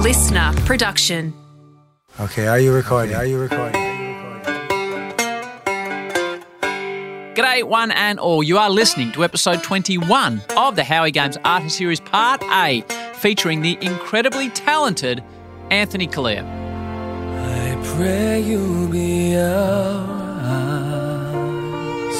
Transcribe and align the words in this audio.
listener 0.00 0.52
production. 0.64 1.34
Okay, 2.18 2.46
are 2.46 2.58
you 2.58 2.72
recording? 2.72 3.14
Are 3.14 3.26
you 3.26 3.38
recording? 3.38 3.78
G'day, 7.34 7.62
one 7.64 7.90
and 7.90 8.18
all. 8.18 8.42
You 8.42 8.56
are 8.56 8.70
listening 8.70 9.12
to 9.12 9.24
episode 9.24 9.62
21 9.62 10.40
of 10.56 10.76
the 10.76 10.84
Howie 10.84 11.10
Games 11.10 11.36
Artist 11.44 11.76
Series 11.76 12.00
Part 12.00 12.42
A, 12.44 12.82
featuring 13.14 13.60
the 13.60 13.76
incredibly 13.82 14.48
talented 14.48 15.22
Anthony 15.70 16.06
Callea. 16.06 16.44
I 16.46 17.78
pray 17.96 18.40
you'll 18.40 18.88
be 18.88 19.36
our 19.36 20.06
eyes 20.42 22.16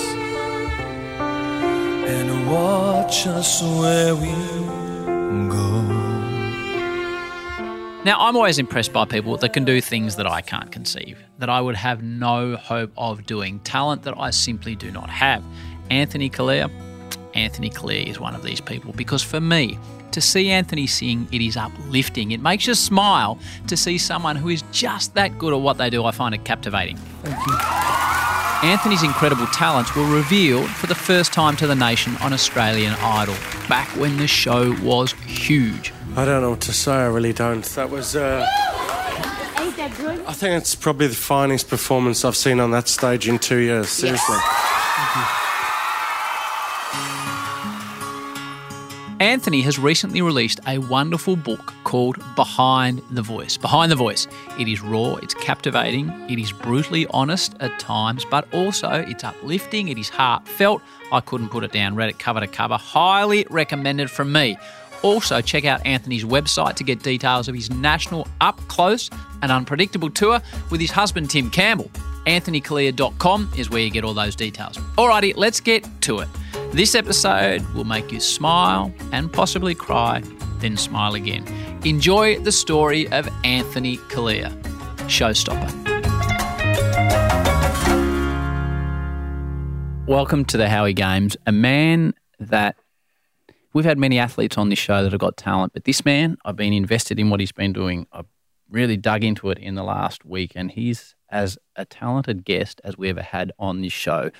and 2.10 2.46
watch 2.46 3.26
us 3.26 3.62
where 3.62 4.14
we 4.14 4.32
go. 5.48 5.69
Now, 8.02 8.16
I'm 8.18 8.34
always 8.34 8.58
impressed 8.58 8.94
by 8.94 9.04
people 9.04 9.36
that 9.36 9.52
can 9.52 9.66
do 9.66 9.78
things 9.78 10.16
that 10.16 10.26
I 10.26 10.40
can't 10.40 10.72
conceive, 10.72 11.18
that 11.38 11.50
I 11.50 11.60
would 11.60 11.76
have 11.76 12.02
no 12.02 12.56
hope 12.56 12.90
of 12.96 13.26
doing, 13.26 13.60
talent 13.60 14.04
that 14.04 14.14
I 14.16 14.30
simply 14.30 14.74
do 14.74 14.90
not 14.90 15.10
have. 15.10 15.44
Anthony 15.90 16.30
Callea, 16.30 16.70
Anthony 17.34 17.68
Callea 17.68 18.06
is 18.06 18.18
one 18.18 18.34
of 18.34 18.42
these 18.42 18.58
people 18.58 18.94
because 18.94 19.22
for 19.22 19.38
me, 19.38 19.78
to 20.12 20.20
see 20.22 20.48
Anthony 20.48 20.86
sing, 20.86 21.28
it 21.30 21.42
is 21.42 21.58
uplifting. 21.58 22.30
It 22.30 22.40
makes 22.40 22.66
you 22.66 22.74
smile 22.74 23.38
to 23.66 23.76
see 23.76 23.98
someone 23.98 24.34
who 24.34 24.48
is 24.48 24.64
just 24.72 25.12
that 25.14 25.38
good 25.38 25.52
at 25.52 25.60
what 25.60 25.76
they 25.76 25.90
do. 25.90 26.06
I 26.06 26.10
find 26.10 26.34
it 26.34 26.42
captivating. 26.42 26.98
Anthony's 28.62 29.02
incredible 29.02 29.46
talents 29.48 29.94
were 29.94 30.10
revealed 30.10 30.70
for 30.70 30.86
the 30.86 30.94
first 30.94 31.34
time 31.34 31.54
to 31.58 31.66
the 31.66 31.74
nation 31.74 32.16
on 32.22 32.32
Australian 32.32 32.94
Idol, 32.94 33.36
back 33.68 33.88
when 33.96 34.16
the 34.16 34.26
show 34.26 34.74
was 34.82 35.12
huge. 35.12 35.92
I 36.16 36.24
don't 36.24 36.42
know 36.42 36.50
what 36.50 36.60
to 36.62 36.72
say. 36.72 36.92
I 36.92 37.06
really 37.06 37.32
don't. 37.32 37.64
That 37.64 37.88
was. 37.88 38.16
Uh, 38.16 38.46
Ain't 39.58 39.76
that 39.76 39.94
good? 39.96 40.24
I 40.26 40.32
think 40.32 40.60
it's 40.60 40.74
probably 40.74 41.06
the 41.06 41.14
finest 41.14 41.68
performance 41.68 42.24
I've 42.24 42.36
seen 42.36 42.60
on 42.60 42.72
that 42.72 42.88
stage 42.88 43.28
in 43.28 43.38
two 43.38 43.58
years. 43.58 43.88
Seriously. 43.88 44.36
Anthony 49.20 49.60
has 49.60 49.78
recently 49.78 50.22
released 50.22 50.60
a 50.66 50.78
wonderful 50.78 51.36
book 51.36 51.74
called 51.84 52.16
Behind 52.36 53.02
the 53.10 53.20
Voice. 53.20 53.58
Behind 53.58 53.92
the 53.92 53.96
Voice. 53.96 54.26
It 54.58 54.66
is 54.66 54.80
raw, 54.80 55.16
it's 55.16 55.34
captivating, 55.34 56.08
it 56.30 56.38
is 56.38 56.52
brutally 56.52 57.06
honest 57.10 57.54
at 57.60 57.78
times, 57.78 58.24
but 58.30 58.52
also 58.54 58.88
it's 58.88 59.22
uplifting, 59.22 59.88
it 59.88 59.98
is 59.98 60.08
heartfelt. 60.08 60.80
I 61.12 61.20
couldn't 61.20 61.50
put 61.50 61.64
it 61.64 61.72
down. 61.72 61.96
Read 61.96 62.08
it 62.08 62.18
cover 62.18 62.40
to 62.40 62.46
cover. 62.46 62.78
Highly 62.78 63.46
recommended 63.50 64.10
from 64.10 64.32
me. 64.32 64.56
Also, 65.02 65.40
check 65.40 65.64
out 65.64 65.84
Anthony's 65.86 66.24
website 66.24 66.74
to 66.74 66.84
get 66.84 67.02
details 67.02 67.48
of 67.48 67.54
his 67.54 67.70
national 67.70 68.28
up 68.40 68.58
close 68.68 69.08
and 69.42 69.50
unpredictable 69.50 70.10
tour 70.10 70.40
with 70.70 70.80
his 70.80 70.90
husband 70.90 71.30
Tim 71.30 71.50
Campbell. 71.50 71.90
AnthonyCallea.com 72.26 73.52
is 73.56 73.70
where 73.70 73.80
you 73.80 73.90
get 73.90 74.04
all 74.04 74.12
those 74.12 74.36
details. 74.36 74.76
Alrighty, 74.98 75.34
let's 75.36 75.60
get 75.60 75.86
to 76.02 76.18
it. 76.18 76.28
This 76.72 76.94
episode 76.94 77.62
will 77.74 77.84
make 77.84 78.12
you 78.12 78.20
smile 78.20 78.92
and 79.12 79.32
possibly 79.32 79.74
cry, 79.74 80.22
then 80.58 80.76
smile 80.76 81.14
again. 81.14 81.44
Enjoy 81.84 82.38
the 82.38 82.52
story 82.52 83.10
of 83.10 83.28
Anthony 83.42 83.96
Callea, 83.96 84.50
showstopper. 85.08 85.78
Welcome 90.06 90.44
to 90.46 90.56
the 90.56 90.68
Howie 90.68 90.92
Games, 90.92 91.36
a 91.46 91.52
man 91.52 92.14
that 92.38 92.76
we've 93.72 93.84
had 93.84 93.98
many 93.98 94.18
athletes 94.18 94.58
on 94.58 94.68
this 94.68 94.78
show 94.78 95.02
that 95.02 95.12
have 95.12 95.20
got 95.20 95.36
talent, 95.36 95.72
but 95.72 95.84
this 95.84 96.04
man, 96.04 96.36
I've 96.44 96.56
been 96.56 96.72
invested 96.72 97.18
in 97.18 97.30
what 97.30 97.40
he's 97.40 97.52
been 97.52 97.72
doing. 97.72 98.06
I've 98.12 98.26
really 98.68 98.96
dug 98.96 99.24
into 99.24 99.50
it 99.50 99.58
in 99.58 99.74
the 99.74 99.82
last 99.82 100.24
week, 100.24 100.52
and 100.54 100.70
he's 100.70 101.14
as 101.30 101.58
a 101.76 101.84
talented 101.84 102.44
guest 102.44 102.80
as 102.84 102.96
we 102.96 103.08
ever 103.08 103.22
had 103.22 103.52
on 103.58 103.80
this 103.80 103.92
show. 103.92 104.30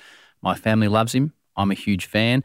My 0.41 0.55
family 0.55 0.87
loves 0.87 1.13
him. 1.13 1.33
I'm 1.55 1.71
a 1.71 1.75
huge 1.75 2.05
fan. 2.05 2.43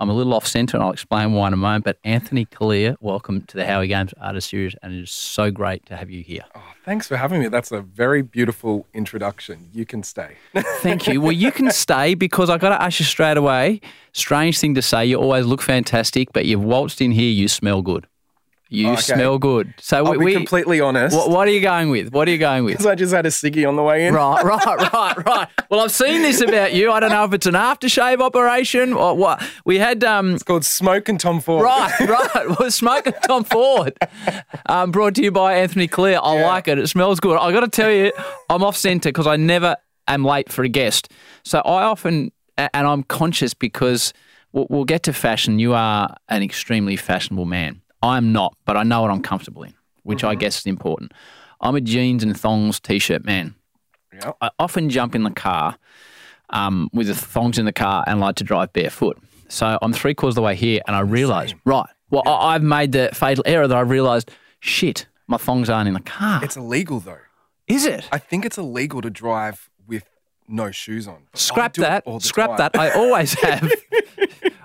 I'm 0.00 0.08
a 0.08 0.14
little 0.14 0.32
off 0.32 0.46
centre, 0.46 0.78
and 0.78 0.82
I'll 0.82 0.92
explain 0.92 1.34
why 1.34 1.48
in 1.48 1.52
a 1.52 1.58
moment. 1.58 1.84
But 1.84 1.98
Anthony 2.04 2.46
Callea, 2.46 2.96
welcome 3.00 3.42
to 3.42 3.56
the 3.58 3.66
Howie 3.66 3.86
Games 3.86 4.14
Artist 4.18 4.48
Series, 4.48 4.74
and 4.82 4.94
it 4.94 5.02
is 5.02 5.10
so 5.10 5.50
great 5.50 5.84
to 5.86 5.96
have 5.96 6.10
you 6.10 6.22
here. 6.22 6.40
Oh, 6.54 6.62
thanks 6.86 7.06
for 7.06 7.18
having 7.18 7.42
me. 7.42 7.48
That's 7.48 7.70
a 7.70 7.82
very 7.82 8.22
beautiful 8.22 8.86
introduction. 8.94 9.68
You 9.74 9.84
can 9.84 10.02
stay. 10.02 10.36
Thank 10.78 11.06
you. 11.06 11.20
Well, 11.20 11.32
you 11.32 11.52
can 11.52 11.70
stay 11.70 12.14
because 12.14 12.48
I 12.48 12.56
got 12.56 12.70
to 12.70 12.80
ask 12.80 12.98
you 12.98 13.04
straight 13.04 13.36
away. 13.36 13.82
Strange 14.14 14.58
thing 14.58 14.74
to 14.74 14.80
say. 14.80 15.04
You 15.04 15.16
always 15.16 15.44
look 15.44 15.60
fantastic, 15.60 16.32
but 16.32 16.46
you've 16.46 16.64
waltzed 16.64 17.02
in 17.02 17.12
here. 17.12 17.30
You 17.30 17.46
smell 17.46 17.82
good. 17.82 18.06
You 18.72 18.92
Okay. 18.92 19.00
smell 19.00 19.38
good. 19.38 19.74
So 19.78 19.96
I'll 20.06 20.12
we, 20.12 20.18
be 20.18 20.24
we- 20.26 20.32
completely 20.34 20.80
honest. 20.80 21.16
What, 21.16 21.28
what 21.28 21.48
are 21.48 21.50
you 21.50 21.60
going 21.60 21.90
with? 21.90 22.12
What 22.12 22.28
are 22.28 22.30
you 22.30 22.38
going 22.38 22.64
with? 22.64 22.74
Because 22.78 22.86
I 22.86 22.94
just 22.94 23.12
had 23.12 23.26
a 23.26 23.30
ciggy 23.30 23.68
on 23.68 23.74
the 23.74 23.82
way 23.82 24.06
in. 24.06 24.14
Right, 24.14 24.44
right, 24.44 24.64
right, 24.92 25.26
right. 25.26 25.48
Well, 25.70 25.80
I've 25.80 25.90
seen 25.90 26.22
this 26.22 26.40
about 26.40 26.72
you. 26.72 26.92
I 26.92 27.00
don't 27.00 27.10
know 27.10 27.24
if 27.24 27.32
it's 27.32 27.46
an 27.46 27.54
aftershave 27.54 28.20
operation 28.20 28.92
or 28.92 29.16
what. 29.16 29.42
We 29.64 29.78
had 29.78 30.04
um, 30.04 30.34
It's 30.34 30.44
called 30.44 30.64
Smoke 30.64 31.08
and 31.08 31.18
Tom 31.18 31.40
Ford. 31.40 31.64
Right, 31.64 31.98
right. 32.00 32.58
Well, 32.60 32.70
smoking 32.70 33.12
Tom 33.26 33.42
Ford. 33.42 33.98
Um, 34.66 34.92
brought 34.92 35.16
to 35.16 35.22
you 35.22 35.32
by 35.32 35.54
Anthony 35.54 35.88
Callea. 35.88 36.20
I 36.22 36.36
Yeah. 36.38 36.46
like 36.46 36.68
it. 36.68 36.78
It 36.78 36.86
smells 36.88 37.18
good. 37.18 37.36
I 37.38 37.50
got 37.50 37.60
to 37.60 37.68
tell 37.68 37.90
you, 37.90 38.12
I'm 38.48 38.62
off 38.62 38.76
centre 38.76 39.08
because 39.08 39.26
I 39.26 39.34
never 39.36 39.74
am 40.06 40.24
late 40.24 40.50
for 40.52 40.62
a 40.62 40.68
guest. 40.68 41.10
So 41.42 41.58
I 41.58 41.82
often, 41.82 42.30
and 42.56 42.70
I'm 42.86 43.02
conscious 43.02 43.52
because 43.52 44.12
we'll 44.52 44.84
get 44.84 45.02
to 45.04 45.12
fashion. 45.12 45.58
You 45.58 45.74
are 45.74 46.14
an 46.28 46.42
extremely 46.44 46.94
fashionable 46.96 47.46
man. 47.46 47.82
I'm 48.02 48.32
not, 48.32 48.56
but 48.64 48.76
I 48.76 48.82
know 48.82 49.02
what 49.02 49.10
I'm 49.10 49.22
comfortable 49.22 49.62
in, 49.62 49.74
which 50.02 50.24
I 50.24 50.34
guess 50.34 50.58
is 50.58 50.66
important. 50.66 51.12
I'm 51.60 51.74
a 51.74 51.80
jeans 51.80 52.22
and 52.22 52.38
thongs 52.38 52.80
t-shirt 52.80 53.24
man. 53.24 53.54
Yep. 54.12 54.36
I 54.40 54.50
often 54.58 54.88
jump 54.90 55.14
in 55.14 55.22
the 55.22 55.30
car 55.30 55.76
um, 56.50 56.88
with 56.92 57.06
the 57.06 57.14
thongs 57.14 57.58
in 57.58 57.64
the 57.64 57.72
car 57.72 58.04
and 58.06 58.20
like 58.20 58.36
to 58.36 58.44
drive 58.44 58.72
barefoot. 58.72 59.18
So 59.48 59.78
I'm 59.82 59.92
three 59.92 60.14
quarters 60.14 60.32
of 60.32 60.36
the 60.36 60.42
way 60.42 60.54
here, 60.54 60.80
and 60.86 60.96
I 60.96 61.00
realise, 61.00 61.54
right, 61.64 61.86
well, 62.10 62.22
I, 62.26 62.54
I've 62.54 62.62
made 62.62 62.92
the 62.92 63.10
fatal 63.12 63.44
error 63.46 63.66
that 63.68 63.76
I 63.76 63.80
realised, 63.80 64.30
shit, 64.60 65.06
my 65.26 65.36
thongs 65.36 65.68
aren't 65.68 65.88
in 65.88 65.94
the 65.94 66.00
car. 66.00 66.42
It's 66.44 66.56
illegal 66.56 67.00
though. 67.00 67.18
Is 67.66 67.86
it? 67.86 68.08
I 68.10 68.18
think 68.18 68.44
it's 68.44 68.58
illegal 68.58 69.00
to 69.02 69.10
drive 69.10 69.70
with 69.86 70.04
no 70.48 70.70
shoes 70.72 71.06
on. 71.06 71.28
Scrap 71.34 71.74
that. 71.74 72.04
Scrap 72.20 72.50
time. 72.50 72.56
that. 72.58 72.76
I 72.78 72.90
always 72.90 73.34
have. 73.40 73.70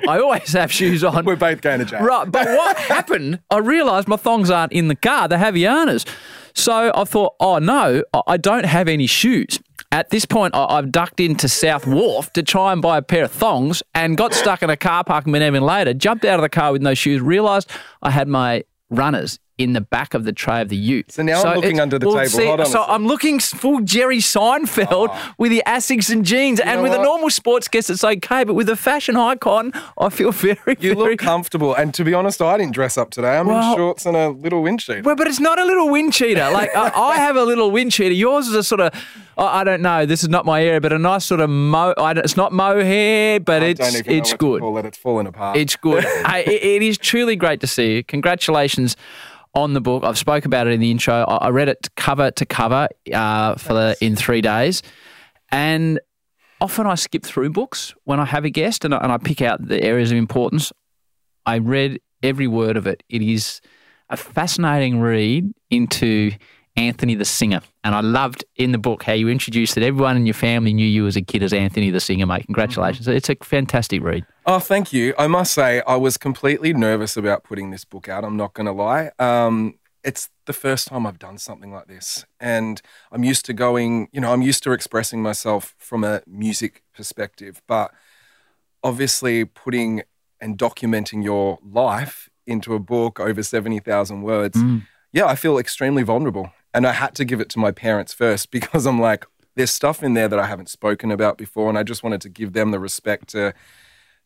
I 0.07 0.19
always 0.19 0.53
have 0.53 0.71
shoes 0.71 1.03
on. 1.03 1.25
We're 1.25 1.35
both 1.35 1.61
going 1.61 1.79
to 1.79 1.85
jail. 1.85 2.01
Right, 2.01 2.29
but 2.31 2.47
what 2.47 2.77
happened? 2.95 3.39
I 3.49 3.57
realised 3.57 4.07
my 4.07 4.17
thongs 4.17 4.49
aren't 4.49 4.71
in 4.73 4.87
the 4.87 4.95
car; 4.95 5.27
they're 5.27 5.39
Havaianas. 5.39 6.07
So 6.53 6.91
I 6.95 7.03
thought, 7.03 7.33
oh 7.39 7.57
no, 7.59 8.03
I- 8.27 8.37
don't 8.37 8.65
have 8.65 8.87
any 8.87 9.07
shoes. 9.07 9.59
At 9.91 10.09
this 10.09 10.25
point, 10.25 10.55
I- 10.55 10.65
I've 10.77 10.91
ducked 10.91 11.19
into 11.19 11.49
South 11.49 11.85
Wharf 11.85 12.31
to 12.33 12.43
try 12.43 12.71
and 12.71 12.81
buy 12.81 12.97
a 12.97 13.01
pair 13.01 13.25
of 13.25 13.31
thongs, 13.31 13.83
and 13.93 14.15
got 14.17 14.33
stuck 14.33 14.63
in 14.63 14.69
a 14.69 14.77
car 14.77 15.03
park 15.03 15.25
a 15.25 15.29
minute 15.29 15.61
later. 15.61 15.93
Jumped 15.93 16.23
out 16.25 16.35
of 16.39 16.43
the 16.43 16.49
car 16.49 16.71
with 16.71 16.81
no 16.81 16.93
shoes. 16.93 17.19
Realised 17.21 17.69
I 18.01 18.11
had 18.11 18.27
my 18.27 18.63
runners 18.89 19.39
in 19.57 19.73
the 19.73 19.81
back 19.81 20.13
of 20.13 20.25
the 20.25 20.33
tray 20.33 20.61
of 20.61 20.69
the 20.69 20.75
Ute. 20.75 21.11
So 21.11 21.23
now 21.23 21.41
I'm 21.41 21.55
looking 21.55 21.79
under 21.79 21.97
the 21.97 22.05
table. 22.11 22.45
Hold 22.45 22.59
on 22.61 22.65
so. 22.65 22.83
I'm 22.83 23.07
looking 23.07 23.39
full 23.39 23.79
Jerry 23.81 24.17
Seinfeld 24.17 25.09
ah. 25.11 25.35
with 25.37 25.51
the 25.51 25.63
Asics 25.65 26.11
and 26.11 26.25
jeans, 26.25 26.59
and 26.59 26.77
know 26.77 26.83
with 26.83 26.93
a 26.93 27.01
normal 27.01 27.29
sports 27.29 27.67
guest, 27.67 27.89
it's 27.89 28.03
okay, 28.03 28.43
but 28.43 28.53
with 28.53 28.67
a 28.69 28.75
fashion 28.75 29.15
icon, 29.15 29.71
I 29.97 30.09
feel 30.09 30.31
very, 30.31 30.57
You 30.79 30.95
very 30.95 31.11
look 31.11 31.19
comfortable. 31.19 31.73
And 31.73 31.93
to 31.93 32.03
be 32.03 32.13
honest, 32.13 32.41
I 32.41 32.57
didn't 32.57 32.73
dress 32.73 32.97
up 32.97 33.11
today. 33.11 33.37
I'm 33.37 33.47
Well- 33.47 33.71
in 33.71 33.77
shorts 33.77 34.05
and 34.05 34.17
a 34.17 34.29
little 34.29 34.61
wind 34.61 34.81
sheet. 34.81 35.05
Well, 35.05 35.15
but 35.15 35.27
it's 35.27 35.39
not 35.39 35.57
a 35.57 35.65
little 35.65 35.89
wind 35.89 36.13
cheater. 36.13 36.49
Like 36.51 36.75
I, 36.75 36.89
I 36.89 37.15
have 37.17 37.37
a 37.37 37.43
little 37.43 37.71
wind 37.71 37.91
cheater. 37.91 38.13
Yours 38.13 38.47
is 38.47 38.55
a 38.55 38.63
sort 38.63 38.81
of, 38.81 38.93
I 39.37 39.61
I 39.61 39.63
don't 39.63 39.81
know. 39.81 40.05
This 40.05 40.21
is 40.21 40.29
not 40.29 40.45
my 40.45 40.61
area, 40.61 40.81
but 40.81 40.91
a 40.91 40.99
nice 40.99 41.25
sort 41.25 41.39
of 41.39 41.49
mo. 41.49 41.93
I 41.97 42.13
don't, 42.13 42.23
it's 42.23 42.37
not 42.37 42.51
mohair, 42.51 43.39
but 43.39 43.63
I 43.63 43.67
it's 43.67 43.95
it's 44.05 44.31
what 44.31 44.39
good. 44.39 44.57
To 44.57 44.59
call 44.59 44.77
it. 44.77 44.85
It's 44.85 44.97
falling 44.97 45.27
apart. 45.27 45.57
It's 45.57 45.75
good. 45.75 46.03
hey, 46.27 46.43
it, 46.45 46.63
it 46.63 46.81
is 46.83 46.97
truly 46.97 47.35
great 47.35 47.61
to 47.61 47.67
see 47.67 47.95
you. 47.95 48.03
Congratulations 48.03 48.95
on 49.55 49.73
the 49.73 49.81
book. 49.81 50.03
I've 50.03 50.17
spoke 50.17 50.45
about 50.45 50.67
it 50.67 50.73
in 50.73 50.79
the 50.79 50.91
intro. 50.91 51.13
I, 51.15 51.47
I 51.47 51.49
read 51.49 51.69
it 51.69 51.89
cover 51.95 52.29
to 52.31 52.45
cover 52.45 52.87
uh, 53.11 53.55
for 53.55 53.73
the 53.73 53.97
in 54.01 54.15
three 54.15 54.41
days, 54.41 54.83
and 55.49 55.99
often 56.61 56.85
I 56.85 56.95
skip 56.95 57.23
through 57.23 57.51
books 57.51 57.95
when 58.03 58.19
I 58.19 58.25
have 58.25 58.45
a 58.45 58.49
guest 58.49 58.85
and 58.85 58.93
I, 58.93 58.97
and 58.97 59.11
I 59.11 59.17
pick 59.17 59.41
out 59.41 59.65
the 59.65 59.81
areas 59.81 60.11
of 60.11 60.17
importance. 60.17 60.71
I 61.45 61.59
read 61.59 61.99
every 62.21 62.47
word 62.47 62.77
of 62.77 62.87
it. 62.87 63.03
It 63.09 63.21
is 63.21 63.61
a 64.09 64.17
fascinating 64.17 64.99
read 64.99 65.51
into 65.69 66.31
Anthony 66.75 67.15
the 67.15 67.25
singer, 67.25 67.61
and 67.83 67.95
I 67.95 68.01
loved 68.01 68.43
in 68.57 68.73
the 68.73 68.77
book 68.77 69.03
how 69.03 69.13
you 69.13 69.29
introduced 69.29 69.75
that 69.75 69.83
everyone 69.83 70.17
in 70.17 70.25
your 70.25 70.33
family 70.33 70.73
knew 70.73 70.87
you 70.87 71.07
as 71.07 71.15
a 71.15 71.21
kid 71.21 71.41
as 71.41 71.53
Anthony 71.53 71.89
the 71.89 72.01
singer. 72.01 72.25
Mate, 72.25 72.45
congratulations! 72.45 73.07
It's 73.07 73.29
a 73.29 73.35
fantastic 73.41 74.03
read. 74.03 74.25
Oh, 74.45 74.59
thank 74.59 74.93
you. 74.93 75.13
I 75.17 75.27
must 75.27 75.53
say, 75.53 75.81
I 75.87 75.95
was 75.95 76.17
completely 76.17 76.71
nervous 76.73 77.17
about 77.17 77.43
putting 77.43 77.71
this 77.71 77.83
book 77.83 78.07
out. 78.07 78.23
I'm 78.23 78.37
not 78.37 78.53
going 78.53 78.67
to 78.67 78.71
lie. 78.71 79.09
Um, 79.17 79.79
it's 80.03 80.29
the 80.45 80.53
first 80.53 80.87
time 80.87 81.07
I've 81.07 81.17
done 81.17 81.39
something 81.39 81.71
like 81.71 81.87
this. 81.87 82.25
And 82.39 82.79
I'm 83.11 83.23
used 83.23 83.45
to 83.45 83.53
going, 83.53 84.07
you 84.11 84.21
know, 84.21 84.31
I'm 84.31 84.43
used 84.43 84.61
to 84.63 84.71
expressing 84.71 85.23
myself 85.23 85.73
from 85.79 86.03
a 86.03 86.21
music 86.27 86.83
perspective. 86.95 87.59
But 87.67 87.91
obviously, 88.83 89.45
putting 89.45 90.03
and 90.39 90.59
documenting 90.59 91.23
your 91.23 91.57
life 91.67 92.29
into 92.45 92.75
a 92.75 92.79
book 92.79 93.19
over 93.19 93.41
70,000 93.41 94.21
words, 94.21 94.57
Mm. 94.59 94.85
yeah, 95.11 95.25
I 95.25 95.35
feel 95.35 95.57
extremely 95.57 96.03
vulnerable. 96.03 96.51
And 96.71 96.85
I 96.85 96.91
had 96.91 97.15
to 97.15 97.25
give 97.25 97.41
it 97.41 97.49
to 97.49 97.59
my 97.59 97.71
parents 97.71 98.13
first 98.13 98.51
because 98.57 98.85
I'm 98.85 99.01
like, 99.01 99.25
there's 99.55 99.71
stuff 99.71 100.03
in 100.03 100.13
there 100.13 100.27
that 100.27 100.37
I 100.37 100.45
haven't 100.45 100.69
spoken 100.69 101.09
about 101.09 101.35
before. 101.39 101.67
And 101.69 101.79
I 101.79 101.83
just 101.83 102.03
wanted 102.03 102.21
to 102.21 102.29
give 102.29 102.53
them 102.53 102.69
the 102.69 102.79
respect 102.79 103.29
to 103.29 103.55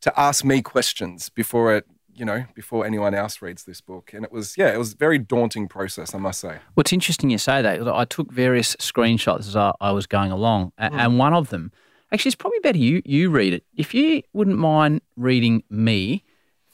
to 0.01 0.19
ask 0.19 0.43
me 0.45 0.61
questions 0.61 1.29
before 1.29 1.75
it, 1.75 1.85
you 2.13 2.25
know, 2.25 2.45
before 2.53 2.85
anyone 2.85 3.13
else 3.13 3.41
reads 3.41 3.63
this 3.63 3.81
book. 3.81 4.11
And 4.13 4.23
it 4.25 4.31
was, 4.31 4.57
yeah, 4.57 4.73
it 4.73 4.77
was 4.77 4.93
a 4.93 4.97
very 4.97 5.17
daunting 5.17 5.67
process, 5.67 6.13
I 6.13 6.17
must 6.17 6.39
say. 6.39 6.57
Well, 6.75 6.81
it's 6.81 6.93
interesting 6.93 7.29
you 7.29 7.37
say 7.37 7.61
that. 7.61 7.87
I 7.87 8.05
took 8.05 8.31
various 8.31 8.75
screenshots 8.77 9.39
as 9.47 9.55
I, 9.55 9.71
I 9.81 9.91
was 9.91 10.05
going 10.07 10.31
along, 10.31 10.71
Hmm. 10.79 10.99
and 10.99 11.17
one 11.19 11.33
of 11.33 11.49
them, 11.49 11.71
actually, 12.11 12.29
it's 12.29 12.35
probably 12.35 12.59
better 12.59 12.77
you 12.77 13.01
you 13.05 13.29
read 13.29 13.53
it. 13.53 13.63
If 13.77 13.93
you 13.93 14.23
wouldn't 14.33 14.57
mind 14.57 15.01
reading 15.15 15.63
me 15.69 16.23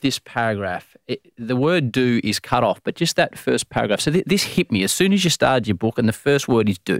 this 0.01 0.19
paragraph, 0.19 0.95
it, 1.07 1.31
the 1.38 1.56
word 1.56 1.92
"do" 1.92 2.19
is 2.24 2.39
cut 2.39 2.63
off, 2.63 2.81
but 2.83 2.95
just 2.95 3.16
that 3.16 3.38
first 3.38 3.69
paragraph. 3.69 4.01
So 4.01 4.12
th- 4.12 4.25
this 4.25 4.44
hit 4.44 4.71
me 4.71 4.83
as 4.83 4.92
soon 4.92 5.13
as 5.13 5.24
you 5.24 5.30
started 5.30 5.68
your 5.68 5.75
book, 5.75 5.98
and 5.98 6.07
the 6.07 6.13
first 6.13 6.48
word 6.48 6.69
is 6.69 6.78
"do." 6.80 7.00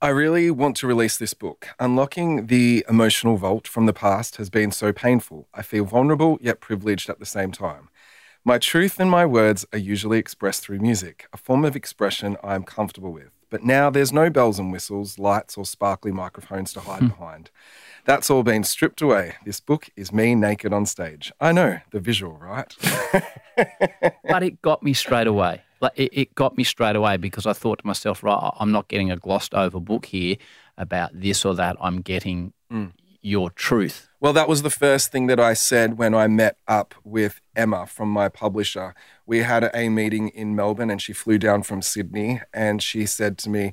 I 0.00 0.10
really 0.10 0.48
want 0.48 0.76
to 0.76 0.86
release 0.86 1.16
this 1.16 1.34
book. 1.34 1.70
Unlocking 1.80 2.46
the 2.46 2.84
emotional 2.88 3.36
vault 3.36 3.66
from 3.66 3.86
the 3.86 3.92
past 3.92 4.36
has 4.36 4.48
been 4.48 4.70
so 4.70 4.92
painful. 4.92 5.48
I 5.52 5.62
feel 5.62 5.84
vulnerable 5.84 6.38
yet 6.40 6.60
privileged 6.60 7.10
at 7.10 7.18
the 7.18 7.26
same 7.26 7.50
time. 7.50 7.88
My 8.44 8.58
truth 8.58 9.00
and 9.00 9.10
my 9.10 9.26
words 9.26 9.66
are 9.72 9.78
usually 9.78 10.18
expressed 10.18 10.62
through 10.62 10.78
music, 10.78 11.26
a 11.32 11.36
form 11.36 11.64
of 11.64 11.74
expression 11.74 12.36
I 12.44 12.54
am 12.54 12.62
comfortable 12.62 13.12
with. 13.12 13.30
But 13.50 13.64
now 13.64 13.90
there's 13.90 14.12
no 14.12 14.30
bells 14.30 14.60
and 14.60 14.70
whistles, 14.70 15.18
lights, 15.18 15.56
or 15.56 15.64
sparkly 15.66 16.12
microphones 16.12 16.72
to 16.74 16.80
hide 16.80 17.00
hmm. 17.00 17.08
behind. 17.08 17.50
That's 18.04 18.30
all 18.30 18.44
been 18.44 18.62
stripped 18.62 19.02
away. 19.02 19.34
This 19.44 19.58
book 19.58 19.90
is 19.96 20.12
me 20.12 20.36
naked 20.36 20.72
on 20.72 20.86
stage. 20.86 21.32
I 21.40 21.50
know, 21.50 21.80
the 21.90 21.98
visual, 21.98 22.38
right? 22.38 22.72
but 24.28 24.44
it 24.44 24.62
got 24.62 24.84
me 24.84 24.92
straight 24.92 25.26
away. 25.26 25.62
Like 25.80 25.92
it, 25.96 26.10
it 26.12 26.34
got 26.34 26.56
me 26.56 26.64
straight 26.64 26.96
away 26.96 27.16
because 27.16 27.46
I 27.46 27.52
thought 27.52 27.80
to 27.80 27.86
myself, 27.86 28.22
right, 28.22 28.50
I'm 28.58 28.72
not 28.72 28.88
getting 28.88 29.10
a 29.10 29.16
glossed 29.16 29.54
over 29.54 29.80
book 29.80 30.06
here 30.06 30.36
about 30.76 31.10
this 31.12 31.44
or 31.44 31.54
that. 31.54 31.76
I'm 31.80 32.00
getting 32.00 32.52
mm. 32.72 32.92
your 33.20 33.50
truth. 33.50 34.08
Well, 34.20 34.32
that 34.32 34.48
was 34.48 34.62
the 34.62 34.70
first 34.70 35.12
thing 35.12 35.28
that 35.28 35.38
I 35.38 35.54
said 35.54 35.96
when 35.96 36.14
I 36.14 36.26
met 36.26 36.56
up 36.66 36.94
with 37.04 37.40
Emma 37.54 37.86
from 37.86 38.08
my 38.08 38.28
publisher. 38.28 38.94
We 39.26 39.38
had 39.38 39.70
a 39.72 39.88
meeting 39.88 40.28
in 40.30 40.56
Melbourne 40.56 40.90
and 40.90 41.00
she 41.00 41.12
flew 41.12 41.38
down 41.38 41.62
from 41.62 41.82
Sydney 41.82 42.40
and 42.52 42.82
she 42.82 43.06
said 43.06 43.38
to 43.38 43.50
me, 43.50 43.72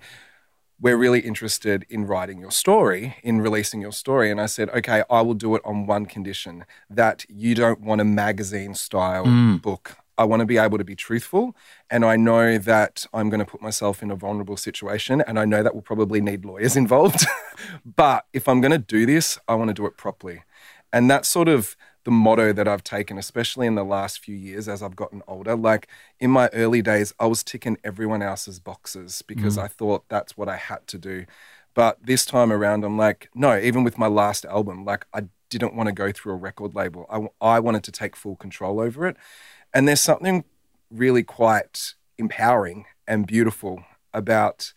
We're 0.79 0.97
really 0.97 1.21
interested 1.21 1.85
in 1.89 2.05
writing 2.05 2.39
your 2.39 2.51
story, 2.51 3.15
in 3.23 3.41
releasing 3.41 3.81
your 3.81 3.91
story. 3.91 4.29
And 4.29 4.39
I 4.39 4.45
said, 4.45 4.69
Okay, 4.69 5.03
I 5.09 5.21
will 5.21 5.33
do 5.33 5.55
it 5.55 5.63
on 5.65 5.87
one 5.87 6.05
condition 6.05 6.65
that 6.89 7.25
you 7.27 7.55
don't 7.55 7.81
want 7.81 8.01
a 8.01 8.05
magazine 8.05 8.75
style 8.75 9.25
mm. 9.25 9.59
book. 9.61 9.97
I 10.17 10.23
want 10.23 10.41
to 10.41 10.45
be 10.45 10.57
able 10.57 10.77
to 10.77 10.83
be 10.83 10.95
truthful. 10.95 11.55
And 11.89 12.05
I 12.05 12.15
know 12.15 12.57
that 12.57 13.05
I'm 13.13 13.29
going 13.29 13.39
to 13.39 13.45
put 13.45 13.61
myself 13.61 14.01
in 14.01 14.11
a 14.11 14.15
vulnerable 14.15 14.57
situation. 14.57 15.21
And 15.21 15.39
I 15.39 15.45
know 15.45 15.63
that 15.63 15.73
we'll 15.73 15.81
probably 15.81 16.21
need 16.21 16.45
lawyers 16.45 16.75
involved. 16.83 17.25
but 17.85 18.25
if 18.33 18.47
I'm 18.47 18.61
going 18.61 18.71
to 18.71 18.77
do 18.77 19.05
this, 19.05 19.37
I 19.47 19.55
want 19.55 19.69
to 19.69 19.73
do 19.73 19.85
it 19.85 19.97
properly. 19.97 20.43
And 20.93 21.09
that's 21.09 21.27
sort 21.27 21.47
of 21.47 21.75
the 22.05 22.11
motto 22.11 22.53
that 22.53 22.67
I've 22.67 22.83
taken, 22.83 23.17
especially 23.17 23.67
in 23.67 23.75
the 23.75 23.83
last 23.83 24.19
few 24.19 24.35
years 24.35 24.67
as 24.67 24.81
I've 24.81 24.95
gotten 24.95 25.21
older. 25.27 25.55
Like 25.55 25.87
in 26.19 26.31
my 26.31 26.49
early 26.53 26.81
days, 26.81 27.13
I 27.19 27.25
was 27.25 27.43
ticking 27.43 27.77
everyone 27.83 28.21
else's 28.21 28.59
boxes 28.59 29.21
because 29.23 29.57
mm. 29.57 29.63
I 29.63 29.67
thought 29.67 30.05
that's 30.07 30.37
what 30.37 30.47
I 30.47 30.55
had 30.55 30.87
to 30.87 30.97
do. 30.97 31.25
But 31.73 31.97
this 32.05 32.25
time 32.25 32.53
around, 32.53 32.85
I'm 32.85 32.97
like, 32.97 33.29
no, 33.35 33.57
even 33.57 33.83
with 33.83 33.97
my 33.97 34.07
last 34.07 34.45
album, 34.45 34.85
like 34.85 35.05
I 35.13 35.23
didn't 35.49 35.75
want 35.75 35.87
to 35.87 35.93
go 35.93 36.11
through 36.11 36.33
a 36.33 36.37
record 36.37 36.75
label. 36.75 37.05
I, 37.41 37.55
I 37.55 37.59
wanted 37.59 37.83
to 37.83 37.91
take 37.91 38.15
full 38.15 38.35
control 38.35 38.79
over 38.79 39.05
it. 39.07 39.17
And 39.75 39.89
there's 39.89 39.99
something 39.99 40.45
really 40.89 41.21
quite 41.21 41.95
empowering 42.17 42.85
and 43.05 43.27
beautiful 43.27 43.83
about 44.13 44.71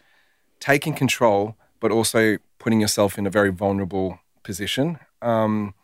taking 0.58 0.92
control, 0.92 1.56
but 1.78 1.92
also 1.92 2.38
putting 2.58 2.80
yourself 2.80 3.16
in 3.16 3.24
a 3.24 3.30
very 3.30 3.52
vulnerable 3.52 4.18
position. 4.42 4.98
Um, 5.22 5.74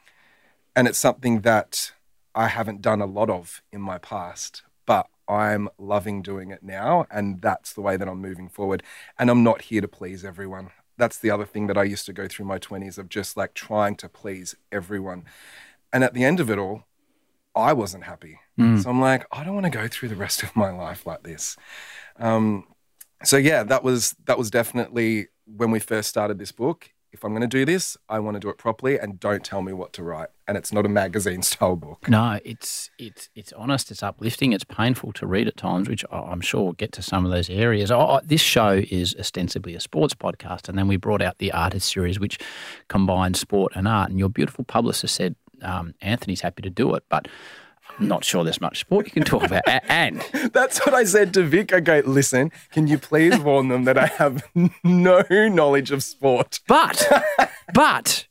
and 0.75 0.88
it's 0.88 0.99
something 0.99 1.43
that 1.43 1.93
I 2.34 2.49
haven't 2.49 2.82
done 2.82 3.00
a 3.00 3.06
lot 3.06 3.31
of 3.31 3.62
in 3.72 3.81
my 3.81 3.99
past, 3.99 4.64
but 4.84 5.06
I'm 5.28 5.69
loving 5.78 6.20
doing 6.20 6.50
it 6.50 6.64
now. 6.64 7.06
And 7.08 7.40
that's 7.40 7.72
the 7.72 7.82
way 7.82 7.96
that 7.96 8.08
I'm 8.08 8.20
moving 8.20 8.49
forward. 8.49 8.82
And 9.17 9.31
I'm 9.31 9.44
not 9.44 9.62
here 9.62 9.81
to 9.81 9.87
please 9.87 10.25
everyone. 10.25 10.70
That's 10.99 11.19
the 11.19 11.31
other 11.31 11.46
thing 11.46 11.69
that 11.69 11.78
I 11.78 11.84
used 11.84 12.06
to 12.06 12.12
go 12.12 12.26
through 12.26 12.46
my 12.46 12.58
20s 12.58 12.99
of 12.99 13.08
just 13.08 13.37
like 13.37 13.55
trying 13.55 13.94
to 13.96 14.08
please 14.08 14.56
everyone. 14.72 15.25
And 15.93 16.02
at 16.02 16.14
the 16.14 16.25
end 16.25 16.40
of 16.40 16.50
it 16.50 16.58
all, 16.58 16.82
I 17.54 17.72
wasn't 17.72 18.04
happy. 18.04 18.40
So 18.56 18.88
I'm 18.88 19.00
like, 19.00 19.26
I 19.32 19.42
don't 19.42 19.54
want 19.54 19.64
to 19.64 19.70
go 19.70 19.88
through 19.88 20.10
the 20.10 20.16
rest 20.16 20.42
of 20.44 20.54
my 20.54 20.70
life 20.70 21.06
like 21.06 21.24
this. 21.24 21.56
Um, 22.20 22.68
so 23.24 23.36
yeah, 23.36 23.64
that 23.64 23.82
was 23.82 24.14
that 24.26 24.38
was 24.38 24.50
definitely 24.50 25.26
when 25.46 25.70
we 25.72 25.80
first 25.80 26.08
started 26.08 26.38
this 26.38 26.52
book. 26.52 26.90
If 27.12 27.22
I'm 27.24 27.30
going 27.30 27.42
to 27.42 27.46
do 27.46 27.64
this, 27.64 27.96
I 28.08 28.18
want 28.18 28.34
to 28.34 28.40
do 28.40 28.48
it 28.48 28.58
properly, 28.58 28.98
and 28.98 29.20
don't 29.20 29.44
tell 29.44 29.62
me 29.62 29.72
what 29.72 29.92
to 29.92 30.02
write. 30.02 30.30
And 30.48 30.56
it's 30.56 30.72
not 30.72 30.84
a 30.84 30.88
magazine 30.88 31.42
style 31.42 31.76
book. 31.76 32.08
No, 32.08 32.40
it's 32.44 32.90
it's 32.98 33.28
it's 33.34 33.52
honest, 33.52 33.90
it's 33.90 34.02
uplifting, 34.02 34.52
it's 34.52 34.64
painful 34.64 35.12
to 35.14 35.26
read 35.26 35.48
at 35.48 35.56
times, 35.56 35.88
which 35.88 36.04
I'm 36.10 36.40
sure 36.40 36.62
we'll 36.62 36.72
get 36.72 36.92
to 36.92 37.02
some 37.02 37.24
of 37.24 37.30
those 37.30 37.48
areas. 37.50 37.90
Oh, 37.90 38.20
this 38.24 38.40
show 38.40 38.82
is 38.88 39.14
ostensibly 39.18 39.74
a 39.74 39.80
sports 39.80 40.14
podcast, 40.14 40.68
and 40.68 40.76
then 40.76 40.88
we 40.88 40.96
brought 40.96 41.22
out 41.22 41.38
the 41.38 41.52
artist 41.52 41.92
series, 41.92 42.18
which 42.20 42.38
combines 42.88 43.38
sport 43.38 43.72
and 43.74 43.86
art. 43.86 44.10
And 44.10 44.18
your 44.18 44.28
beautiful 44.28 44.64
publicist 44.64 45.14
said 45.14 45.36
um, 45.64 45.94
Anthony's 46.00 46.40
happy 46.40 46.62
to 46.62 46.70
do 46.70 46.94
it, 46.94 47.05
but 47.08 47.28
I'm 47.99 48.08
not 48.08 48.25
sure 48.25 48.44
there's 48.44 48.61
much 48.61 48.81
sport 48.81 49.06
you 49.06 49.12
can 49.12 49.25
talk 49.25 49.44
about. 49.44 49.62
And 49.66 50.20
That's 50.52 50.84
what 50.84 50.94
I 50.94 51.05
said 51.05 51.32
to 51.34 51.43
Vic. 51.43 51.72
I 51.72 51.81
go, 51.81 52.02
listen, 52.05 52.50
can 52.72 52.87
you 52.87 52.99
please 52.99 53.38
warn 53.38 53.69
them 53.69 53.84
that 53.84 53.99
I 53.99 54.06
have 54.06 54.43
no 54.84 55.25
knowledge 55.31 55.90
of 55.90 56.02
sport? 56.02 56.61
But, 56.66 57.06
but, 57.72 58.26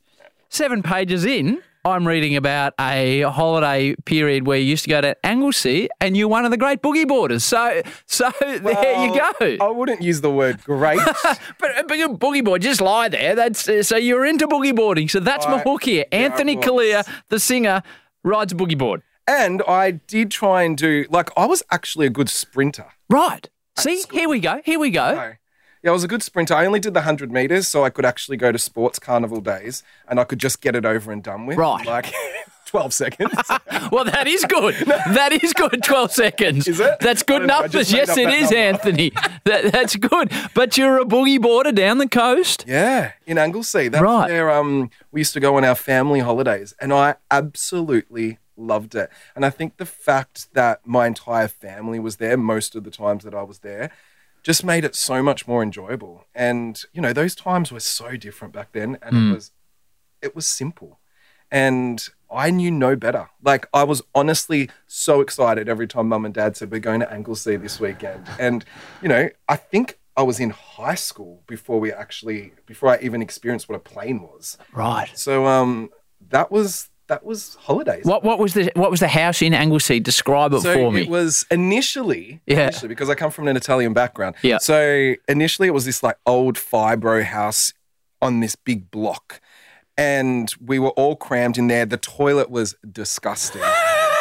seven 0.48 0.82
pages 0.82 1.24
in, 1.24 1.62
I'm 1.86 2.08
reading 2.08 2.34
about 2.34 2.72
a 2.80 3.20
holiday 3.22 3.94
period 4.06 4.46
where 4.46 4.56
you 4.56 4.64
used 4.64 4.84
to 4.84 4.90
go 4.90 5.02
to 5.02 5.14
Anglesea 5.22 5.88
and 6.00 6.16
you're 6.16 6.28
one 6.28 6.46
of 6.46 6.50
the 6.50 6.56
great 6.56 6.80
boogie 6.80 7.06
boarders. 7.06 7.44
So, 7.44 7.82
so 8.06 8.30
there 8.40 9.04
you 9.06 9.14
go. 9.14 9.56
I 9.62 9.70
wouldn't 9.70 10.00
use 10.00 10.22
the 10.22 10.30
word 10.30 10.62
great. 10.64 10.98
But, 11.58 11.86
but 11.88 12.00
a 12.00 12.08
boogie 12.08 12.42
board, 12.44 12.62
just 12.62 12.80
lie 12.80 13.08
there. 13.10 13.34
That's 13.34 13.68
uh, 13.68 13.82
so 13.82 13.96
you're 13.96 14.24
into 14.24 14.46
boogie 14.48 14.74
boarding. 14.74 15.08
So 15.08 15.20
that's 15.20 15.46
my 15.46 15.58
hook 15.58 15.84
here. 15.84 16.04
yeah, 16.10 16.18
Anthony 16.18 16.56
I. 16.56 16.60
Callea, 16.60 17.04
the 17.28 17.38
singer, 17.38 17.82
rides 18.22 18.52
a 18.52 18.56
boogie 18.56 18.78
board. 18.78 19.02
and 19.28 19.62
I 19.68 19.90
did 19.92 20.30
try 20.30 20.62
and 20.62 20.76
do, 20.78 21.04
like, 21.10 21.30
I 21.36 21.44
was 21.46 21.62
actually 21.70 22.06
a 22.06 22.10
good 22.10 22.28
sprinter. 22.30 22.86
Right. 23.10 23.48
See, 23.76 24.02
here 24.10 24.28
we 24.28 24.40
go. 24.40 24.62
Here 24.64 24.78
we 24.78 24.90
go. 24.90 25.14
No. 25.14 25.32
Yeah, 25.84 25.90
I 25.90 25.92
was 25.92 26.02
a 26.02 26.08
good 26.08 26.22
sprinter. 26.22 26.54
I 26.54 26.64
only 26.64 26.80
did 26.80 26.94
the 26.94 27.00
100 27.00 27.30
meters, 27.30 27.68
so 27.68 27.84
I 27.84 27.90
could 27.90 28.06
actually 28.06 28.38
go 28.38 28.50
to 28.50 28.58
sports 28.58 28.98
carnival 28.98 29.42
days 29.42 29.82
and 30.08 30.18
I 30.18 30.24
could 30.24 30.38
just 30.38 30.62
get 30.62 30.74
it 30.74 30.86
over 30.86 31.12
and 31.12 31.22
done 31.22 31.44
with. 31.44 31.58
Right. 31.58 31.84
Like 31.86 32.10
12 32.66 32.92
seconds. 32.94 33.32
Well, 33.92 34.04
that 34.06 34.26
is 34.26 34.44
good. 34.46 34.74
That 34.86 35.30
is 35.44 35.52
good. 35.52 35.82
Twelve 35.82 36.10
seconds. 36.10 36.66
Is 36.66 36.80
it? 36.80 36.98
That's 37.00 37.22
good 37.22 37.40
don't 37.40 37.48
know. 37.48 37.54
I 37.58 37.60
numbers. 37.62 37.90
just 37.90 37.92
made 37.92 37.98
Yes, 37.98 38.16
it 38.16 38.28
is, 38.30 38.50
number. 38.50 38.56
Anthony. 38.56 39.12
That, 39.44 39.72
that's 39.72 39.94
good. 39.96 40.32
But 40.54 40.76
you're 40.78 40.98
a 40.98 41.04
boogie 41.04 41.40
boarder 41.40 41.70
down 41.70 41.98
the 41.98 42.08
coast. 42.08 42.64
yeah, 42.66 43.12
in 43.26 43.36
Anglesea. 43.36 43.88
That's 43.88 44.02
Right. 44.02 44.30
where 44.30 44.50
um, 44.50 44.90
we 45.12 45.20
used 45.20 45.34
to 45.34 45.40
go 45.40 45.56
on 45.58 45.64
our 45.64 45.74
family 45.74 46.20
holidays. 46.20 46.74
And 46.80 46.92
I 46.92 47.16
absolutely 47.30 48.38
loved 48.56 48.94
it. 48.94 49.10
And 49.36 49.44
I 49.44 49.50
think 49.50 49.76
the 49.76 49.86
fact 49.86 50.52
that 50.54 50.80
my 50.86 51.06
entire 51.06 51.48
family 51.48 51.98
was 52.00 52.16
there 52.16 52.36
most 52.36 52.74
of 52.74 52.84
the 52.84 52.90
times 52.90 53.22
that 53.24 53.34
I 53.34 53.42
was 53.42 53.58
there 53.58 53.90
just 54.44 54.62
made 54.62 54.84
it 54.84 54.94
so 54.94 55.22
much 55.22 55.48
more 55.48 55.62
enjoyable. 55.62 56.26
And, 56.34 56.80
you 56.92 57.00
know, 57.00 57.12
those 57.12 57.34
times 57.34 57.72
were 57.72 57.80
so 57.80 58.16
different 58.16 58.54
back 58.54 58.72
then. 58.72 58.98
And 59.02 59.30
it 59.30 59.34
was 59.34 59.50
it 60.22 60.36
was 60.36 60.46
simple. 60.46 61.00
And 61.50 62.06
I 62.30 62.50
knew 62.50 62.70
no 62.70 62.94
better. 62.94 63.30
Like 63.42 63.66
I 63.72 63.84
was 63.84 64.02
honestly 64.14 64.70
so 64.86 65.20
excited 65.20 65.68
every 65.68 65.86
time 65.86 66.08
mum 66.08 66.24
and 66.24 66.34
dad 66.34 66.56
said 66.56 66.70
we're 66.70 66.80
going 66.80 67.00
to 67.00 67.12
Anglesea 67.12 67.56
this 67.56 67.80
weekend. 67.80 68.28
And 68.38 68.64
you 69.02 69.08
know, 69.08 69.30
I 69.48 69.56
think 69.56 69.98
I 70.16 70.22
was 70.22 70.38
in 70.38 70.50
high 70.50 70.94
school 70.94 71.42
before 71.46 71.80
we 71.80 71.92
actually 71.92 72.52
before 72.66 72.90
I 72.90 72.98
even 73.00 73.22
experienced 73.22 73.68
what 73.68 73.76
a 73.76 73.80
plane 73.80 74.22
was. 74.22 74.58
Right. 74.72 75.10
So 75.14 75.46
um 75.46 75.90
that 76.28 76.50
was 76.50 76.90
that 77.08 77.24
was 77.24 77.56
holidays. 77.60 78.04
What 78.04 78.24
what 78.24 78.38
was 78.38 78.54
the 78.54 78.70
what 78.74 78.90
was 78.90 79.00
the 79.00 79.08
house 79.08 79.42
in 79.42 79.52
Anglesea? 79.54 80.00
Describe 80.00 80.52
it 80.54 80.60
So 80.60 80.74
for 80.74 80.92
me. 80.92 81.02
it 81.02 81.08
was 81.08 81.44
initially, 81.50 82.40
Yeah. 82.46 82.64
initially, 82.64 82.88
because 82.88 83.10
I 83.10 83.14
come 83.14 83.30
from 83.30 83.46
an 83.48 83.56
Italian 83.56 83.92
background. 83.92 84.36
Yeah. 84.42 84.58
So 84.58 85.14
initially, 85.28 85.68
it 85.68 85.72
was 85.74 85.84
this 85.84 86.02
like 86.02 86.16
old 86.26 86.56
fibro 86.56 87.22
house 87.24 87.72
on 88.22 88.40
this 88.40 88.56
big 88.56 88.90
block, 88.90 89.40
and 89.98 90.52
we 90.64 90.78
were 90.78 90.90
all 90.90 91.14
crammed 91.16 91.58
in 91.58 91.66
there. 91.68 91.84
The 91.84 91.98
toilet 91.98 92.50
was 92.50 92.74
disgusting. 92.90 93.62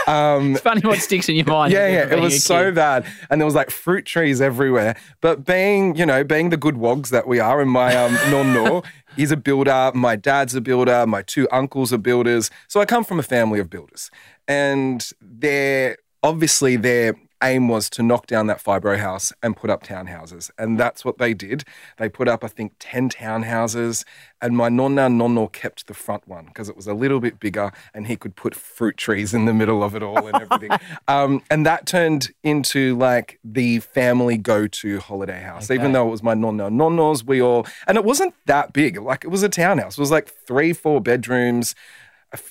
Um, 0.08 0.54
it's 0.54 0.62
funny 0.62 0.82
what 0.82 1.00
sticks 1.00 1.30
in 1.30 1.36
your 1.36 1.46
mind. 1.46 1.72
yeah, 1.74 1.88
yeah, 1.88 2.14
it 2.14 2.20
was 2.20 2.44
so 2.44 2.72
bad, 2.72 3.06
and 3.30 3.40
there 3.40 3.46
was 3.46 3.56
like 3.56 3.70
fruit 3.70 4.06
trees 4.06 4.42
everywhere. 4.42 4.98
But 5.22 5.46
being, 5.46 5.96
you 5.96 6.06
know, 6.06 6.24
being 6.24 6.50
the 6.50 6.58
good 6.58 6.78
wogs 6.78 7.10
that 7.12 7.28
we 7.28 7.40
are, 7.40 7.62
and 7.62 7.72
my 7.72 7.96
um, 7.96 8.14
nonno, 8.32 8.86
he's 9.16 9.32
a 9.32 9.38
builder. 9.38 9.92
My 9.94 10.16
dad's 10.16 10.56
a 10.56 10.62
builder. 10.62 11.06
My 11.08 11.22
two 11.22 11.48
uncles 11.52 11.94
are 11.94 11.98
builders. 11.98 12.50
So 12.68 12.82
I 12.82 12.86
come 12.86 13.04
from 13.04 13.20
a 13.20 13.24
family 13.24 13.60
of 13.60 13.70
builders, 13.70 14.12
and 14.48 15.08
they're 15.22 15.98
obviously 16.22 16.76
they're 16.76 17.16
aim 17.44 17.68
was 17.68 17.90
to 17.92 18.04
knock 18.04 18.28
down 18.28 18.48
that 18.48 18.64
fibro 18.64 18.98
house 18.98 19.34
and 19.44 19.56
put 19.56 19.70
up 19.70 19.84
townhouses. 19.84 20.50
And 20.58 20.80
that's 20.80 21.04
what 21.04 21.18
they 21.18 21.34
did. 21.34 21.64
They 21.98 22.10
put 22.10 22.28
up, 22.28 22.44
I 22.44 22.48
think, 22.48 22.74
10 22.80 23.10
townhouses. 23.10 24.06
And 24.42 24.58
my 24.58 24.70
nonna 24.70 25.08
nonno 25.08 25.52
kept 25.52 25.88
the 25.88 25.94
front 25.94 26.28
one 26.28 26.46
because 26.46 26.70
it 26.70 26.76
was 26.76 26.88
a 26.88 26.94
little 26.94 27.20
bit 27.20 27.40
bigger 27.40 27.72
and 27.94 28.08
he 28.08 28.18
could 28.18 28.36
put 28.36 28.56
fruit 28.56 28.98
trees 28.98 29.34
in 29.34 29.46
the 29.46 29.54
middle 29.54 29.84
of 29.84 29.96
it 29.96 30.04
all 30.04 30.28
and 30.28 30.42
everything. 30.42 30.78
um, 31.08 31.42
and 31.50 31.66
that 31.66 31.86
turned 31.86 32.32
into 32.44 32.98
like 32.98 33.40
the 33.44 33.80
family 33.80 34.38
go 34.38 34.68
to 34.68 35.00
holiday 35.00 35.42
house. 35.42 35.72
Even 35.72 35.94
though 35.94 36.08
it 36.08 36.12
was 36.12 36.24
my 36.24 36.34
nonna 36.34 36.70
nonnos, 36.70 37.24
we 37.24 37.42
all, 37.42 37.66
and 37.88 37.98
it 37.98 38.04
wasn't 38.04 38.34
that 38.48 38.74
big. 38.74 38.98
Like 38.98 39.24
it 39.24 39.30
was 39.30 39.44
a 39.44 39.50
townhouse. 39.50 39.98
It 39.98 40.02
was 40.02 40.12
like 40.12 40.28
three, 40.28 40.74
four 40.74 41.00
bedrooms 41.00 41.76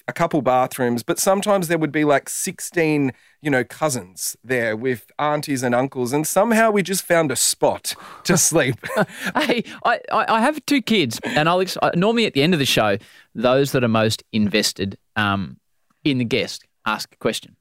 a 0.09 0.13
couple 0.13 0.43
bathrooms, 0.43 1.03
but 1.03 1.19
sometimes 1.19 1.69
there 1.69 1.79
would 1.79 1.93
be 1.93 2.05
like 2.05 2.29
16, 2.29 3.13
you 3.41 3.51
know, 3.51 3.65
cousins 3.65 4.37
there 4.45 4.77
with 4.77 5.11
aunties 5.19 5.63
and 5.63 5.75
uncles, 5.75 6.13
and 6.13 6.27
somehow 6.27 6.71
we 6.71 6.83
just 6.83 7.05
found 7.05 7.31
a 7.33 7.37
spot 7.37 7.95
to 8.25 8.37
sleep. 8.51 8.77
hey, 9.37 9.65
I, 9.85 10.01
I 10.11 10.41
have 10.41 10.65
two 10.67 10.83
kids, 10.83 11.21
and 11.25 11.49
I'll 11.49 11.61
ex- 11.61 11.77
normally 11.95 12.27
at 12.27 12.35
the 12.35 12.43
end 12.43 12.55
of 12.55 12.61
the 12.61 12.67
show, 12.67 12.99
those 13.35 13.73
that 13.73 13.83
are 13.83 13.89
most 13.89 14.23
invested 14.33 14.99
um, 15.17 15.59
in 16.05 16.19
the 16.19 16.25
guest 16.25 16.65
ask 16.87 17.13
a 17.13 17.17
question. 17.17 17.57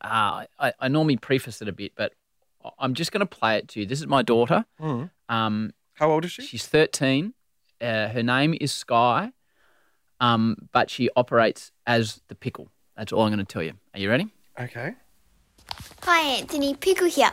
Uh, 0.00 0.44
I, 0.58 0.72
I 0.78 0.88
normally 0.88 1.16
preface 1.16 1.60
it 1.60 1.68
a 1.68 1.72
bit, 1.72 1.92
but 1.96 2.12
I'm 2.78 2.94
just 2.94 3.12
going 3.12 3.20
to 3.20 3.26
play 3.26 3.56
it 3.56 3.68
to 3.68 3.80
you. 3.80 3.86
This 3.86 4.00
is 4.00 4.06
my 4.06 4.22
daughter. 4.22 4.64
Um, 5.28 5.72
How 5.94 6.10
old 6.10 6.24
is 6.24 6.32
she? 6.32 6.42
she's 6.42 6.66
13. 6.66 7.34
Uh, 7.80 8.08
her 8.08 8.22
name 8.22 8.54
is 8.60 8.72
Sky, 8.72 9.32
um, 10.20 10.68
but 10.72 10.90
she 10.90 11.10
operates 11.16 11.72
as 11.86 12.20
the 12.28 12.34
pickle. 12.34 12.70
That's 12.96 13.12
all 13.12 13.22
I'm 13.22 13.32
going 13.32 13.44
to 13.44 13.50
tell 13.50 13.62
you. 13.62 13.72
Are 13.94 14.00
you 14.00 14.10
ready? 14.10 14.28
Okay. 14.58 14.94
Hi, 16.02 16.20
Anthony. 16.38 16.74
Pickle 16.74 17.08
here. 17.08 17.32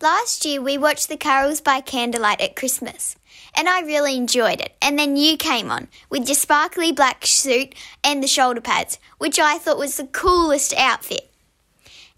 Last 0.00 0.44
year 0.44 0.60
we 0.60 0.76
watched 0.76 1.08
the 1.08 1.16
carols 1.16 1.60
by 1.60 1.80
candlelight 1.80 2.40
at 2.40 2.56
Christmas, 2.56 3.16
and 3.56 3.68
I 3.68 3.80
really 3.80 4.16
enjoyed 4.16 4.60
it. 4.60 4.76
And 4.82 4.98
then 4.98 5.16
you 5.16 5.36
came 5.36 5.70
on 5.70 5.88
with 6.10 6.26
your 6.28 6.34
sparkly 6.34 6.92
black 6.92 7.26
suit 7.26 7.74
and 8.02 8.22
the 8.22 8.28
shoulder 8.28 8.60
pads, 8.60 8.98
which 9.18 9.38
I 9.38 9.58
thought 9.58 9.78
was 9.78 9.96
the 9.96 10.06
coolest 10.06 10.74
outfit. 10.76 11.30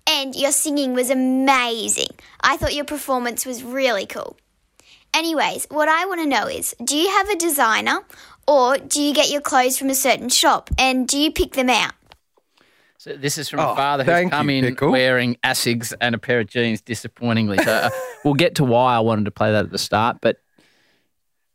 And 0.06 0.34
your 0.34 0.52
singing 0.52 0.94
was 0.94 1.10
amazing. 1.10 2.10
I 2.40 2.56
thought 2.56 2.74
your 2.74 2.84
performance 2.84 3.44
was 3.44 3.62
really 3.62 4.06
cool. 4.06 4.36
Anyways, 5.12 5.66
what 5.70 5.88
I 5.88 6.06
want 6.06 6.20
to 6.20 6.28
know 6.28 6.46
is 6.46 6.74
do 6.82 6.96
you 6.96 7.08
have 7.08 7.28
a 7.28 7.36
designer 7.36 8.00
or 8.46 8.78
do 8.78 9.00
you 9.02 9.12
get 9.14 9.30
your 9.30 9.40
clothes 9.40 9.78
from 9.78 9.90
a 9.90 9.94
certain 9.94 10.28
shop 10.28 10.70
and 10.78 11.06
do 11.08 11.18
you 11.18 11.30
pick 11.32 11.52
them 11.54 11.68
out? 11.70 11.92
So 12.98 13.12
this 13.14 13.38
is 13.38 13.48
from 13.48 13.60
Oh, 13.60 13.72
a 13.72 13.76
father 13.76 14.02
who's 14.04 14.12
thank 14.12 14.32
come 14.32 14.50
you, 14.50 14.56
in 14.58 14.64
Pickle. 14.64 14.90
wearing 14.90 15.36
Asics 15.44 15.92
and 16.00 16.14
a 16.14 16.18
pair 16.18 16.40
of 16.40 16.48
jeans, 16.48 16.80
disappointingly. 16.80 17.58
So 17.58 17.70
uh, 17.72 17.90
we'll 18.24 18.34
get 18.34 18.56
to 18.56 18.64
why 18.64 18.96
I 18.96 19.00
wanted 19.00 19.26
to 19.26 19.30
play 19.30 19.52
that 19.52 19.64
at 19.66 19.70
the 19.70 19.78
start. 19.78 20.18
But 20.20 20.38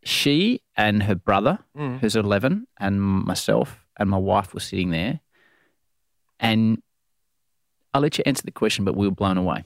she 0.03 0.61
and 0.77 1.03
her 1.03 1.15
brother, 1.15 1.59
Mm. 1.77 1.99
who's 1.99 2.15
11, 2.15 2.67
and 2.79 3.01
myself 3.01 3.79
and 3.97 4.09
my 4.09 4.17
wife 4.17 4.53
were 4.53 4.59
sitting 4.59 4.91
there. 4.91 5.19
And 6.39 6.81
I'll 7.93 8.01
let 8.01 8.17
you 8.17 8.23
answer 8.25 8.43
the 8.43 8.51
question, 8.51 8.85
but 8.85 8.95
we 8.95 9.07
were 9.07 9.13
blown 9.13 9.37
away. 9.37 9.65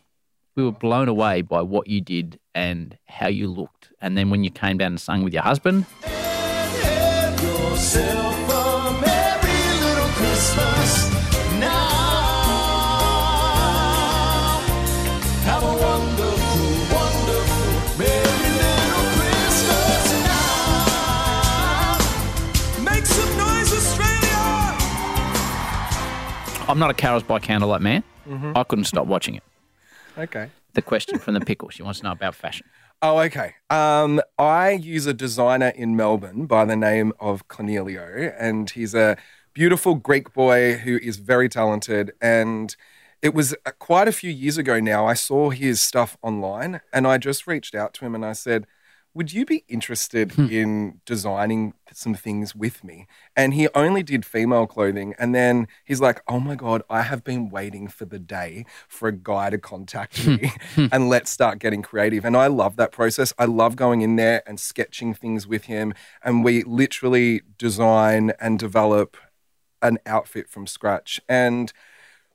We 0.56 0.64
were 0.64 0.72
blown 0.72 1.08
away 1.08 1.42
by 1.42 1.62
what 1.62 1.88
you 1.88 2.02
did 2.02 2.40
and 2.56 2.98
how 3.06 3.28
you 3.28 3.48
looked. 3.48 3.92
And 4.02 4.18
then 4.18 4.30
when 4.30 4.44
you 4.44 4.50
came 4.50 4.78
down 4.78 4.94
and 4.94 5.02
sung 5.02 5.24
with 5.24 5.34
your 5.34 5.44
husband, 5.44 5.86
Have 6.02 6.15
yourself 7.76 8.36
a 8.50 8.92
merry 9.02 9.60
little 9.84 10.08
Christmas 10.16 11.12
now. 11.60 11.82
Have 15.44 15.64
a 15.64 15.66
wonderful, 15.66 16.62
wonderful, 16.96 18.00
merry 18.00 18.50
little 18.64 19.08
Christmas 19.20 20.06
now. 20.24 22.00
Make 22.82 23.06
some 23.06 23.38
noise, 23.38 23.72
Australia! 23.74 24.44
I'm 26.70 26.80
not 26.80 26.90
a 26.92 26.94
carols 26.94 27.24
by 27.24 27.40
candlelight 27.40 27.82
man. 27.82 28.04
Mm-hmm. 28.26 28.54
I 28.56 28.64
couldn't 28.64 28.86
stop 28.86 29.06
watching 29.06 29.36
it. 29.36 29.44
Okay. 30.18 30.50
The 30.76 30.82
question 30.82 31.20
from 31.20 31.34
the 31.34 31.42
pickle. 31.42 31.68
She 31.70 31.84
wants 31.84 32.00
to 32.00 32.06
know 32.06 32.14
about 32.14 32.36
fashion. 32.36 32.66
Oh, 33.02 33.20
okay. 33.20 33.56
Um, 33.70 34.22
I 34.38 34.72
use 34.72 35.06
a 35.06 35.14
designer 35.14 35.70
in 35.70 35.96
Melbourne 35.96 36.46
by 36.48 36.66
the 36.66 36.76
name 36.76 37.14
of 37.20 37.48
Cornelio, 37.48 38.34
and 38.38 38.70
he's 38.70 38.96
a 38.96 39.18
beautiful 39.54 39.96
Greek 39.96 40.34
boy 40.34 40.78
who 40.78 40.98
is 40.98 41.18
very 41.18 41.48
talented. 41.50 42.14
And 42.22 42.76
it 43.22 43.34
was 43.34 43.54
uh, 43.66 43.72
quite 43.80 44.08
a 44.08 44.12
few 44.12 44.32
years 44.32 44.58
ago 44.58 44.80
now. 44.80 45.06
I 45.06 45.14
saw 45.14 45.50
his 45.50 45.82
stuff 45.82 46.18
online, 46.22 46.82
and 46.92 47.06
I 47.06 47.18
just 47.18 47.48
reached 47.48 47.76
out 47.76 47.94
to 47.96 48.06
him 48.06 48.16
and 48.16 48.26
I 48.26 48.34
said, 48.34 48.66
"Would 49.16 49.34
you 49.34 49.46
be 49.46 49.64
interested 49.68 50.34
hmm. 50.34 50.48
in 50.52 51.02
designing 51.06 51.74
some 51.92 52.14
things 52.14 52.54
with 52.54 52.84
me?" 52.84 53.08
And 53.36 53.54
he 53.54 53.68
only 53.74 54.04
did 54.04 54.26
female 54.26 54.68
clothing, 54.68 55.16
and 55.18 55.34
then 55.34 55.68
he's 55.84 56.02
like, 56.02 56.22
"Oh 56.28 56.40
my 56.40 56.56
god, 56.56 56.84
I 56.90 57.02
have 57.02 57.24
been 57.24 57.50
waiting 57.50 57.88
for 57.88 58.06
the 58.06 58.20
day 58.20 58.66
for 58.88 59.08
a 59.08 59.14
guy 59.14 59.50
to 59.50 59.58
contact 59.58 60.24
hmm. 60.24 60.36
me, 60.36 60.52
hmm. 60.76 60.88
and 60.92 61.10
let's 61.10 61.32
start 61.32 61.60
getting 61.60 61.82
creative." 61.82 62.26
And 62.26 62.38
I 62.38 62.48
love 62.48 62.76
that 62.76 62.92
process. 62.92 63.34
I 63.40 63.46
love 63.46 63.76
going 63.76 64.02
in 64.02 64.18
there 64.18 64.44
and 64.46 64.60
sketching 64.60 65.14
things 65.14 65.48
with 65.48 65.64
him, 65.66 65.94
and 66.24 66.44
we 66.44 66.62
literally 66.64 67.42
design 67.58 68.34
and 68.40 68.60
develop 68.60 69.18
an 69.82 69.98
outfit 70.06 70.50
from 70.50 70.68
scratch, 70.68 71.22
and 71.28 71.72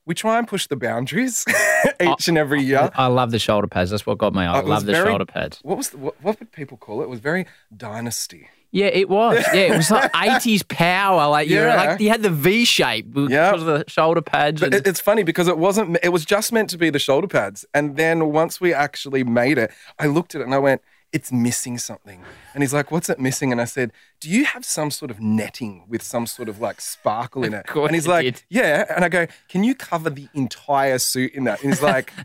we 0.07 0.15
try 0.15 0.39
and 0.39 0.49
push 0.49 0.67
the 0.67 0.77
boundaries 0.77 1.45
each 2.03 2.29
and 2.29 2.37
every 2.39 2.63
year. 2.63 2.91
I 2.95 3.07
love 3.07 3.31
the 3.31 3.39
shoulder 3.39 3.67
pads. 3.69 3.91
That's 3.91 4.07
what 4.07 4.19
got 4.19 4.35
me. 4.35 4.43
I 4.43 4.59
It 4.61 4.67
love 4.67 4.85
the 4.87 4.93
very- 4.93 5.07
shoulder 5.09 5.27
pads. 5.27 5.61
What 5.63 5.77
was 5.77 5.91
the, 5.91 5.99
what, 5.99 6.15
what 6.23 6.39
would 6.41 6.53
people 6.53 6.77
call 6.77 7.01
it? 7.01 7.05
It 7.05 7.11
was 7.11 7.21
very 7.21 7.47
dynasty. 7.77 8.49
Yeah, 8.73 8.87
it 8.87 9.09
was. 9.09 9.45
Yeah, 9.53 9.73
it 9.75 9.77
was 9.77 9.91
like 9.91 10.11
eighties 10.17 10.63
power. 10.63 11.29
Like 11.29 11.49
you 11.49 11.57
Yeah. 11.57 11.75
like 11.75 12.01
you 12.01 12.09
had 12.09 12.23
the 12.23 12.31
V 12.31 12.65
shape 12.65 13.13
because 13.13 13.31
Yeah. 13.31 13.53
of 13.53 13.65
the 13.65 13.85
shoulder 13.89 14.23
pads. 14.23 14.61
But 14.61 14.67
and- 14.75 14.75
it, 14.77 14.87
it's 14.87 15.01
funny 15.01 15.23
because 15.25 15.49
it 15.49 15.59
wasn't. 15.59 15.99
It 16.05 16.11
was 16.11 16.25
just 16.25 16.53
meant 16.53 16.71
to 16.71 16.79
be 16.79 16.89
the 16.89 17.01
shoulder 17.01 17.27
pads, 17.27 17.65
and 17.75 17.97
then 17.97 18.33
once 18.33 18.61
we 18.61 18.73
actually 18.73 19.25
made 19.25 19.59
it, 19.59 19.73
I 19.99 20.07
looked 20.07 20.35
at 20.37 20.41
it 20.41 20.45
and 20.45 20.55
I 20.55 20.59
went, 20.59 20.83
"It's 21.13 21.33
missing 21.33 21.79
something." 21.79 22.25
And 22.55 22.63
he's 22.63 22.75
like, 22.75 22.91
"What's 22.91 23.09
it 23.09 23.19
missing?" 23.19 23.53
And 23.53 23.61
I 23.61 23.65
said, 23.65 23.93
"Do 24.21 24.29
you 24.29 24.45
have 24.45 24.65
some 24.65 24.91
sort 24.91 25.11
of 25.11 25.21
netting 25.21 25.85
with 25.89 26.03
some 26.03 26.27
sort 26.27 26.49
of 26.49 26.61
like 26.61 26.81
sparkle 26.81 27.45
in 27.45 27.55
it?" 27.55 27.67
course 27.67 27.89
and 27.89 27.95
he's 27.95 28.07
like, 28.07 28.25
did. 28.25 28.43
"Yeah." 28.49 28.85
And 28.95 29.05
I 29.05 29.09
go, 29.09 29.27
"Can 29.49 29.65
you 29.65 29.75
cover 29.75 30.11
the 30.11 30.29
entire 30.35 30.99
suit 30.99 31.35
in 31.35 31.45
that?" 31.45 31.63
And 31.63 31.73
he's 31.73 31.83
like. 31.83 32.13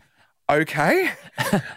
Okay. 0.48 1.10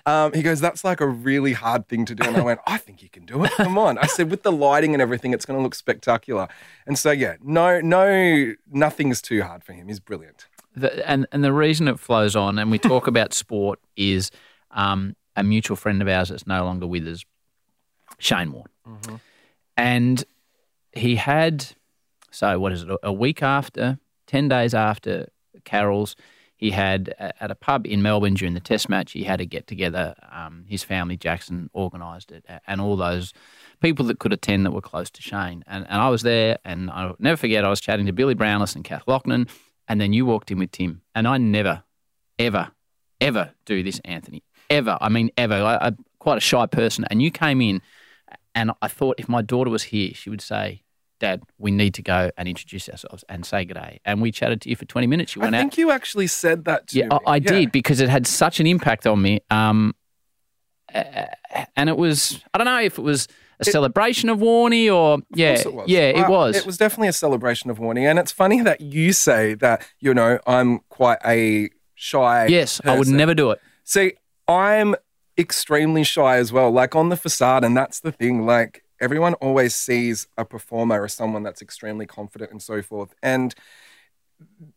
Um, 0.05 0.31
he 0.31 0.43
goes, 0.43 0.61
that's 0.61 0.83
like 0.83 1.01
a 1.01 1.07
really 1.07 1.53
hard 1.53 1.87
thing 1.87 2.05
to 2.05 2.13
do. 2.13 2.27
And 2.27 2.37
I 2.37 2.41
went, 2.41 2.59
I 2.67 2.77
think 2.77 3.01
you 3.01 3.09
can 3.09 3.25
do 3.25 3.43
it. 3.43 3.51
Come 3.53 3.79
on. 3.79 3.97
I 3.97 4.05
said, 4.05 4.29
with 4.29 4.43
the 4.43 4.51
lighting 4.51 4.93
and 4.93 5.01
everything, 5.01 5.33
it's 5.33 5.43
going 5.43 5.57
to 5.57 5.63
look 5.63 5.73
spectacular. 5.73 6.47
And 6.85 6.95
so, 6.97 7.09
yeah, 7.09 7.37
no, 7.41 7.81
no, 7.81 8.53
nothing's 8.71 9.23
too 9.23 9.41
hard 9.41 9.63
for 9.63 9.73
him. 9.73 9.87
He's 9.87 9.99
brilliant. 9.99 10.45
the, 10.75 11.09
and 11.09 11.27
and 11.31 11.43
the 11.43 11.51
reason 11.51 11.87
it 11.87 11.99
flows 11.99 12.35
on, 12.35 12.59
and 12.59 12.69
we 12.69 12.77
talk 12.77 13.07
about 13.07 13.33
sport, 13.33 13.79
is 13.95 14.29
um, 14.69 15.15
a 15.35 15.43
mutual 15.43 15.77
friend 15.77 16.01
of 16.01 16.07
ours 16.07 16.29
that's 16.29 16.47
no 16.47 16.63
longer 16.63 16.87
with 16.87 17.07
us, 17.07 17.25
Shane 18.17 18.51
Warne, 18.51 18.69
and 19.77 20.23
he 20.93 21.15
had 21.15 21.65
so 22.31 22.59
what 22.59 22.71
is 22.71 22.83
it? 22.83 22.89
A 23.03 23.13
week 23.13 23.41
after, 23.41 23.99
ten 24.27 24.47
days 24.47 24.73
after 24.73 25.29
Carol's, 25.63 26.15
he 26.55 26.71
had 26.71 27.15
at 27.17 27.51
a 27.51 27.55
pub 27.55 27.87
in 27.87 28.01
Melbourne 28.01 28.33
during 28.33 28.53
the 28.53 28.59
Test 28.59 28.89
match. 28.89 29.13
He 29.13 29.23
had 29.23 29.39
a 29.39 29.45
get 29.45 29.65
together. 29.65 30.13
Um, 30.29 30.65
his 30.67 30.83
family, 30.83 31.15
Jackson, 31.15 31.69
organised 31.73 32.31
it, 32.31 32.45
and 32.67 32.81
all 32.81 32.97
those 32.97 33.33
people 33.81 34.05
that 34.07 34.19
could 34.19 34.33
attend 34.33 34.65
that 34.65 34.71
were 34.71 34.81
close 34.81 35.09
to 35.11 35.21
Shane. 35.21 35.63
And, 35.67 35.85
and 35.87 36.01
I 36.01 36.09
was 36.09 36.21
there, 36.21 36.59
and 36.65 36.91
I'll 36.91 37.15
never 37.17 37.37
forget. 37.37 37.63
I 37.63 37.69
was 37.69 37.79
chatting 37.79 38.05
to 38.07 38.11
Billy 38.11 38.35
Brownless 38.35 38.75
and 38.75 38.83
Kath 38.83 39.05
Loughnane, 39.05 39.49
and 39.87 40.01
then 40.01 40.11
you 40.11 40.25
walked 40.25 40.51
in 40.51 40.59
with 40.59 40.71
Tim. 40.71 41.01
And 41.15 41.27
I 41.27 41.37
never, 41.37 41.83
ever, 42.37 42.71
ever 43.21 43.51
do 43.65 43.81
this, 43.81 44.01
Anthony. 44.03 44.43
Ever. 44.69 44.97
I 45.01 45.09
mean, 45.09 45.31
ever. 45.37 45.55
I, 45.55 45.77
I'm 45.87 45.97
quite 46.19 46.37
a 46.37 46.41
shy 46.41 46.65
person, 46.65 47.05
and 47.09 47.21
you 47.21 47.31
came 47.31 47.61
in, 47.61 47.81
and 48.55 48.71
I 48.81 48.87
thought 48.87 49.15
if 49.19 49.27
my 49.29 49.41
daughter 49.41 49.69
was 49.69 49.83
here, 49.83 50.11
she 50.13 50.29
would 50.29 50.41
say. 50.41 50.83
Dad, 51.19 51.43
we 51.57 51.69
need 51.69 51.93
to 51.95 52.01
go 52.01 52.31
and 52.37 52.47
introduce 52.47 52.87
ourselves 52.87 53.25
and 53.27 53.45
say 53.45 53.65
good 53.65 53.73
day. 53.73 53.99
And 54.05 54.21
we 54.21 54.31
chatted 54.31 54.61
to 54.61 54.69
you 54.69 54.77
for 54.77 54.85
20 54.85 55.05
minutes. 55.05 55.35
You 55.35 55.41
went 55.41 55.53
out. 55.53 55.59
think 55.59 55.77
you 55.77 55.91
actually 55.91 56.27
said 56.27 56.63
that 56.63 56.87
to 56.87 56.97
Yeah, 56.97 57.07
me. 57.09 57.17
I, 57.25 57.31
I 57.33 57.39
did 57.39 57.73
because 57.73 57.99
it 57.99 58.07
had 58.07 58.25
such 58.25 58.61
an 58.61 58.67
impact 58.67 59.05
on 59.05 59.21
me. 59.21 59.41
Um, 59.51 59.95
uh, 60.95 61.25
and 61.75 61.89
it 61.89 61.97
was, 61.97 62.41
I 62.53 62.57
don't 62.57 62.63
know 62.63 62.79
if 62.79 62.97
it 62.97 63.01
was 63.01 63.27
a 63.59 63.65
celebration 63.65 64.29
of 64.29 64.39
Warney 64.39 64.89
or, 64.89 65.19
yeah, 65.35 65.55
it 65.55 65.73
was. 65.73 65.89
yeah, 65.89 65.99
it 66.07 66.23
Uh, 66.25 66.29
was. 66.29 66.55
It 66.55 66.65
was 66.65 66.77
definitely 66.77 67.09
a 67.09 67.13
celebration 67.13 67.69
of 67.69 67.79
Warney. 67.79 68.09
And 68.09 68.17
it's 68.17 68.31
funny 68.31 68.61
that 68.61 68.79
you 68.79 69.11
say 69.11 69.55
that, 69.55 69.85
you 69.99 70.13
know, 70.13 70.39
I'm 70.47 70.79
quite 70.87 71.19
a 71.25 71.69
shy. 71.95 72.47
yes, 72.47 72.79
I 72.85 72.97
would 72.97 73.09
never 73.09 73.33
do 73.33 73.51
it. 73.51 73.59
See, 73.83 74.13
I'm 74.49 74.95
extremely 75.37 76.03
shy 76.03 76.37
as 76.37 76.51
well. 76.51 76.71
Like 76.71 76.95
on 76.95 77.09
the 77.09 77.17
facade, 77.17 77.63
and 77.63 77.77
that's 77.77 77.99
the 77.99 78.11
thing. 78.11 78.45
Like 78.45 78.83
everyone 78.99 79.35
always 79.35 79.75
sees 79.75 80.27
a 80.37 80.43
performer 80.43 81.05
as 81.05 81.13
someone 81.13 81.43
that's 81.43 81.61
extremely 81.61 82.05
confident 82.05 82.51
and 82.51 82.61
so 82.61 82.81
forth. 82.81 83.13
And 83.21 83.53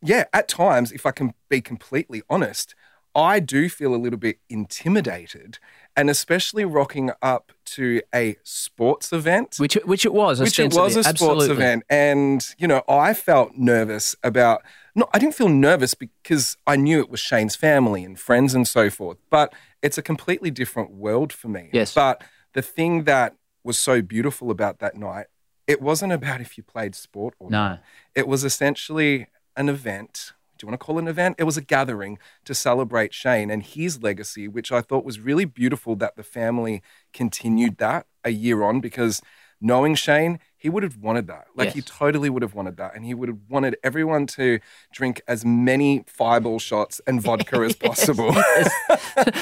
yeah, 0.03 0.25
at 0.33 0.49
times, 0.49 0.93
if 0.93 1.07
I 1.07 1.11
can 1.11 1.35
be 1.49 1.61
completely 1.61 2.23
honest, 2.29 2.75
I 3.15 3.41
do 3.41 3.69
feel 3.69 3.95
a 3.95 3.97
little 3.97 4.19
bit 4.19 4.39
intimidated, 4.49 5.59
and 5.97 6.09
especially 6.09 6.65
rocking 6.65 7.11
up 7.21 7.53
to 7.67 8.03
a 8.15 8.37
sports 8.43 9.13
event. 9.13 9.57
Which 9.59 9.75
which 9.85 10.05
it 10.05 10.13
was. 10.13 10.41
which 10.41 10.59
it 10.59 10.75
was 10.75 10.97
a 10.97 11.03
sports 11.03 11.09
Absolutely. 11.09 11.51
event, 11.51 11.85
and 11.89 12.47
you 12.59 12.67
know, 12.69 12.83
I 12.89 13.15
felt 13.15 13.57
nervous 13.57 14.15
about. 14.23 14.63
No, 14.95 15.09
I 15.15 15.19
didn't 15.19 15.35
feel 15.35 15.49
nervous 15.49 15.95
because 15.95 16.57
I 16.67 16.77
knew 16.77 17.01
it 17.01 17.09
was 17.11 17.21
Shane's 17.21 17.57
family 17.57 18.05
and 18.05 18.19
friends 18.19 18.55
and 18.55 18.69
so 18.69 18.91
forth. 18.91 19.19
But 19.31 19.55
it's 19.81 19.97
a 19.97 20.03
completely 20.03 20.51
different 20.51 20.91
world 20.91 21.33
for 21.33 21.49
me. 21.49 21.71
Yes. 21.73 21.95
But 21.95 22.23
the 22.53 22.63
thing 22.63 23.05
that 23.05 23.35
was 23.65 23.79
so 23.79 24.03
beautiful 24.03 24.51
about 24.51 24.81
that 24.81 24.95
night, 24.97 25.27
it 25.67 25.81
wasn't 25.81 26.13
about 26.13 26.41
if 26.41 26.59
you 26.59 26.63
played 26.63 26.95
sport 26.95 27.35
or 27.39 27.51
No. 27.51 27.59
not. 27.69 27.83
It 28.15 28.29
was 28.29 28.45
essentially 28.45 29.29
an 29.57 29.69
event. 29.69 30.33
Do 30.59 30.65
you 30.65 30.69
want 30.71 30.79
to 30.81 30.85
call 30.85 30.99
it 30.99 31.03
an 31.03 31.09
event? 31.09 31.37
It 31.39 31.45
was 31.45 31.57
a 31.57 31.63
gathering 31.63 32.19
to 32.45 32.55
celebrate 32.55 33.15
Shane 33.15 33.51
and 33.51 33.63
his 33.63 34.03
legacy, 34.03 34.47
which 34.47 34.71
I 34.71 34.81
thought 34.83 35.05
was 35.05 35.19
really 35.21 35.45
beautiful 35.47 35.97
that 35.97 36.17
the 36.17 36.23
family 36.23 36.83
continued 37.13 37.79
that 37.79 38.07
a 38.25 38.31
year 38.31 38.63
on 38.63 38.81
because 38.81 39.21
knowing 39.61 39.95
Shane, 39.95 40.39
he 40.63 40.71
would 40.71 40.85
have 40.85 40.97
wanted 40.99 41.27
that. 41.27 41.47
Like 41.57 41.73
he 41.73 41.83
totally 41.83 42.31
would 42.31 42.43
have 42.43 42.55
wanted 42.55 42.77
that. 42.77 42.95
And 42.95 43.05
he 43.05 43.15
would 43.15 43.29
have 43.29 43.41
wanted 43.49 43.77
everyone 43.83 44.29
to 44.29 44.61
drink 44.93 45.21
as 45.27 45.45
many 45.45 46.05
fireball 46.07 46.61
shots 46.61 47.01
and 47.05 47.21
vodka 47.21 47.57
as 47.63 47.75
possible. 47.89 48.33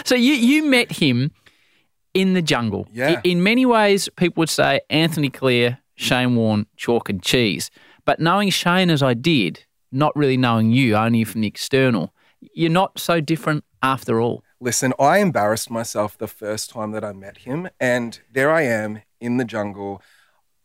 So 0.04 0.14
you 0.14 0.32
you 0.32 0.64
met 0.64 0.90
him 0.90 1.30
in 2.14 2.32
the 2.32 2.42
jungle. 2.42 2.88
Yeah. 2.90 3.20
In 3.22 3.42
many 3.42 3.66
ways, 3.66 4.08
people 4.16 4.40
would 4.40 4.48
say 4.48 4.80
Anthony 4.88 5.30
Callea, 5.30 5.70
mm. 5.70 5.78
Shane 5.94 6.36
Warne, 6.36 6.66
chalk 6.76 7.08
and 7.10 7.22
cheese. 7.22 7.70
But 8.04 8.18
knowing 8.18 8.50
Shane 8.50 8.90
as 8.90 9.02
I 9.02 9.14
did, 9.14 9.64
not 9.92 10.16
really 10.16 10.36
knowing 10.36 10.70
you, 10.70 10.96
only 10.96 11.24
from 11.24 11.42
the 11.42 11.48
external, 11.48 12.14
you're 12.54 12.70
not 12.70 12.98
so 12.98 13.20
different 13.20 13.64
after 13.82 14.20
all. 14.20 14.42
Listen, 14.60 14.92
I 14.98 15.18
embarrassed 15.18 15.70
myself 15.70 16.18
the 16.18 16.26
first 16.28 16.70
time 16.70 16.92
that 16.92 17.04
I 17.04 17.12
met 17.12 17.38
him, 17.38 17.68
and 17.78 18.20
there 18.32 18.50
I 18.50 18.62
am 18.62 19.02
in 19.20 19.36
the 19.36 19.44
jungle. 19.44 20.02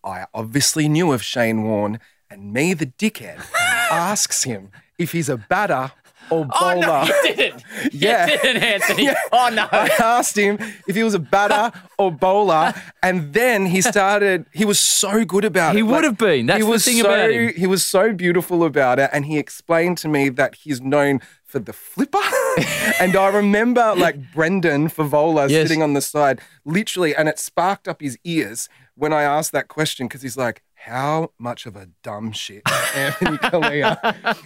I 0.06 0.28
obviously 0.34 0.88
knew 0.88 1.12
of 1.12 1.24
Shane 1.24 1.64
Warne, 1.64 2.00
and 2.30 2.54
me, 2.54 2.74
the 2.74 2.86
dickhead, 2.86 3.44
asks 3.92 4.44
him 4.44 4.70
if 5.00 5.12
he's 5.12 5.30
a 5.30 5.38
batter 5.38 5.92
Oh, 6.32 6.40
or 6.40 6.46
bowler. 6.46 7.06
You 7.06 7.36
didn't. 7.36 7.64
Yeah. 7.92 8.26
didn't, 8.26 8.64
Anthony. 8.64 9.10
Oh 9.32 9.50
no. 9.54 9.68
I 9.72 9.90
asked 10.00 10.38
him 10.38 10.58
if 10.88 10.96
he 10.96 11.04
was 11.04 11.14
a 11.14 11.20
batter 11.20 11.78
or 11.98 12.12
bowler, 12.12 12.74
and 13.04 13.34
then 13.34 13.66
he 13.68 13.82
started. 13.82 14.46
He 14.54 14.66
was 14.66 14.80
so 14.80 15.24
good 15.26 15.46
about 15.46 15.74
He 15.74 15.80
it. 15.82 15.86
He 15.86 15.92
would 15.92 16.04
have 16.04 16.18
been. 16.18 16.48
That's 16.48 16.58
he 16.60 16.64
the 16.66 16.70
was 16.70 16.86
thing 16.86 16.98
so, 17.02 17.06
about 17.06 17.32
him. 17.32 17.54
He 17.56 17.68
was 17.68 17.86
so 17.86 18.12
beautiful 18.14 18.64
about 18.64 19.00
it, 19.00 19.10
and 19.14 19.26
he 19.26 19.38
explained 19.38 19.98
to 20.00 20.08
me 20.08 20.30
that 20.30 20.56
he's 20.56 20.82
known 20.82 21.22
for 21.44 21.60
the 21.60 21.74
flipper. 21.74 22.18
and 23.00 23.16
I 23.16 23.30
remember 23.34 23.94
like 23.96 24.34
Brendan 24.34 24.90
Fevola 24.90 25.50
Yes. 25.50 25.68
sitting 25.68 25.82
on 25.84 25.94
the 25.94 26.02
side, 26.02 26.42
literally, 26.66 27.16
and 27.16 27.30
it 27.30 27.40
sparked 27.40 27.88
up 27.88 28.02
his 28.02 28.18
ears 28.24 28.68
when 28.96 29.14
I 29.14 29.24
asked 29.24 29.52
that 29.52 29.68
question 29.68 30.08
because 30.08 30.22
he's 30.22 30.38
like. 30.38 30.62
How 30.86 31.32
much 31.40 31.66
of 31.66 31.76
a 31.76 31.88
dumb 32.04 32.32
shit, 32.32 32.62
Anthony 32.96 33.40
Callea? 33.40 33.98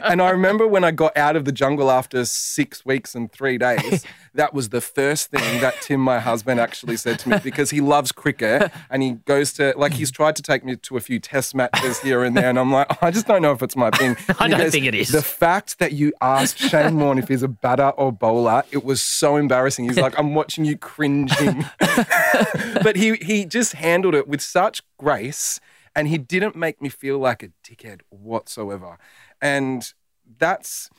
and 0.02 0.22
I 0.22 0.30
remember 0.30 0.66
when 0.66 0.86
I 0.86 0.92
got 0.92 1.18
out 1.18 1.36
of 1.36 1.44
the 1.44 1.52
jungle 1.52 1.92
after 1.92 2.24
six 2.24 2.86
weeks 2.86 3.14
and 3.14 3.30
three 3.30 3.58
days, 3.58 4.06
that 4.34 4.54
was 4.54 4.70
the 4.70 4.80
first 4.80 5.32
thing 5.32 5.60
that 5.60 5.76
Tim, 5.82 6.00
my 6.00 6.22
husband, 6.22 6.62
actually 6.62 6.96
said 6.96 7.20
to 7.20 7.30
me 7.30 7.40
because 7.44 7.72
he 7.72 7.82
loves 7.82 8.14
cricket 8.14 8.72
and 8.90 9.04
he 9.04 9.16
goes 9.26 9.52
to, 9.54 9.74
like, 9.76 9.92
he's 9.92 10.12
tried 10.12 10.38
to 10.38 10.42
take 10.42 10.64
me 10.64 10.78
to 10.78 10.96
a 10.96 11.02
few 11.02 11.20
test 11.20 11.56
matches 11.56 12.00
here 12.00 12.24
and 12.24 12.38
there. 12.38 12.50
And 12.50 12.58
I'm 12.58 12.72
like, 12.72 13.04
I 13.04 13.12
just 13.12 13.28
don't 13.28 13.42
know 13.42 13.52
if 13.52 13.62
it's 13.62 13.76
my 13.76 13.90
thing. 13.90 14.16
I 14.40 14.48
don't 14.48 14.72
think 14.72 14.86
it 14.86 14.96
is. 14.96 15.10
The 15.10 15.22
fact 15.22 15.80
that 15.80 15.92
you 15.92 16.14
asked 16.22 16.58
Shane 16.58 16.98
Warne 16.98 17.20
if 17.20 17.28
he's 17.28 17.44
a 17.44 17.50
batter 17.50 17.90
or 17.90 18.14
bowler, 18.14 18.64
it 18.72 18.86
was 18.86 19.02
so 19.02 19.36
embarrassing. 19.36 19.90
He's 19.90 20.00
like, 20.00 20.18
I'm 20.18 20.34
watching 20.36 20.64
you 20.64 20.78
cringing. 20.78 21.66
but 22.82 22.96
he, 22.96 23.16
he 23.16 23.44
just 23.44 23.74
handled 23.74 24.16
it 24.16 24.26
with 24.26 24.40
such 24.40 24.84
grace 24.98 25.60
and 26.00 26.08
he 26.08 26.18
didn't 26.18 26.56
make 26.56 26.82
me 26.82 26.88
feel 26.88 27.20
like 27.20 27.44
a 27.44 27.50
dickhead 27.62 28.00
whatsoever. 28.08 28.98
And 29.42 29.92
that's 30.38 30.90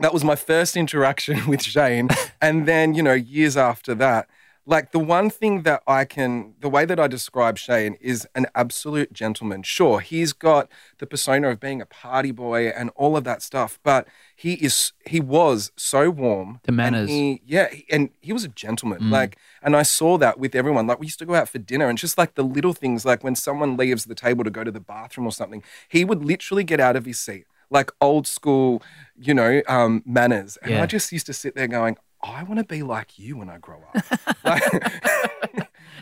that 0.00 0.14
was 0.14 0.24
my 0.24 0.36
first 0.36 0.74
interaction 0.74 1.46
with 1.48 1.62
Shane. 1.62 2.08
And 2.40 2.66
then, 2.66 2.94
you 2.94 3.02
know, 3.02 3.12
years 3.12 3.58
after 3.58 3.94
that, 3.96 4.30
like 4.64 4.92
the 4.92 4.98
one 5.00 5.28
thing 5.28 5.62
that 5.62 5.82
I 5.88 6.04
can, 6.04 6.54
the 6.60 6.68
way 6.68 6.84
that 6.84 7.00
I 7.00 7.08
describe 7.08 7.58
Shane 7.58 7.96
is 8.00 8.28
an 8.36 8.46
absolute 8.54 9.12
gentleman. 9.12 9.62
Sure, 9.64 9.98
he's 10.00 10.32
got 10.32 10.68
the 10.98 11.06
persona 11.06 11.48
of 11.48 11.58
being 11.58 11.80
a 11.82 11.86
party 11.86 12.30
boy 12.30 12.68
and 12.68 12.90
all 12.94 13.16
of 13.16 13.24
that 13.24 13.42
stuff, 13.42 13.80
but 13.82 14.06
he 14.36 14.54
is, 14.54 14.92
he 15.04 15.18
was 15.20 15.72
so 15.76 16.10
warm. 16.10 16.60
The 16.62 16.72
manners. 16.72 17.10
And 17.10 17.18
he, 17.18 17.42
yeah, 17.44 17.68
he- 17.70 17.86
and 17.90 18.10
he 18.20 18.32
was 18.32 18.44
a 18.44 18.48
gentleman. 18.48 19.10
Like, 19.10 19.36
and 19.62 19.74
I 19.74 19.82
saw 19.82 20.16
that 20.18 20.38
with 20.38 20.54
everyone. 20.54 20.86
Like, 20.86 21.00
we 21.00 21.06
used 21.06 21.18
to 21.18 21.26
go 21.26 21.34
out 21.34 21.48
for 21.48 21.58
dinner 21.58 21.88
and 21.88 21.98
just 21.98 22.16
like 22.16 22.34
the 22.36 22.44
little 22.44 22.72
things, 22.72 23.04
like 23.04 23.24
when 23.24 23.34
someone 23.34 23.76
leaves 23.76 24.04
the 24.04 24.14
table 24.14 24.44
to 24.44 24.50
go 24.50 24.62
to 24.62 24.70
the 24.70 24.80
bathroom 24.80 25.26
or 25.26 25.32
something, 25.32 25.62
he 25.88 26.04
would 26.04 26.24
literally 26.24 26.62
get 26.64 26.78
out 26.78 26.94
of 26.94 27.04
his 27.04 27.18
seat 27.18 27.46
like 27.70 27.90
old 28.02 28.26
school, 28.26 28.82
you 29.18 29.32
know, 29.32 29.62
um, 29.66 30.02
manners. 30.04 30.58
And 30.62 30.72
Yeah. 30.72 30.82
I 30.82 30.86
just 30.86 31.10
used 31.10 31.24
to 31.24 31.32
sit 31.32 31.54
there 31.54 31.66
going, 31.66 31.96
I 32.22 32.42
want 32.44 32.58
to 32.58 32.64
be 32.64 32.82
like 32.82 33.18
you 33.18 33.36
when 33.38 33.48
I 33.50 33.58
grow 33.58 33.82
up. 33.94 34.04
like, 34.44 34.62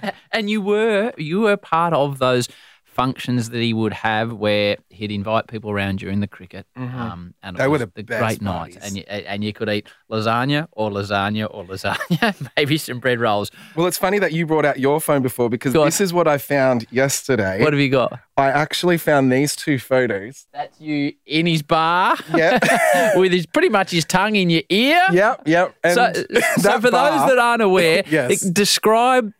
And 0.32 0.48
you 0.48 0.60
were 0.62 1.12
you 1.18 1.40
were 1.40 1.56
part 1.56 1.92
of 1.92 2.18
those 2.18 2.48
functions 3.00 3.48
that 3.50 3.60
he 3.60 3.72
would 3.72 3.92
have 3.94 4.32
where 4.34 4.76
he'd 4.90 5.10
invite 5.10 5.46
people 5.48 5.70
around 5.70 5.98
during 6.00 6.20
the 6.20 6.26
cricket. 6.26 6.66
Um, 6.76 7.34
and 7.42 7.56
it 7.56 7.60
Mm-hmm. 7.60 7.62
They 7.62 7.66
were 7.68 7.72
was 7.78 7.86
the 7.94 8.02
best 8.02 8.20
great 8.20 8.42
night. 8.42 8.58
parties. 8.74 8.76
And 8.82 8.96
you, 8.98 9.02
and 9.32 9.42
you 9.44 9.52
could 9.52 9.68
eat 9.70 9.86
lasagna 10.10 10.66
or 10.72 10.90
lasagna 10.90 11.46
or 11.50 11.64
lasagna, 11.64 12.50
maybe 12.56 12.76
some 12.78 12.98
bread 13.00 13.18
rolls. 13.20 13.50
well, 13.76 13.86
it's 13.86 13.96
funny 13.98 14.18
that 14.18 14.32
you 14.32 14.44
brought 14.46 14.64
out 14.64 14.78
your 14.78 15.00
phone 15.00 15.22
before 15.22 15.48
because 15.48 15.72
Go 15.72 15.80
on. 15.82 15.86
this 15.86 16.00
is 16.00 16.12
what 16.12 16.28
I 16.28 16.36
found 16.38 16.86
yesterday. 16.90 17.62
What 17.62 17.72
have 17.72 17.80
you 17.80 17.88
got? 17.90 18.20
I 18.36 18.48
actually 18.48 18.98
found 18.98 19.30
these 19.32 19.54
two 19.56 19.78
photos. 19.78 20.46
That's 20.52 20.80
you 20.80 21.12
in 21.26 21.46
his 21.46 21.62
bar 21.62 22.16
Yeah. 22.34 22.58
with 23.18 23.32
his 23.32 23.46
pretty 23.46 23.68
much 23.70 23.90
his 23.92 24.04
tongue 24.04 24.36
in 24.36 24.50
your 24.50 24.62
ear. 24.68 25.02
yep, 25.12 25.42
yep. 25.46 25.74
And 25.84 25.94
So, 25.94 26.12
so 26.58 26.80
for 26.80 26.90
bar- 26.90 27.10
those 27.18 27.28
that 27.30 27.38
aren't 27.38 27.62
aware, 27.62 28.02
Yes. 28.08 28.40
describe 28.40 29.32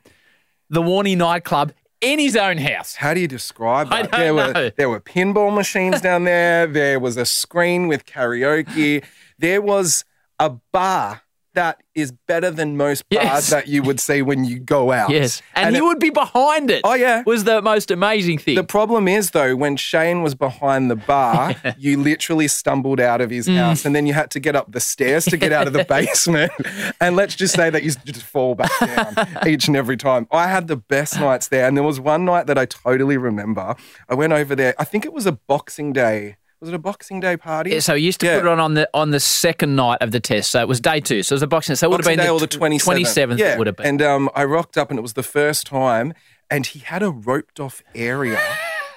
the 0.69 0.83
Warney 0.83 1.17
nightclub 1.17 1.73
in 2.01 2.19
his 2.19 2.37
own 2.37 2.59
house. 2.59 2.95
How 2.97 3.15
do 3.15 3.21
you 3.21 3.29
describe 3.29 3.89
I 3.91 4.03
that? 4.03 4.11
don't 4.11 4.21
there 4.21 4.35
know. 4.35 4.63
were 4.65 4.71
there 4.77 4.89
were 4.91 5.01
pinball 5.01 5.55
machines 5.55 6.01
down 6.01 6.25
there. 6.25 6.67
There 6.67 6.99
was 6.99 7.17
a 7.17 7.27
screen 7.27 7.89
with 7.89 8.07
karaoke. 8.07 9.05
There 9.39 9.61
was 9.63 10.05
a 10.39 10.51
bar 10.73 11.23
that 11.55 11.81
is 11.95 12.13
better 12.29 12.51
than 12.51 12.77
most 12.77 13.09
bars 13.09 13.25
Yes. 13.25 13.51
that 13.51 13.67
you 13.69 13.83
would 13.83 13.99
see 14.01 14.23
when 14.23 14.45
you 14.45 14.59
go 14.61 14.93
out. 14.93 15.11
Yes, 15.11 15.43
and, 15.55 15.75
he 15.75 15.81
it- 15.81 15.85
would 15.85 15.99
be 15.99 16.11
behind 16.11 16.71
it. 16.71 16.83
Oh, 16.85 16.95
yeah. 16.95 17.23
was 17.27 17.45
the 17.45 17.61
most 17.61 17.91
amazing 17.91 18.39
thing. 18.39 18.55
The 18.55 18.65
problem 18.65 19.09
is 19.09 19.33
though, 19.33 19.57
when 19.57 19.77
Shane 19.77 20.23
was 20.23 20.35
behind 20.35 20.91
the 20.91 20.97
bar, 20.97 21.55
you 21.79 21.99
literally 21.99 22.47
stumbled 22.49 23.01
out 23.01 23.21
of 23.21 23.31
his 23.31 23.49
Mm. 23.49 23.57
house, 23.57 23.85
and 23.85 23.95
then 23.97 24.07
you 24.07 24.13
had 24.15 24.31
to 24.33 24.41
get 24.41 24.55
up 24.55 24.71
the 24.73 24.81
stairs 24.81 25.25
to 25.27 25.37
get 25.37 25.53
out 25.53 25.67
of 25.67 25.73
the 25.73 25.85
basement. 25.89 26.53
And 27.01 27.17
let's 27.17 27.35
just 27.35 27.55
say 27.55 27.69
that 27.71 27.83
you 27.83 27.91
just 28.05 28.23
fall 28.23 28.55
back 28.55 28.71
down 28.81 29.15
each 29.47 29.67
and 29.67 29.77
every 29.77 29.97
time. 29.97 30.27
I 30.31 30.47
had 30.47 30.69
the 30.69 30.77
best 30.77 31.19
nights 31.19 31.49
there, 31.49 31.67
and 31.67 31.77
there 31.77 31.85
was 31.85 31.99
one 31.99 32.25
night 32.25 32.47
that 32.47 32.59
I 32.59 32.67
totally 32.67 33.17
remember. 33.17 33.75
I 34.09 34.15
went 34.15 34.33
over 34.33 34.55
there. 34.55 34.75
I 34.79 34.85
think 34.85 35.05
it 35.05 35.13
was 35.13 35.27
a 35.27 35.33
Boxing 35.33 35.93
Day. 35.93 36.37
Was 36.61 36.69
it 36.69 36.75
a 36.75 36.79
Boxing 36.79 37.21
Day 37.21 37.37
party? 37.39 37.71
Yeah, 37.71 37.81
so 37.81 37.95
he 37.95 38.05
used 38.05 38.21
to 38.21 38.27
Yeah. 38.27 38.37
put 38.41 38.47
it 38.47 38.49
on 38.51 38.61
on 38.61 38.75
the 38.75 38.89
on 38.93 39.11
the 39.11 39.21
second 39.21 39.77
night 39.77 39.99
of 40.03 40.11
the 40.11 40.21
test. 40.21 40.51
So 40.51 40.61
it 40.61 40.69
was 40.69 40.79
day 40.81 41.01
two. 41.01 41.23
So 41.23 41.33
it 41.33 41.37
was 41.37 41.43
a 41.43 41.47
boxing. 41.47 41.73
Day. 41.73 41.77
So 41.79 41.87
it 41.87 41.91
would 41.91 42.01
have 42.01 42.07
been 42.07 42.19
Day 42.19 42.27
the, 42.27 42.33
or 42.33 42.41
the 42.41 42.47
27th. 42.49 42.81
27th. 43.05 43.39
Yeah. 43.39 43.55
It 43.55 43.59
would 43.59 43.67
have 43.67 43.77
been. 43.77 43.87
And 43.87 44.03
um, 44.03 44.31
I 44.35 44.45
rocked 44.45 44.77
up 44.77 44.91
and 44.91 44.99
it 44.99 45.03
was 45.03 45.15
the 45.15 45.23
first 45.23 45.67
time, 45.67 46.13
and 46.51 46.67
he 46.67 46.81
had 46.81 47.03
a 47.03 47.11
roped 47.11 47.61
off 47.61 47.83
area. 47.95 48.39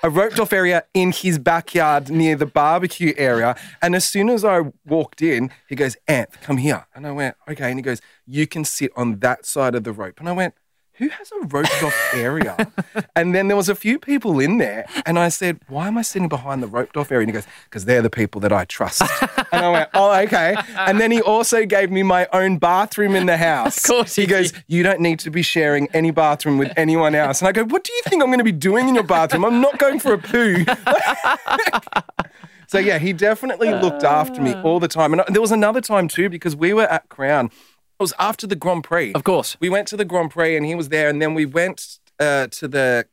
A 0.06 0.10
roped 0.10 0.38
off 0.38 0.52
area 0.52 0.84
in 0.94 1.14
his 1.14 1.40
backyard 1.40 2.10
near 2.10 2.36
the 2.36 2.46
barbecue 2.46 3.14
area. 3.16 3.56
And 3.82 3.96
as 3.96 4.04
soon 4.06 4.30
as 4.30 4.44
I 4.44 4.64
walked 4.86 5.22
in, 5.22 5.50
he 5.70 5.76
goes, 5.78 5.96
Anth, 6.10 6.42
come 6.42 6.58
here. 6.58 6.86
And 6.94 7.08
I 7.08 7.12
went, 7.12 7.38
okay. 7.48 7.70
And 7.70 7.80
he 7.80 7.82
goes, 7.82 8.02
you 8.28 8.46
can 8.46 8.66
sit 8.66 8.92
on 8.98 9.20
that 9.20 9.46
side 9.46 9.76
of 9.76 9.86
the 9.86 9.94
rope. 9.94 10.20
And 10.20 10.28
I 10.28 10.34
went, 10.34 10.56
who 10.96 11.10
has 11.10 11.32
a 11.32 11.46
roped 11.46 11.84
off 11.84 12.14
area? 12.16 12.72
and 13.16 13.36
then 13.36 13.48
there 13.48 13.58
was 13.58 13.70
a 13.70 13.76
few 13.76 14.00
people 14.00 14.40
in 14.40 14.58
there. 14.58 14.88
And 15.06 15.20
I 15.20 15.30
said, 15.30 15.60
why 15.68 15.88
am 15.88 15.98
I 15.98 16.02
sitting 16.02 16.30
behind 16.30 16.64
the 16.64 16.68
roped 16.68 16.98
off 16.98 17.12
area? 17.12 17.24
And 17.24 17.30
he 17.30 17.34
goes, 17.34 17.48
because 17.66 17.86
they're 17.86 18.02
the 18.02 18.10
people 18.10 18.42
that 18.42 18.52
I 18.52 18.66
trust. 18.66 19.04
and 19.52 19.66
I 19.66 19.70
went, 19.70 19.90
oh, 19.94 20.14
okay. 20.22 20.56
And 20.78 21.00
then 21.00 21.12
he 21.12 21.22
also 21.22 21.66
gave 21.66 21.92
me 21.92 22.02
my 22.02 22.28
own 22.34 22.58
bathroom 22.58 23.16
in 23.16 23.28
the 23.28 23.38
house. 23.38 23.78
Of 23.78 23.84
course 23.84 24.16
he 24.16 24.24
he 24.24 24.28
goes, 24.28 24.54
you 24.68 24.84
don't 24.84 25.02
need 25.02 25.20
to 25.20 25.30
be 25.30 25.42
sharing 25.42 25.88
any 25.94 26.12
bathroom 26.12 26.58
with 26.58 26.72
anyone 26.78 27.14
else. 27.14 27.42
And 27.42 27.48
I 27.48 27.52
go, 27.52 27.66
what 27.66 27.84
do 27.84 27.94
you 27.94 28.02
think 28.06 28.24
I'm 28.24 28.30
going 28.30 28.40
to 28.40 28.44
be 28.44 28.52
doing 28.52 28.88
in 28.88 28.96
your 28.96 29.04
bathroom? 29.04 29.46
I'm 29.46 29.62
not 29.62 29.78
going 29.78 30.00
for 30.00 30.14
a 30.14 30.18
poo. 30.18 30.66
so 32.68 32.80
yeah, 32.80 33.00
he 33.00 33.14
definitely 33.14 33.72
looked 33.72 34.04
after 34.04 34.42
me 34.42 34.54
all 34.54 34.80
the 34.80 34.88
time. 34.88 35.14
And 35.14 35.24
there 35.28 35.42
was 35.42 35.52
another 35.52 35.82
time 35.82 36.08
too, 36.08 36.30
because 36.30 36.56
we 36.56 36.74
were 36.74 36.88
at 36.88 37.10
Crown. 37.10 37.52
Was 38.04 38.14
after 38.20 38.46
the 38.46 38.56
Grand 38.58 38.84
Prix. 38.84 39.14
of 39.14 39.24
course. 39.24 39.56
We 39.62 39.70
went 39.70 39.88
to 39.90 39.98
the 39.98 40.06
Grand 40.06 40.32
Prix 40.32 40.58
and 40.58 40.66
he 40.66 40.76
was 40.76 40.90
there, 40.90 41.08
and 41.10 41.22
then 41.22 41.34
we 41.34 41.46
went 41.46 42.00
uh, 42.20 42.48
to 42.48 42.68
the 42.68 43.06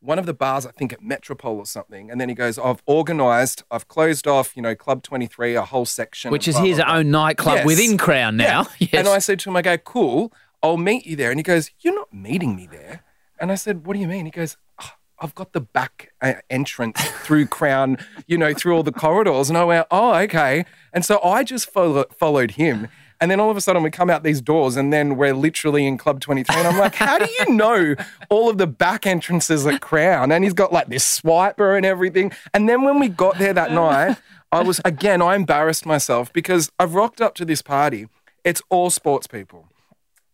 one 0.00 0.18
of 0.18 0.26
the 0.26 0.34
bars, 0.34 0.66
I 0.66 0.70
think 0.70 0.92
at 0.92 1.00
Metropol 1.00 1.56
or 1.56 1.66
something. 1.66 2.10
And 2.10 2.20
then 2.20 2.28
he 2.28 2.34
goes, 2.34 2.58
I've 2.58 2.82
organised, 2.88 3.62
I've 3.70 3.88
closed 3.88 4.26
off, 4.26 4.54
you 4.54 4.60
know, 4.62 4.74
Club 4.74 5.02
23, 5.02 5.54
a 5.54 5.62
whole 5.62 5.86
section. 5.86 6.30
Which 6.30 6.46
is 6.46 6.56
blah, 6.56 6.64
his 6.64 6.76
blah, 6.76 6.84
blah." 6.86 6.94
own 6.96 7.10
nightclub 7.10 7.56
Yes. 7.56 7.66
within 7.66 7.96
Crown 7.98 8.36
now. 8.36 8.44
Yeah. 8.44 8.64
Yes. 8.92 8.94
And 8.94 9.08
I 9.08 9.18
said 9.18 9.38
to 9.40 9.50
him, 9.50 9.56
I 9.56 9.62
go, 9.62 9.78
cool, 9.78 10.30
I'll 10.62 10.76
meet 10.76 11.06
you 11.06 11.16
there. 11.16 11.30
And 11.30 11.38
he 11.38 11.42
goes, 11.42 11.70
You're 11.80 11.94
not 11.94 12.12
meeting 12.12 12.54
me 12.56 12.66
there. 12.70 13.02
And 13.38 13.50
I 13.50 13.54
said, 13.54 13.86
What 13.86 13.94
do 13.94 14.00
you 14.00 14.08
mean? 14.08 14.24
He 14.26 14.30
goes, 14.30 14.56
"Oh, 14.80 14.90
I've 15.20 15.34
got 15.34 15.52
the 15.54 15.60
back 15.62 16.12
uh, 16.22 16.34
entrance 16.50 17.00
through 17.24 17.46
Crown, 17.46 17.96
you 18.26 18.36
know, 18.38 18.52
through 18.54 18.74
all 18.76 18.82
the 18.82 18.92
corridors. 18.92 19.48
And 19.48 19.56
I 19.58 19.64
went, 19.64 19.86
Oh, 19.90 20.14
okay. 20.14 20.64
And 20.92 21.02
so 21.04 21.18
I 21.22 21.44
just 21.44 21.70
follow, 21.70 22.04
followed 22.18 22.52
him. 22.52 22.88
And 23.24 23.30
then 23.30 23.40
all 23.40 23.50
of 23.50 23.56
a 23.56 23.60
sudden 23.62 23.82
we 23.82 23.90
come 23.90 24.10
out 24.10 24.22
these 24.22 24.42
doors 24.42 24.76
and 24.76 24.92
then 24.92 25.16
we're 25.16 25.32
literally 25.32 25.86
in 25.86 25.96
Club 25.96 26.20
23. 26.20 26.56
And 26.56 26.68
I'm 26.68 26.76
like, 26.76 26.94
how 26.94 27.16
do 27.16 27.26
you 27.38 27.54
know 27.54 27.94
all 28.28 28.50
of 28.50 28.58
the 28.58 28.66
back 28.66 29.06
entrances 29.06 29.66
at 29.66 29.80
Crown? 29.80 30.30
And 30.30 30.44
he's 30.44 30.52
got 30.52 30.74
like 30.74 30.88
this 30.88 31.22
swiper 31.22 31.74
and 31.74 31.86
everything. 31.86 32.32
And 32.52 32.68
then 32.68 32.82
when 32.82 33.00
we 33.00 33.08
got 33.08 33.38
there 33.38 33.54
that 33.54 33.72
night, 33.72 34.18
I 34.52 34.62
was, 34.62 34.78
again, 34.84 35.22
I 35.22 35.36
embarrassed 35.36 35.86
myself 35.86 36.34
because 36.34 36.70
I've 36.78 36.94
rocked 36.94 37.22
up 37.22 37.34
to 37.36 37.46
this 37.46 37.62
party. 37.62 38.08
It's 38.44 38.60
all 38.68 38.90
sports 38.90 39.26
people. 39.26 39.68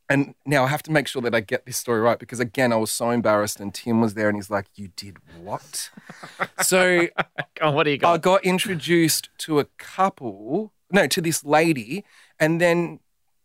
And 0.09 0.35
now 0.45 0.65
I 0.65 0.67
have 0.67 0.83
to 0.83 0.91
make 0.91 1.07
sure 1.07 1.23
that 1.23 1.33
I 1.33 1.39
get 1.39 1.67
this 1.67 1.77
story 1.77 2.01
right 2.01 2.19
because, 2.19 2.41
again, 2.41 2.73
I 2.73 2.77
was 2.77 2.91
so 2.91 3.11
embarrassed. 3.11 3.61
And 3.61 3.73
Tim 3.73 4.01
was 4.01 4.15
there 4.15 4.29
and 4.29 4.37
he's 4.37 4.51
like, 4.51 4.67
You 4.75 4.89
did 4.97 5.19
what? 5.41 5.91
so 6.61 7.07
what 7.61 7.85
do 7.85 7.91
you 7.93 7.99
got? 7.99 8.15
I 8.15 8.19
got 8.19 8.45
introduced 8.45 9.31
to 9.39 9.61
a 9.61 9.67
couple, 9.79 10.73
no, 10.91 11.07
to 11.07 11.21
this 11.21 11.45
lady, 11.45 12.05
and 12.41 12.61
then 12.61 12.99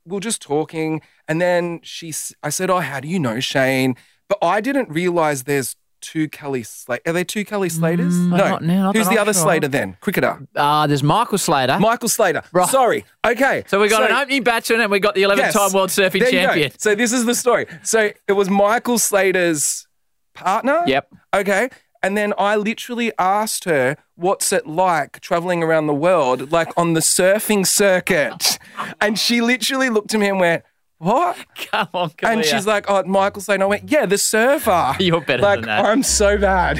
we 0.06 0.18
are 0.18 0.22
just 0.22 0.42
talking, 0.42 1.02
and 1.28 1.40
then 1.42 1.80
she, 1.84 2.14
I 2.42 2.50
said, 2.50 2.70
"Oh, 2.70 2.80
how 2.80 3.00
do 3.00 3.08
you 3.08 3.20
know 3.20 3.40
Shane?" 3.40 3.96
But 4.28 4.40
I 4.42 4.62
didn't 4.62 4.90
realize 4.90 5.44
there's 5.44 5.76
two 6.02 6.28
Kelly 6.30 6.62
Slater. 6.64 7.02
Are 7.08 7.14
there 7.14 7.24
two 7.24 7.44
Kelly 7.46 7.70
Slaters? 7.70 8.14
Mm, 8.14 8.30
no. 8.30 8.38
not 8.38 8.64
now, 8.64 8.84
not 8.84 8.96
Who's 8.96 9.10
the 9.10 9.18
other 9.18 9.34
sure. 9.34 9.42
Slater 9.44 9.68
then? 9.68 9.98
Cricketer. 10.02 10.48
Uh, 10.56 10.86
there's 10.88 11.02
Michael 11.04 11.38
Slater. 11.40 11.80
Michael 11.80 12.10
Slater. 12.10 12.44
Right. 12.52 12.70
Sorry. 12.70 13.06
Okay. 13.26 13.64
so 13.68 13.80
we 13.82 13.88
got 13.88 14.10
an 14.10 14.16
opening 14.16 14.44
batsman 14.44 14.82
and 14.82 14.92
we 14.92 15.00
got 15.00 15.16
the 15.16 15.24
11th 15.24 15.38
Yes. 15.38 15.54
time 15.54 15.74
world 15.74 15.90
surfing 15.90 16.20
There 16.20 16.30
you 16.30 16.42
go. 16.42 16.46
champion. 16.48 16.72
So 16.78 16.94
this 16.96 17.12
is 17.12 17.26
the 17.26 17.34
story. 17.34 17.66
So 17.82 18.12
it 18.28 18.34
was 18.34 18.50
Michael 18.52 19.00
Slater's 19.00 19.88
partner. 20.36 20.84
Yep. 20.86 21.08
Okay. 21.36 21.70
And 22.06 22.16
then 22.16 22.36
I 22.38 22.56
literally 22.56 23.12
asked 23.18 23.64
her, 23.64 23.98
what's 24.14 24.54
it 24.54 24.68
like 24.68 25.22
traveling 25.22 25.64
around 25.64 25.88
the 25.88 25.94
world, 25.96 26.52
like 26.52 26.72
on 26.78 26.94
the 26.94 27.00
surfing 27.00 27.66
circuit? 27.66 28.60
And 29.02 29.18
she 29.18 29.42
literally 29.42 29.90
looked 29.90 30.14
at 30.14 30.20
me 30.20 30.30
and 30.30 30.40
went, 30.40 30.64
what? 31.00 31.36
Come 31.72 31.88
on, 31.96 32.12
come 32.12 32.32
And 32.32 32.46
she's 32.46 32.68
like, 32.68 32.86
oh, 32.90 33.02
Michael 33.06 33.42
Slater. 33.42 33.64
I 33.64 33.66
went, 33.66 33.90
yeah, 33.90 34.06
the 34.06 34.20
surfer. 34.20 34.96
You're 35.00 35.20
better 35.20 35.42
like, 35.42 35.62
than 35.62 35.66
that. 35.66 35.84
I'm 35.84 36.04
so 36.04 36.38
bad. 36.38 36.80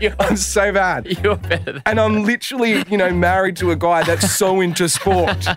I'm 0.18 0.38
so 0.38 0.72
bad. 0.72 1.18
You're 1.22 1.36
better 1.36 1.72
than 1.72 1.82
And 1.84 2.00
I'm 2.00 2.24
literally, 2.24 2.82
you 2.88 2.96
know, 2.96 3.10
married 3.10 3.58
to 3.58 3.72
a 3.72 3.76
guy 3.76 4.04
that's 4.04 4.30
so 4.30 4.62
into 4.62 4.88
sport. 4.88 5.48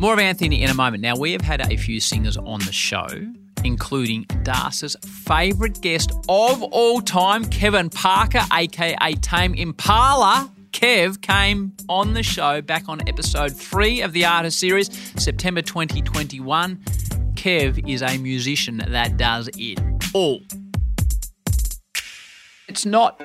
More 0.00 0.14
of 0.14 0.18
Anthony 0.18 0.64
in 0.64 0.70
a 0.70 0.74
moment. 0.74 1.00
Now, 1.00 1.14
we 1.14 1.30
have 1.30 1.42
had 1.42 1.60
a 1.60 1.76
few 1.76 2.00
singers 2.00 2.36
on 2.36 2.58
the 2.58 2.72
show, 2.72 3.06
including 3.64 4.24
Darce's 4.42 4.96
favourite 5.04 5.80
guest 5.80 6.12
of 6.28 6.62
all 6.62 7.00
time, 7.00 7.44
Kevin 7.46 7.90
Parker, 7.90 8.42
aka 8.52 9.14
Tame 9.14 9.54
Impala. 9.54 10.50
Kev 10.72 11.20
came 11.22 11.72
on 11.88 12.14
the 12.14 12.22
show 12.22 12.60
back 12.60 12.88
on 12.88 13.00
episode 13.08 13.56
three 13.56 14.00
of 14.00 14.12
the 14.12 14.24
Artist 14.24 14.58
series, 14.58 14.90
September 15.16 15.62
2021. 15.62 16.76
Kev 17.34 17.88
is 17.88 18.02
a 18.02 18.18
musician 18.18 18.78
that 18.88 19.16
does 19.16 19.48
it 19.56 19.80
all. 20.12 20.40
It's 22.68 22.84
not 22.84 23.22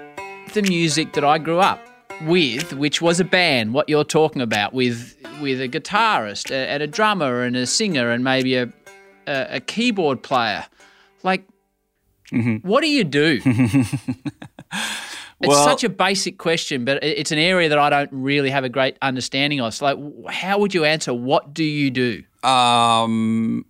the 0.53 0.61
music 0.61 1.13
that 1.13 1.23
I 1.23 1.37
grew 1.37 1.59
up 1.59 1.79
with, 2.21 2.73
which 2.73 3.01
was 3.01 3.19
a 3.19 3.25
band. 3.25 3.73
What 3.73 3.89
you're 3.89 4.03
talking 4.03 4.41
about 4.41 4.73
with 4.73 5.15
with 5.41 5.61
a 5.61 5.69
guitarist 5.69 6.51
and 6.51 6.83
a 6.83 6.87
drummer 6.87 7.43
and 7.43 7.55
a 7.55 7.65
singer 7.65 8.11
and 8.11 8.23
maybe 8.23 8.55
a 8.55 8.65
a, 9.29 9.55
a 9.57 9.59
keyboard 9.59 10.23
player. 10.23 10.65
Like, 11.23 11.45
what 12.61 12.81
do 12.81 12.87
you 12.89 13.03
do? 13.03 13.41
It's 15.41 15.47
Well- 15.47 15.63
such 15.63 15.85
a 15.85 15.89
basic 15.89 16.37
question, 16.37 16.83
but 16.83 17.01
it's 17.01 17.31
an 17.31 17.39
area 17.39 17.69
that 17.69 17.77
I 17.79 17.89
don't 17.89 18.09
really 18.11 18.49
have 18.49 18.65
a 18.65 18.69
great 18.69 18.97
understanding 19.01 19.61
of. 19.61 19.73
So, 19.73 19.85
like, 19.85 20.33
how 20.33 20.59
would 20.59 20.73
you 20.73 20.83
answer? 20.83 21.13
What 21.13 21.53
do 21.53 21.63
you 21.63 21.89
do? 21.89 22.23
Um, 22.43 23.65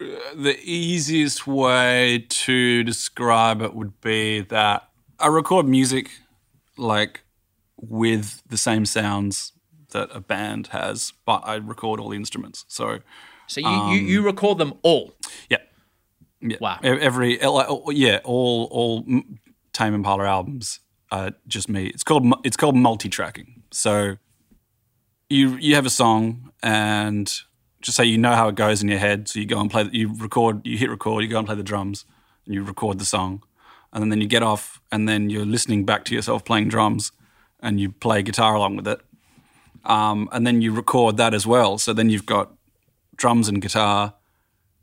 the 0.00 0.58
easiest 0.64 1.46
way 1.46 2.26
to 2.28 2.82
describe 2.82 3.62
it 3.62 3.74
would 3.74 4.00
be 4.00 4.40
that 4.40 4.88
I 5.20 5.28
record 5.28 5.68
music 5.68 6.10
like 6.76 7.22
with 7.76 8.42
the 8.48 8.58
same 8.58 8.84
sounds 8.84 9.52
that 9.92 10.08
a 10.12 10.20
band 10.20 10.68
has, 10.68 11.12
but 11.24 11.42
I 11.44 11.54
record 11.56 12.00
all 12.00 12.08
the 12.08 12.16
instruments. 12.16 12.64
So 12.66 12.98
So 13.48 13.60
you 13.60 13.92
you, 13.92 14.06
you 14.06 14.22
record 14.22 14.58
them 14.58 14.74
all. 14.82 15.12
yeah, 15.50 15.58
yeah. 16.40 16.58
Wow. 16.60 16.78
Every 16.82 17.38
like, 17.38 17.66
oh, 17.68 17.90
yeah, 17.90 18.20
all 18.24 18.68
all 18.70 19.04
Tame 19.72 19.94
Impala 19.94 20.24
albums 20.24 20.80
are 21.10 21.32
just 21.46 21.68
me. 21.68 21.86
It's 21.86 22.04
called 22.04 22.26
it's 22.44 22.56
called 22.56 22.76
multi-tracking. 22.76 23.62
So 23.70 24.16
you 25.28 25.56
you 25.56 25.74
have 25.74 25.86
a 25.86 25.90
song 25.90 26.52
and 26.62 27.32
just 27.80 27.96
say 27.96 28.04
you 28.04 28.18
know 28.18 28.34
how 28.34 28.48
it 28.48 28.54
goes 28.54 28.82
in 28.82 28.88
your 28.88 28.98
head. 28.98 29.28
So 29.28 29.38
you 29.38 29.46
go 29.46 29.60
and 29.60 29.70
play. 29.70 29.88
You 29.92 30.14
record. 30.14 30.66
You 30.66 30.78
hit 30.78 30.90
record. 30.90 31.22
You 31.22 31.30
go 31.30 31.38
and 31.38 31.46
play 31.46 31.56
the 31.56 31.62
drums, 31.62 32.04
and 32.44 32.54
you 32.54 32.62
record 32.62 32.98
the 32.98 33.04
song, 33.04 33.42
and 33.92 34.10
then 34.10 34.20
you 34.20 34.26
get 34.26 34.42
off, 34.42 34.80
and 34.90 35.08
then 35.08 35.30
you're 35.30 35.46
listening 35.46 35.84
back 35.84 36.04
to 36.06 36.14
yourself 36.14 36.44
playing 36.44 36.68
drums, 36.68 37.12
and 37.60 37.80
you 37.80 37.90
play 37.90 38.22
guitar 38.22 38.54
along 38.54 38.76
with 38.76 38.88
it, 38.88 39.00
um, 39.84 40.28
and 40.32 40.46
then 40.46 40.60
you 40.60 40.72
record 40.72 41.16
that 41.16 41.34
as 41.34 41.46
well. 41.46 41.78
So 41.78 41.92
then 41.92 42.10
you've 42.10 42.26
got 42.26 42.52
drums 43.18 43.48
and 43.48 43.60
guitar. 43.60 44.14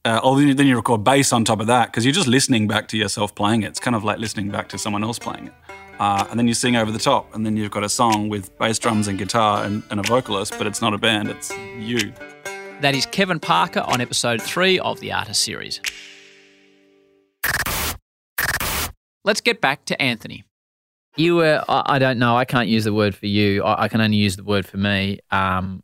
Uh, 0.05 0.19
or 0.23 0.37
then 0.39 0.67
you- 0.67 0.75
record 0.75 1.03
bass 1.03 1.33
on 1.33 1.43
top 1.43 1.59
of 1.59 1.65
that 1.65 1.87
because 1.87 2.05
you're 2.05 2.13
just 2.13 2.27
listening 2.27 2.67
back 2.67 2.87
to 2.89 2.95
yourself 2.97 3.33
playing 3.33 3.63
it. 3.63 3.69
It's 3.69 3.79
kind 3.79 3.95
of 3.95 4.03
like 4.03 4.19
listening 4.19 4.51
back 4.51 4.69
to 4.69 4.77
someone 4.77 5.03
else 5.03 5.17
playing 5.17 5.47
it. 5.47 5.53
Uh, 5.99 6.27
and 6.29 6.37
then 6.37 6.47
you 6.47 6.53
sing 6.53 6.75
over 6.75 6.91
the 6.91 6.99
top, 6.99 7.33
and 7.33 7.45
then 7.45 7.55
you've 7.57 7.71
got 7.71 7.83
a 7.83 7.89
song 7.89 8.29
with 8.29 8.55
bass, 8.59 8.77
drums, 8.77 9.07
and 9.07 9.17
guitar 9.17 9.63
and, 9.63 9.81
and 9.89 9.99
a 9.99 10.03
vocalist, 10.03 10.53
but 10.57 10.67
it's 10.67 10.81
not 10.81 10.93
a 10.93 10.97
band, 10.97 11.29
it's 11.29 11.51
you. 11.79 12.11
That 12.81 12.93
is 12.93 13.05
Kevin 13.05 13.39
Parker 13.39 13.79
on 13.79 14.01
episode 14.01 14.41
three 14.41 14.77
of 14.77 14.99
the 14.99 15.13
Artist 15.13 15.41
series. 15.41 15.79
Let's 19.23 19.41
get 19.41 19.61
back 19.61 19.85
to 19.85 19.99
Anthony. 19.99 20.43
You 21.15 21.37
were, 21.37 21.63
I 21.69 21.97
don't 21.97 22.19
know, 22.19 22.35
I 22.35 22.43
can't 22.43 22.67
use 22.67 22.83
the 22.83 22.93
word 22.93 23.15
for 23.15 23.25
you. 23.27 23.63
I, 23.63 23.83
I 23.83 23.87
can 23.87 24.01
only 24.01 24.17
use 24.17 24.35
the 24.35 24.43
word 24.43 24.65
for 24.65 24.77
me. 24.77 25.19
Um, 25.31 25.81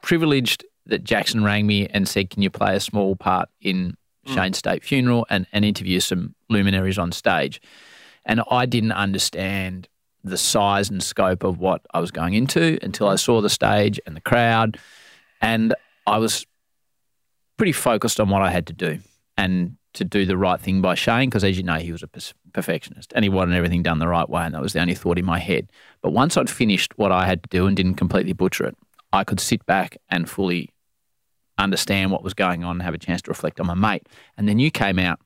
privileged 0.00 0.64
that 0.88 1.04
Jackson 1.04 1.44
rang 1.44 1.66
me 1.66 1.86
and 1.86 2.08
said, 2.08 2.30
Can 2.30 2.42
you 2.42 2.50
play 2.50 2.74
a 2.74 2.80
small 2.80 3.16
part 3.16 3.48
in 3.60 3.96
hmm. 4.26 4.34
Shane's 4.34 4.58
state 4.58 4.84
funeral 4.84 5.26
and, 5.30 5.46
and 5.52 5.64
interview 5.64 6.00
some 6.00 6.34
luminaries 6.48 6.98
on 6.98 7.12
stage? 7.12 7.60
And 8.24 8.42
I 8.50 8.66
didn't 8.66 8.92
understand 8.92 9.88
the 10.24 10.36
size 10.36 10.90
and 10.90 11.02
scope 11.02 11.44
of 11.44 11.58
what 11.58 11.86
I 11.94 12.00
was 12.00 12.10
going 12.10 12.34
into 12.34 12.78
until 12.82 13.08
I 13.08 13.16
saw 13.16 13.40
the 13.40 13.48
stage 13.48 14.00
and 14.06 14.16
the 14.16 14.20
crowd. 14.20 14.78
And 15.40 15.74
I 16.06 16.18
was 16.18 16.46
pretty 17.56 17.72
focused 17.72 18.20
on 18.20 18.28
what 18.28 18.42
I 18.42 18.50
had 18.50 18.66
to 18.66 18.72
do 18.72 18.98
and 19.36 19.76
to 19.94 20.04
do 20.04 20.26
the 20.26 20.36
right 20.36 20.60
thing 20.60 20.80
by 20.80 20.94
Shane, 20.94 21.28
because 21.28 21.44
as 21.44 21.56
you 21.56 21.62
know, 21.62 21.76
he 21.76 21.92
was 21.92 22.02
a 22.02 22.10
perfectionist 22.52 23.12
and 23.14 23.24
he 23.24 23.28
wanted 23.28 23.56
everything 23.56 23.82
done 23.82 23.98
the 23.98 24.08
right 24.08 24.28
way. 24.28 24.44
And 24.44 24.54
that 24.54 24.62
was 24.62 24.72
the 24.72 24.80
only 24.80 24.94
thought 24.94 25.18
in 25.18 25.24
my 25.24 25.38
head. 25.38 25.70
But 26.02 26.12
once 26.12 26.36
I'd 26.36 26.50
finished 26.50 26.96
what 26.98 27.12
I 27.12 27.26
had 27.26 27.42
to 27.44 27.48
do 27.48 27.66
and 27.66 27.76
didn't 27.76 27.94
completely 27.94 28.32
butcher 28.32 28.66
it, 28.66 28.76
I 29.12 29.24
could 29.24 29.40
sit 29.40 29.64
back 29.64 29.96
and 30.10 30.28
fully 30.28 30.70
understand 31.58 32.10
what 32.10 32.22
was 32.22 32.34
going 32.34 32.64
on 32.64 32.72
and 32.76 32.82
have 32.82 32.94
a 32.94 32.98
chance 32.98 33.22
to 33.22 33.30
reflect 33.30 33.60
on 33.60 33.66
my 33.66 33.74
mate. 33.74 34.06
And 34.36 34.48
then 34.48 34.58
you 34.58 34.70
came 34.70 34.98
out 34.98 35.20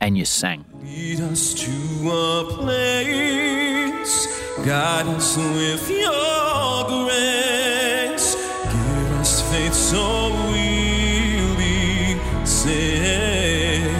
and 0.00 0.16
you 0.18 0.24
sang. 0.24 0.64
Lead 0.82 1.20
us 1.20 1.54
to 1.54 1.70
a 2.10 2.44
place, 2.44 4.26
guide 4.64 5.06
us 5.06 5.36
with 5.36 5.90
your 5.90 6.84
grace. 7.06 8.34
Give 8.34 9.12
us 9.18 9.40
faith 9.50 9.74
so 9.74 10.30
we'll 10.50 11.56
be 11.56 12.18
saved. 12.44 13.94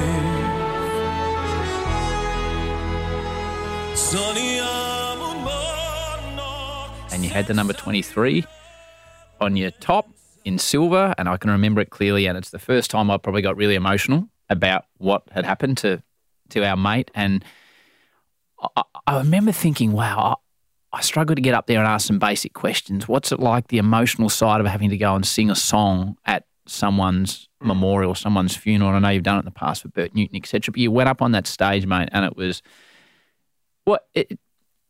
And 7.13 7.25
you 7.25 7.31
had 7.31 7.47
the 7.47 7.55
number 7.55 7.73
23 7.73 8.45
on 9.41 9.57
your 9.57 9.71
top 9.73 10.14
in 10.45 10.59
silver, 10.59 11.15
and 11.19 11.29
I 11.29 11.37
can 11.37 11.51
remember 11.51 11.81
it 11.81 11.91
clearly. 11.91 12.27
And 12.27 12.39
it's 12.39 12.51
the 12.51 12.59
first 12.59 12.91
time 12.91 13.11
I 13.11 13.17
probably 13.17 13.43
got 13.43 13.57
really 13.57 13.75
emotional 13.75 14.29
about 14.49 14.85
what 14.99 15.23
had 15.33 15.45
happened 15.45 15.79
to 15.79 16.03
to 16.51 16.65
our 16.65 16.77
mate. 16.77 17.11
And 17.15 17.45
I, 18.77 18.83
I 19.07 19.19
remember 19.19 19.53
thinking, 19.53 19.93
wow, 19.93 20.39
I, 20.93 20.99
I 20.99 21.01
struggled 21.01 21.37
to 21.37 21.43
get 21.43 21.55
up 21.55 21.67
there 21.67 21.79
and 21.79 21.89
ask 21.89 22.07
some 22.07 22.19
basic 22.19 22.53
questions. 22.53 23.09
What's 23.09 23.33
it 23.33 23.41
like, 23.41 23.69
the 23.69 23.79
emotional 23.79 24.29
side 24.29 24.61
of 24.61 24.67
having 24.67 24.91
to 24.91 24.97
go 24.97 25.15
and 25.15 25.27
sing 25.27 25.51
a 25.51 25.57
song 25.57 26.17
at 26.25 26.45
someone's 26.67 27.49
memorial, 27.61 28.15
someone's 28.15 28.57
funeral. 28.57 28.91
And 28.91 29.05
I 29.05 29.09
know 29.09 29.15
you've 29.15 29.23
done 29.23 29.37
it 29.37 29.41
in 29.41 29.45
the 29.47 29.51
past 29.51 29.83
for 29.83 29.89
Bert 29.89 30.15
Newton, 30.15 30.37
etc. 30.37 30.73
But 30.73 30.79
you 30.79 30.91
went 30.91 31.09
up 31.09 31.23
on 31.23 31.33
that 31.33 31.47
stage, 31.47 31.87
mate, 31.87 32.09
and 32.13 32.25
it 32.25 32.37
was 32.37 32.63
what 33.85 34.07
it, 34.15 34.39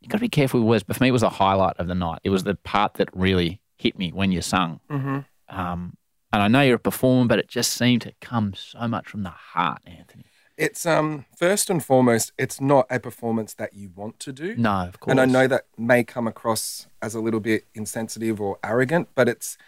you 0.01 0.09
got 0.09 0.19
to 0.19 0.21
be 0.23 0.29
careful 0.29 0.61
with 0.61 0.69
words. 0.69 0.83
But 0.83 0.97
for 0.97 1.05
me, 1.05 1.09
it 1.09 1.13
was 1.13 1.23
the 1.23 1.31
highlight 1.31 1.77
of 1.79 1.87
the 1.87 1.95
night. 1.95 2.21
It 2.25 2.31
was 2.31 2.45
the 2.45 2.55
part 2.57 2.95
that 2.95 3.09
really 3.15 3.61
hit 3.79 3.99
me 3.99 4.13
when 4.13 4.33
you 4.33 4.43
sung. 4.43 4.81
Mm-hmm. 4.91 5.21
Um, 5.49 5.97
and 6.33 6.43
I 6.43 6.49
know 6.49 6.63
you're 6.63 6.77
a 6.77 6.81
performer, 6.81 7.29
but 7.29 7.39
it 7.39 7.49
just 7.49 7.73
seemed 7.73 8.03
to 8.03 8.13
come 8.21 8.55
so 8.55 8.89
much 8.89 9.09
from 9.09 9.23
the 9.23 9.31
heart, 9.31 9.83
Anthony. 9.87 10.25
It's 10.57 10.87
um 10.87 11.27
first 11.37 11.69
and 11.69 11.85
foremost, 11.85 12.33
it's 12.39 12.61
not 12.61 12.87
a 12.89 13.01
performance 13.01 13.55
that 13.55 13.75
you 13.75 13.91
want 13.95 14.21
to 14.21 14.33
do. 14.33 14.55
No, 14.57 14.71
of 14.71 15.01
course. 15.01 15.11
And 15.11 15.21
I 15.21 15.25
know 15.25 15.49
that 15.49 15.67
may 15.77 16.05
come 16.05 16.29
across 16.29 16.87
as 17.03 17.15
a 17.15 17.21
little 17.21 17.41
bit 17.41 17.65
insensitive 17.75 18.41
or 18.41 18.59
arrogant, 18.63 19.09
but 19.15 19.29
it's 19.29 19.59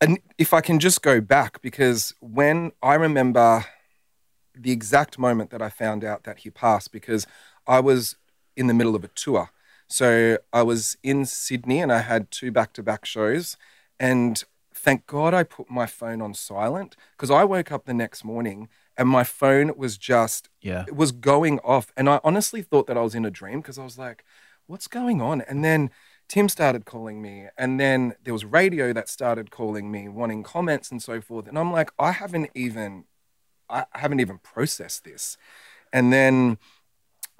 and 0.00 0.18
if 0.38 0.54
I 0.54 0.62
can 0.62 0.78
just 0.80 1.02
go 1.02 1.20
back 1.20 1.60
because 1.60 2.14
when 2.20 2.72
I 2.82 2.94
remember 2.94 3.66
the 4.58 4.72
exact 4.72 5.18
moment 5.18 5.50
that 5.50 5.60
I 5.60 5.68
found 5.68 6.04
out 6.04 6.24
that 6.24 6.38
he 6.38 6.50
passed 6.50 6.92
because 6.92 7.26
I 7.66 7.80
was 7.80 8.16
in 8.56 8.66
the 8.66 8.74
middle 8.74 8.94
of 8.94 9.04
a 9.04 9.08
tour. 9.08 9.50
So 9.86 10.38
I 10.52 10.62
was 10.62 10.96
in 11.02 11.26
Sydney 11.26 11.80
and 11.80 11.92
I 11.92 12.00
had 12.00 12.30
two 12.30 12.50
back-to-back 12.50 13.04
shows 13.04 13.56
and 14.00 14.42
thank 14.86 15.04
God 15.06 15.34
I 15.34 15.42
put 15.42 15.68
my 15.68 15.84
phone 15.86 16.22
on 16.22 16.32
silent 16.32 16.96
because 17.16 17.28
I 17.28 17.42
woke 17.42 17.72
up 17.72 17.86
the 17.86 17.92
next 17.92 18.24
morning 18.24 18.68
and 18.96 19.08
my 19.08 19.24
phone 19.24 19.76
was 19.76 19.98
just 19.98 20.48
Yeah. 20.62 20.84
it 20.86 20.94
was 20.94 21.10
going 21.10 21.58
off. 21.60 21.92
And 21.96 22.08
I 22.08 22.20
honestly 22.22 22.62
thought 22.62 22.86
that 22.86 22.96
I 22.96 23.00
was 23.02 23.16
in 23.16 23.24
a 23.24 23.30
dream 23.30 23.60
because 23.60 23.78
I 23.80 23.84
was 23.84 23.98
like 23.98 24.24
what's 24.68 24.86
going 24.88 25.20
on? 25.20 25.40
And 25.42 25.64
then 25.64 25.90
Tim 26.28 26.48
started 26.48 26.84
calling 26.84 27.20
me 27.20 27.46
and 27.58 27.80
then 27.80 28.14
there 28.22 28.32
was 28.32 28.44
radio 28.44 28.92
that 28.92 29.08
started 29.08 29.50
calling 29.50 29.90
me 29.90 30.08
wanting 30.08 30.44
comments 30.44 30.90
and 30.92 31.02
so 31.02 31.20
forth. 31.20 31.48
And 31.48 31.58
I'm 31.58 31.72
like 31.72 31.90
I 31.98 32.12
haven't 32.12 32.50
even 32.54 33.04
I 33.68 33.86
haven't 33.90 34.20
even 34.20 34.38
processed 34.38 35.02
this. 35.02 35.36
And 35.92 36.12
then 36.12 36.58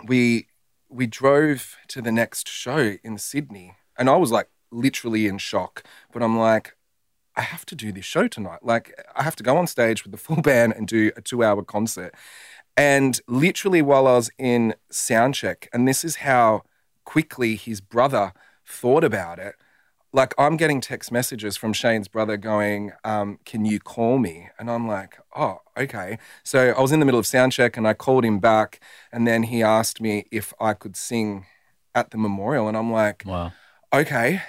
we 0.04 0.48
we 0.88 1.06
drove 1.06 1.76
to 1.88 2.02
the 2.02 2.12
next 2.12 2.48
show 2.48 2.96
in 3.04 3.18
Sydney 3.18 3.76
and 3.96 4.10
I 4.10 4.16
was 4.16 4.32
like 4.32 4.48
literally 4.72 5.28
in 5.28 5.38
shock. 5.38 5.84
But 6.12 6.24
I'm 6.24 6.36
like 6.36 6.75
I 7.36 7.42
have 7.42 7.66
to 7.66 7.74
do 7.74 7.92
this 7.92 8.04
show 8.04 8.28
tonight. 8.28 8.60
Like, 8.62 8.94
I 9.14 9.22
have 9.22 9.36
to 9.36 9.42
go 9.42 9.56
on 9.56 9.66
stage 9.66 10.04
with 10.04 10.12
the 10.12 10.18
full 10.18 10.42
band 10.42 10.74
and 10.76 10.88
do 10.88 11.12
a 11.16 11.20
two 11.20 11.44
hour 11.44 11.62
concert. 11.62 12.14
And 12.76 13.20
literally, 13.26 13.82
while 13.82 14.06
I 14.06 14.14
was 14.14 14.30
in 14.38 14.74
sound 14.90 15.34
check, 15.34 15.68
and 15.72 15.86
this 15.86 16.04
is 16.04 16.16
how 16.16 16.62
quickly 17.04 17.56
his 17.56 17.80
brother 17.80 18.32
thought 18.66 19.04
about 19.04 19.38
it. 19.38 19.54
Like, 20.12 20.34
I'm 20.38 20.56
getting 20.56 20.80
text 20.80 21.12
messages 21.12 21.56
from 21.58 21.72
Shane's 21.74 22.08
brother 22.08 22.36
going, 22.38 22.92
um, 23.04 23.38
Can 23.44 23.64
you 23.64 23.78
call 23.80 24.18
me? 24.18 24.48
And 24.58 24.70
I'm 24.70 24.88
like, 24.88 25.18
Oh, 25.34 25.60
okay. 25.76 26.18
So 26.42 26.74
I 26.76 26.80
was 26.80 26.92
in 26.92 27.00
the 27.00 27.06
middle 27.06 27.18
of 27.20 27.26
sound 27.26 27.52
check 27.52 27.76
and 27.76 27.86
I 27.86 27.92
called 27.92 28.24
him 28.24 28.38
back. 28.38 28.80
And 29.12 29.26
then 29.26 29.42
he 29.44 29.62
asked 29.62 30.00
me 30.00 30.24
if 30.30 30.54
I 30.58 30.72
could 30.72 30.96
sing 30.96 31.44
at 31.94 32.12
the 32.12 32.18
memorial. 32.18 32.66
And 32.66 32.76
I'm 32.76 32.90
like, 32.90 33.24
Wow. 33.26 33.52
okay. 33.92 34.40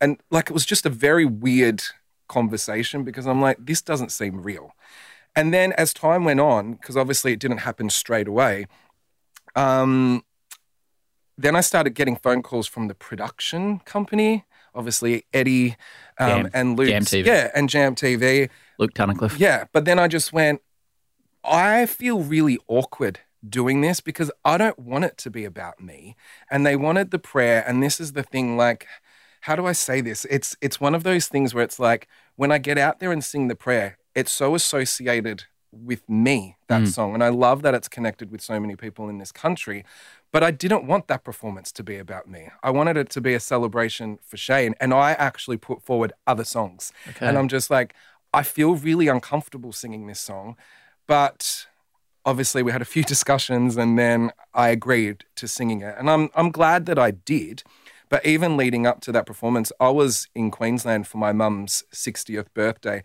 And 0.00 0.20
like 0.30 0.50
it 0.50 0.52
was 0.52 0.66
just 0.66 0.84
a 0.84 0.90
very 0.90 1.24
weird 1.24 1.82
conversation 2.28 3.04
because 3.04 3.26
I'm 3.26 3.40
like, 3.40 3.64
this 3.64 3.82
doesn't 3.82 4.12
seem 4.12 4.42
real. 4.42 4.74
And 5.36 5.52
then 5.52 5.72
as 5.72 5.92
time 5.92 6.24
went 6.24 6.40
on, 6.40 6.74
because 6.74 6.96
obviously 6.96 7.32
it 7.32 7.40
didn't 7.40 7.58
happen 7.58 7.90
straight 7.90 8.28
away, 8.28 8.66
um, 9.56 10.22
then 11.36 11.56
I 11.56 11.60
started 11.60 11.90
getting 11.90 12.16
phone 12.16 12.42
calls 12.42 12.68
from 12.68 12.88
the 12.88 12.94
production 12.94 13.80
company, 13.80 14.44
obviously 14.74 15.24
Eddie 15.32 15.76
um, 16.18 16.28
Jam- 16.28 16.50
and 16.54 16.78
Luke. 16.78 16.88
Jam 16.88 17.02
TV. 17.02 17.26
Yeah, 17.26 17.50
and 17.54 17.68
Jam 17.68 17.94
TV. 17.94 18.48
Luke 18.78 18.94
Tunnicliffe. 18.94 19.38
Yeah, 19.38 19.64
but 19.72 19.84
then 19.84 19.98
I 19.98 20.08
just 20.08 20.32
went, 20.32 20.60
I 21.42 21.86
feel 21.86 22.20
really 22.20 22.58
awkward 22.68 23.20
doing 23.46 23.80
this 23.80 24.00
because 24.00 24.30
I 24.44 24.56
don't 24.56 24.78
want 24.78 25.04
it 25.04 25.18
to 25.18 25.30
be 25.30 25.44
about 25.44 25.80
me. 25.80 26.16
And 26.50 26.64
they 26.64 26.76
wanted 26.76 27.10
the 27.10 27.18
prayer, 27.18 27.64
and 27.66 27.82
this 27.82 28.00
is 28.00 28.12
the 28.12 28.22
thing 28.22 28.56
like, 28.56 28.86
how 29.44 29.54
do 29.56 29.66
I 29.66 29.72
say 29.72 30.00
this? 30.00 30.24
It's 30.30 30.56
it's 30.62 30.80
one 30.80 30.94
of 30.94 31.02
those 31.02 31.28
things 31.28 31.52
where 31.52 31.62
it's 31.62 31.78
like 31.78 32.08
when 32.36 32.50
I 32.50 32.56
get 32.56 32.78
out 32.78 32.98
there 32.98 33.12
and 33.12 33.22
sing 33.22 33.48
the 33.48 33.54
prayer, 33.54 33.98
it's 34.14 34.32
so 34.32 34.54
associated 34.54 35.44
with 35.70 36.08
me, 36.08 36.56
that 36.68 36.82
mm. 36.82 36.88
song. 36.88 37.12
And 37.12 37.22
I 37.22 37.28
love 37.28 37.60
that 37.60 37.74
it's 37.74 37.86
connected 37.86 38.30
with 38.30 38.40
so 38.40 38.58
many 38.58 38.74
people 38.74 39.10
in 39.10 39.18
this 39.18 39.32
country. 39.32 39.84
But 40.32 40.42
I 40.42 40.50
didn't 40.50 40.86
want 40.86 41.08
that 41.08 41.24
performance 41.24 41.72
to 41.72 41.82
be 41.82 41.98
about 41.98 42.26
me. 42.26 42.48
I 42.62 42.70
wanted 42.70 42.96
it 42.96 43.10
to 43.10 43.20
be 43.20 43.34
a 43.34 43.40
celebration 43.40 44.18
for 44.22 44.38
Shane. 44.38 44.74
And 44.80 44.94
I 44.94 45.12
actually 45.12 45.58
put 45.58 45.82
forward 45.82 46.14
other 46.26 46.44
songs. 46.44 46.90
And 47.20 47.36
I'm 47.36 47.48
just 47.48 47.70
like, 47.70 47.94
I 48.32 48.44
feel 48.44 48.76
really 48.76 49.08
uncomfortable 49.08 49.72
singing 49.72 50.06
this 50.06 50.20
song. 50.20 50.56
But 51.06 51.66
obviously 52.24 52.62
we 52.62 52.72
had 52.72 52.82
a 52.82 52.86
few 52.86 53.02
discussions 53.14 53.76
and 53.76 53.98
then 53.98 54.32
I 54.54 54.68
agreed 54.68 55.24
to 55.36 55.46
singing 55.46 55.82
it. 55.82 55.96
And 55.98 56.08
I'm 56.08 56.30
I'm 56.34 56.50
glad 56.50 56.86
that 56.86 56.98
I 56.98 57.10
did. 57.10 57.62
But 58.08 58.24
even 58.24 58.56
leading 58.56 58.86
up 58.86 59.00
to 59.02 59.12
that 59.12 59.26
performance, 59.26 59.72
I 59.80 59.90
was 59.90 60.28
in 60.34 60.50
Queensland 60.50 61.06
for 61.06 61.18
my 61.18 61.32
mum's 61.32 61.84
60th 61.92 62.46
birthday. 62.54 63.02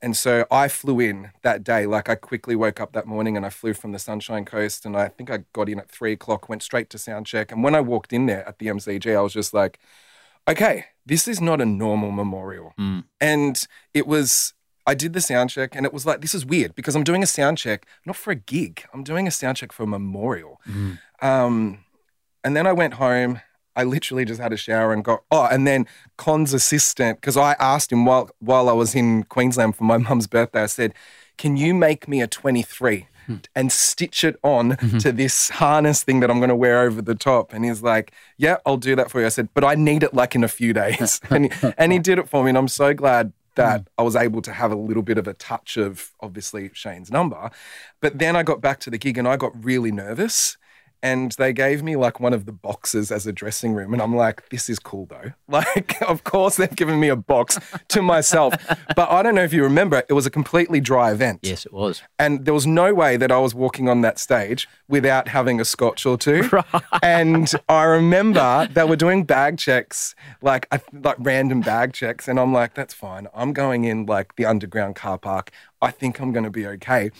And 0.00 0.16
so 0.16 0.46
I 0.50 0.66
flew 0.68 0.98
in 0.98 1.30
that 1.42 1.62
day. 1.62 1.86
Like 1.86 2.08
I 2.08 2.16
quickly 2.16 2.56
woke 2.56 2.80
up 2.80 2.92
that 2.92 3.06
morning 3.06 3.36
and 3.36 3.46
I 3.46 3.50
flew 3.50 3.72
from 3.72 3.92
the 3.92 3.98
Sunshine 4.00 4.44
Coast 4.44 4.84
and 4.84 4.96
I 4.96 5.08
think 5.08 5.30
I 5.30 5.44
got 5.52 5.68
in 5.68 5.78
at 5.78 5.88
three 5.88 6.12
o'clock, 6.12 6.48
went 6.48 6.62
straight 6.62 6.90
to 6.90 6.98
sound 6.98 7.26
check. 7.26 7.52
And 7.52 7.62
when 7.62 7.74
I 7.74 7.80
walked 7.80 8.12
in 8.12 8.26
there 8.26 8.46
at 8.46 8.58
the 8.58 8.66
MCG, 8.66 9.16
I 9.16 9.20
was 9.20 9.32
just 9.32 9.54
like, 9.54 9.78
okay, 10.48 10.86
this 11.06 11.28
is 11.28 11.40
not 11.40 11.60
a 11.60 11.64
normal 11.64 12.10
memorial. 12.10 12.74
And 13.20 13.64
it 13.94 14.08
was, 14.08 14.54
I 14.88 14.94
did 14.94 15.12
the 15.12 15.20
sound 15.20 15.50
check 15.50 15.76
and 15.76 15.86
it 15.86 15.92
was 15.92 16.04
like, 16.04 16.20
this 16.20 16.34
is 16.34 16.44
weird 16.44 16.74
because 16.74 16.96
I'm 16.96 17.04
doing 17.04 17.22
a 17.22 17.26
sound 17.26 17.58
check, 17.58 17.86
not 18.04 18.16
for 18.16 18.32
a 18.32 18.36
gig, 18.36 18.84
I'm 18.92 19.04
doing 19.04 19.28
a 19.28 19.30
sound 19.30 19.56
check 19.58 19.70
for 19.70 19.84
a 19.84 19.86
memorial. 19.86 20.60
Um, 21.20 21.84
and 22.42 22.56
then 22.56 22.66
I 22.66 22.72
went 22.72 22.94
home. 22.94 23.40
I 23.74 23.84
literally 23.84 24.24
just 24.24 24.40
had 24.40 24.52
a 24.52 24.56
shower 24.56 24.92
and 24.92 25.04
got, 25.04 25.22
oh, 25.30 25.48
and 25.50 25.66
then 25.66 25.86
Con's 26.16 26.52
assistant, 26.52 27.20
because 27.20 27.36
I 27.36 27.52
asked 27.54 27.92
him 27.92 28.04
while, 28.04 28.30
while 28.38 28.68
I 28.68 28.72
was 28.72 28.94
in 28.94 29.24
Queensland 29.24 29.76
for 29.76 29.84
my 29.84 29.96
mum's 30.08 30.26
birthday, 30.26 30.62
I 30.62 30.66
said, 30.66 30.94
can 31.38 31.56
you 31.56 31.74
make 31.74 32.06
me 32.06 32.20
a 32.20 32.26
23 32.26 33.06
hmm. 33.26 33.36
and 33.54 33.72
stitch 33.72 34.24
it 34.24 34.36
on 34.42 34.72
mm-hmm. 34.72 34.98
to 34.98 35.12
this 35.12 35.50
harness 35.50 36.02
thing 36.02 36.20
that 36.20 36.30
I'm 36.30 36.38
going 36.38 36.50
to 36.50 36.56
wear 36.56 36.82
over 36.82 37.00
the 37.00 37.14
top? 37.14 37.52
And 37.52 37.64
he's 37.64 37.82
like, 37.82 38.12
yeah, 38.36 38.58
I'll 38.66 38.76
do 38.76 38.94
that 38.96 39.10
for 39.10 39.20
you. 39.20 39.26
I 39.26 39.30
said, 39.30 39.48
but 39.54 39.64
I 39.64 39.74
need 39.74 40.02
it 40.02 40.14
like 40.14 40.34
in 40.34 40.44
a 40.44 40.48
few 40.48 40.72
days. 40.82 41.20
and, 41.30 41.52
he, 41.52 41.72
and 41.78 41.92
he 41.92 41.98
did 41.98 42.18
it 42.18 42.28
for 42.28 42.44
me. 42.44 42.50
And 42.50 42.58
I'm 42.58 42.68
so 42.68 42.94
glad 42.94 43.32
that 43.54 43.80
hmm. 43.80 43.86
I 43.98 44.02
was 44.02 44.16
able 44.16 44.42
to 44.42 44.52
have 44.52 44.72
a 44.72 44.76
little 44.76 45.02
bit 45.02 45.18
of 45.18 45.26
a 45.26 45.34
touch 45.34 45.76
of 45.76 46.12
obviously 46.20 46.70
Shane's 46.74 47.10
number. 47.10 47.50
But 48.00 48.18
then 48.18 48.36
I 48.36 48.42
got 48.42 48.60
back 48.60 48.80
to 48.80 48.90
the 48.90 48.98
gig 48.98 49.18
and 49.18 49.26
I 49.26 49.36
got 49.36 49.52
really 49.64 49.92
nervous. 49.92 50.56
And 51.02 51.32
they 51.32 51.52
gave 51.52 51.82
me 51.82 51.96
like 51.96 52.20
one 52.20 52.32
of 52.32 52.46
the 52.46 52.52
boxes 52.52 53.10
as 53.10 53.26
a 53.26 53.32
dressing 53.32 53.74
room. 53.74 53.92
And 53.92 54.00
I'm 54.00 54.14
like, 54.14 54.48
this 54.50 54.70
is 54.70 54.78
cool 54.78 55.06
though. 55.06 55.32
Like, 55.52 56.00
of 56.08 56.24
course, 56.24 56.56
they've 56.56 56.74
given 56.74 56.98
me 56.98 57.08
a 57.08 57.16
box 57.16 57.58
to 57.88 58.00
myself. 58.00 58.54
But 58.96 59.10
I 59.10 59.22
don't 59.22 59.34
know 59.34 59.44
if 59.44 59.52
you 59.52 59.62
remember, 59.62 60.02
it 60.08 60.12
was 60.12 60.26
a 60.26 60.30
completely 60.30 60.80
dry 60.80 61.12
event. 61.12 61.40
Yes, 61.42 61.66
it 61.66 61.72
was. 61.72 62.02
And 62.18 62.44
there 62.46 62.54
was 62.54 62.66
no 62.66 62.94
way 62.94 63.16
that 63.16 63.30
I 63.30 63.38
was 63.38 63.54
walking 63.54 63.88
on 63.88 64.00
that 64.00 64.18
stage 64.18 64.66
without 64.88 65.28
having 65.28 65.60
a 65.60 65.64
scotch 65.64 66.06
or 66.06 66.16
two. 66.16 66.48
right. 66.52 66.64
And 67.02 67.50
I 67.68 67.84
remember 67.84 68.68
they 68.72 68.84
were 68.84 68.96
doing 68.96 69.24
bag 69.24 69.58
checks, 69.58 70.14
like 70.40 70.66
like 70.92 71.16
random 71.18 71.60
bag 71.60 71.92
checks, 71.92 72.28
and 72.28 72.38
I'm 72.40 72.52
like, 72.52 72.74
that's 72.74 72.94
fine. 72.94 73.28
I'm 73.34 73.52
going 73.52 73.84
in 73.84 74.06
like 74.06 74.36
the 74.36 74.46
underground 74.46 74.96
car 74.96 75.18
park. 75.18 75.50
I 75.80 75.90
think 75.90 76.20
I'm 76.20 76.32
going 76.32 76.44
to 76.44 76.50
be 76.50 76.66
okay. 76.66 77.10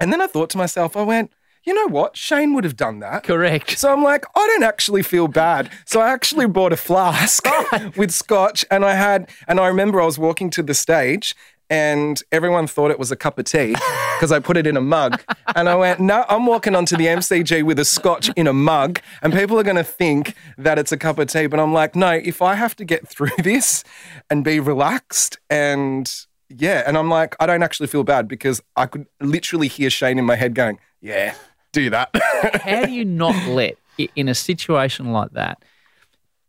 And 0.00 0.12
then 0.12 0.20
I 0.20 0.26
thought 0.26 0.50
to 0.50 0.58
myself, 0.58 0.96
I 0.96 1.02
went, 1.02 1.32
you 1.64 1.72
know 1.72 1.86
what? 1.86 2.16
Shane 2.16 2.54
would 2.54 2.64
have 2.64 2.76
done 2.76 3.00
that. 3.00 3.24
Correct. 3.24 3.78
So 3.78 3.92
I'm 3.92 4.02
like, 4.02 4.26
I 4.36 4.46
don't 4.46 4.62
actually 4.62 5.02
feel 5.02 5.28
bad. 5.28 5.70
So 5.86 6.00
I 6.00 6.10
actually 6.10 6.46
bought 6.46 6.72
a 6.72 6.76
flask 6.76 7.46
with 7.96 8.10
scotch 8.10 8.64
and 8.70 8.84
I 8.84 8.94
had, 8.94 9.30
and 9.48 9.58
I 9.58 9.68
remember 9.68 10.00
I 10.00 10.04
was 10.04 10.18
walking 10.18 10.50
to 10.50 10.62
the 10.62 10.74
stage 10.74 11.34
and 11.70 12.22
everyone 12.30 12.66
thought 12.66 12.90
it 12.90 12.98
was 12.98 13.10
a 13.10 13.16
cup 13.16 13.38
of 13.38 13.46
tea 13.46 13.70
because 14.16 14.30
I 14.30 14.38
put 14.38 14.58
it 14.58 14.66
in 14.66 14.76
a 14.76 14.80
mug. 14.82 15.22
And 15.56 15.68
I 15.68 15.74
went, 15.74 16.00
no, 16.00 16.26
I'm 16.28 16.44
walking 16.44 16.74
onto 16.74 16.96
the 16.96 17.06
MCG 17.06 17.62
with 17.62 17.78
a 17.78 17.84
scotch 17.84 18.30
in 18.36 18.46
a 18.46 18.52
mug 18.52 19.00
and 19.22 19.32
people 19.32 19.58
are 19.58 19.62
going 19.62 19.76
to 19.76 19.84
think 19.84 20.34
that 20.58 20.78
it's 20.78 20.92
a 20.92 20.98
cup 20.98 21.18
of 21.18 21.28
tea. 21.28 21.46
But 21.46 21.60
I'm 21.60 21.72
like, 21.72 21.96
no, 21.96 22.10
if 22.10 22.42
I 22.42 22.54
have 22.56 22.76
to 22.76 22.84
get 22.84 23.08
through 23.08 23.30
this 23.42 23.84
and 24.28 24.44
be 24.44 24.60
relaxed 24.60 25.38
and 25.48 26.12
yeah, 26.50 26.84
and 26.86 26.98
I'm 26.98 27.08
like, 27.08 27.34
I 27.40 27.46
don't 27.46 27.62
actually 27.62 27.86
feel 27.86 28.04
bad 28.04 28.28
because 28.28 28.62
I 28.76 28.84
could 28.84 29.06
literally 29.20 29.66
hear 29.66 29.88
Shane 29.88 30.18
in 30.18 30.26
my 30.26 30.36
head 30.36 30.54
going, 30.54 30.78
yeah, 31.00 31.34
do 31.74 31.90
that. 31.90 32.10
How 32.62 32.86
do 32.86 32.92
you 32.92 33.04
not 33.04 33.34
let, 33.48 33.76
in 34.16 34.28
a 34.28 34.34
situation 34.34 35.12
like 35.12 35.32
that, 35.32 35.62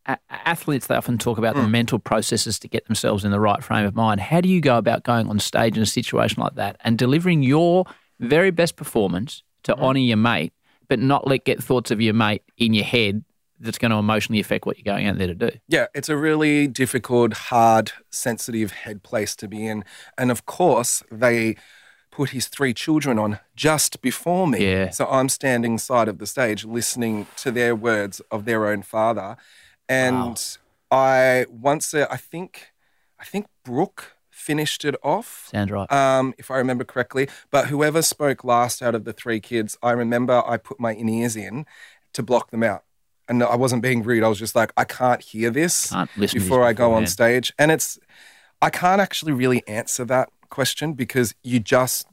a- 0.06 0.18
athletes, 0.30 0.88
they 0.88 0.96
often 0.96 1.18
talk 1.18 1.38
about 1.38 1.56
the 1.56 1.62
mm. 1.62 1.72
mental 1.72 2.00
processes 2.00 2.60
to 2.60 2.68
get 2.68 2.86
themselves 2.86 3.26
in 3.26 3.32
the 3.32 3.40
right 3.40 3.64
frame 3.64 3.86
of 3.86 3.96
mind. 3.96 4.22
How 4.22 4.42
do 4.42 4.48
you 4.48 4.62
go 4.62 4.78
about 4.78 5.04
going 5.04 5.28
on 5.28 5.40
stage 5.40 5.76
in 5.76 5.84
a 5.84 5.88
situation 5.88 6.42
like 6.42 6.56
that 6.56 6.78
and 6.84 6.98
delivering 6.98 7.44
your 7.44 7.86
very 8.20 8.52
best 8.52 8.76
performance 8.76 9.44
to 9.64 9.76
mm. 9.76 9.82
honour 9.82 10.00
your 10.00 10.18
mate, 10.18 10.54
but 10.88 11.00
not 11.00 11.28
let 11.28 11.44
get 11.44 11.62
thoughts 11.62 11.92
of 11.92 12.00
your 12.00 12.14
mate 12.14 12.44
in 12.58 12.74
your 12.74 12.86
head 12.86 13.24
that's 13.60 13.78
going 13.78 13.92
to 13.92 13.98
emotionally 13.98 14.40
affect 14.40 14.66
what 14.66 14.78
you're 14.78 14.94
going 14.94 15.08
out 15.08 15.18
there 15.18 15.28
to 15.28 15.36
do. 15.36 15.50
Yeah, 15.68 15.88
it's 15.96 16.10
a 16.10 16.18
really 16.18 16.68
difficult, 16.68 17.34
hard, 17.34 17.92
sensitive 18.12 18.72
head 18.72 19.02
place 19.02 19.36
to 19.38 19.48
be 19.48 19.66
in. 19.66 19.86
And 20.18 20.30
of 20.30 20.46
course, 20.46 21.04
they 21.10 21.56
put 22.16 22.30
his 22.30 22.48
three 22.48 22.74
children 22.74 23.20
on 23.20 23.40
just 23.56 24.02
before 24.02 24.48
me. 24.48 24.72
Yeah. 24.72 24.90
So 24.90 25.06
I'm 25.08 25.28
standing 25.28 25.78
side 25.78 26.08
of 26.08 26.18
the 26.18 26.26
stage 26.26 26.64
listening 26.64 27.28
to 27.38 27.52
their 27.52 27.76
words 27.76 28.22
of 28.32 28.46
their 28.46 28.68
own 28.68 28.84
father. 28.84 29.36
And 29.90 30.58
I 30.90 31.46
once 31.50 31.94
uh, 31.94 32.08
I 32.10 32.18
think 32.18 32.72
I 33.20 33.26
think 33.26 33.48
Brooke 33.64 34.16
finished 34.30 34.86
it 34.86 34.96
off. 35.04 35.50
Sounds 35.52 35.72
right. 35.72 35.92
Um, 35.92 36.34
if 36.38 36.50
I 36.50 36.58
remember 36.58 36.86
correctly. 36.86 37.28
But 37.52 37.68
whoever 37.68 38.02
spoke 38.02 38.44
last 38.44 38.82
out 38.82 38.96
of 38.96 39.04
the 39.04 39.14
three 39.14 39.40
kids, 39.40 39.78
I 39.84 39.92
remember 39.92 40.42
I 40.46 40.58
put 40.58 40.80
my 40.80 40.94
in 40.94 41.10
ears 41.10 41.36
in 41.36 41.66
to 42.14 42.24
block 42.24 42.52
them 42.52 42.64
out. 42.64 42.84
And 43.28 43.42
I 43.44 43.56
wasn't 43.56 43.82
being 43.82 44.04
rude. 44.04 44.24
I 44.24 44.28
was 44.28 44.38
just 44.38 44.56
like, 44.56 44.72
I 44.78 44.84
can't 44.86 45.22
hear 45.22 45.50
this 45.50 45.90
Can't 45.90 46.10
to 46.14 46.20
this 46.20 46.34
before 46.34 46.64
I 46.64 46.74
go 46.74 46.94
on 46.94 47.08
stage. 47.08 47.52
And 47.58 47.72
it's, 47.72 47.98
I 48.62 48.70
can't 48.70 49.02
actually 49.02 49.34
really 49.34 49.64
answer 49.68 50.06
that 50.06 50.30
question 50.50 50.94
because 50.94 51.36
you 51.44 51.60
just, 51.60 52.08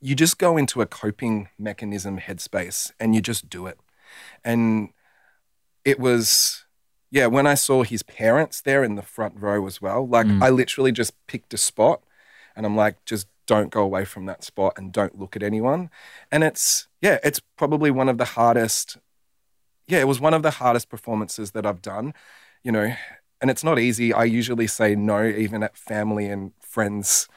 you 0.00 0.14
just 0.14 0.38
go 0.38 0.56
into 0.56 0.80
a 0.80 0.86
coping 0.86 1.48
mechanism 1.58 2.18
headspace 2.18 2.92
and 3.00 3.14
you 3.14 3.20
just 3.20 3.48
do 3.48 3.66
it. 3.66 3.78
And 4.44 4.90
it 5.84 5.98
was, 5.98 6.64
yeah, 7.10 7.26
when 7.26 7.46
I 7.46 7.54
saw 7.54 7.82
his 7.82 8.02
parents 8.02 8.60
there 8.60 8.84
in 8.84 8.94
the 8.94 9.02
front 9.02 9.34
row 9.36 9.66
as 9.66 9.80
well, 9.80 10.06
like 10.06 10.26
Mm. 10.26 10.42
I 10.42 10.50
literally 10.50 10.92
just 10.92 11.14
picked 11.26 11.54
a 11.54 11.58
spot 11.58 12.02
and 12.54 12.66
I'm 12.66 12.76
like, 12.76 13.04
just 13.04 13.26
don't 13.46 13.70
go 13.70 13.82
away 13.82 14.04
from 14.04 14.26
that 14.26 14.44
spot 14.44 14.74
and 14.76 14.92
don't 14.92 15.18
look 15.18 15.34
at 15.34 15.42
anyone. 15.42 15.90
And 16.30 16.44
it's, 16.44 16.86
yeah, 17.00 17.18
it's 17.24 17.40
probably 17.56 17.90
one 17.90 18.08
of 18.08 18.18
the 18.18 18.24
hardest, 18.24 18.98
yeah, 19.86 20.00
it 20.00 20.06
was 20.06 20.20
one 20.20 20.34
of 20.34 20.42
the 20.42 20.50
hardest 20.52 20.90
performances 20.90 21.52
that 21.52 21.64
I've 21.64 21.80
done, 21.80 22.12
you 22.62 22.70
know, 22.70 22.92
and 23.40 23.50
it's 23.50 23.64
not 23.64 23.78
easy. 23.78 24.12
I 24.12 24.24
usually 24.24 24.66
say 24.66 24.94
no, 24.94 25.24
even 25.24 25.62
at 25.62 25.76
family 25.76 26.26
and 26.26 26.52
friends' 26.60 27.28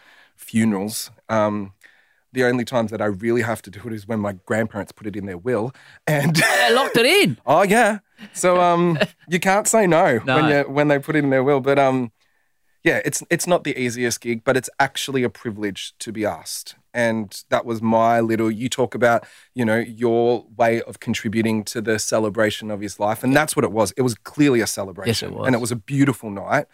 funerals. 0.42 1.12
Um, 1.30 1.74
the 2.34 2.44
only 2.46 2.64
times 2.64 2.92
that 2.92 3.02
I 3.02 3.06
really 3.06 3.42
have 3.42 3.62
to 3.64 3.70
do 3.70 3.82
it 3.86 3.94
is 3.94 4.08
when 4.08 4.20
my 4.20 4.34
grandparents 4.46 4.92
put 4.94 5.06
it 5.08 5.16
in 5.16 5.26
their 5.26 5.38
will. 5.38 5.74
And 6.08 6.36
They 6.36 6.74
locked 6.74 6.96
it 6.98 7.06
in. 7.06 7.38
Oh 7.46 7.64
yeah. 7.64 8.00
So 8.34 8.62
um 8.62 8.98
you 9.28 9.40
can't 9.40 9.68
say 9.68 9.86
no, 9.88 10.20
No. 10.24 10.36
when 10.36 10.50
you 10.50 10.64
when 10.72 10.88
they 10.88 11.00
put 11.00 11.16
it 11.16 11.24
in 11.24 11.30
their 11.30 11.44
will. 11.44 11.60
But 11.60 11.78
um 11.78 12.12
yeah, 12.84 13.02
it's 13.04 13.22
it's 13.30 13.48
not 13.48 13.64
the 13.66 13.78
easiest 13.78 14.22
gig, 14.22 14.44
but 14.46 14.56
it's 14.56 14.70
actually 14.80 15.24
a 15.24 15.30
privilege 15.30 15.94
to 16.00 16.12
be 16.14 16.26
asked. 16.26 16.76
And 16.94 17.28
that 17.50 17.66
was 17.66 17.82
my 17.82 18.22
little 18.22 18.50
you 18.50 18.70
talk 18.70 18.96
about, 18.96 19.26
you 19.54 19.66
know, 19.66 19.80
your 19.80 20.46
way 20.58 20.82
of 20.84 21.00
contributing 21.02 21.64
to 21.66 21.82
the 21.82 22.00
celebration 22.00 22.72
of 22.72 22.80
his 22.82 22.98
life. 23.00 23.24
And 23.26 23.36
that's 23.36 23.56
what 23.58 23.66
it 23.66 23.72
was. 23.74 23.92
It 23.98 24.02
was 24.04 24.16
clearly 24.16 24.62
a 24.62 24.68
celebration. 24.68 25.36
was. 25.36 25.48
And 25.48 25.56
it 25.56 25.60
was 25.60 25.72
a 25.72 25.76
beautiful 25.76 26.30
night 26.32 26.66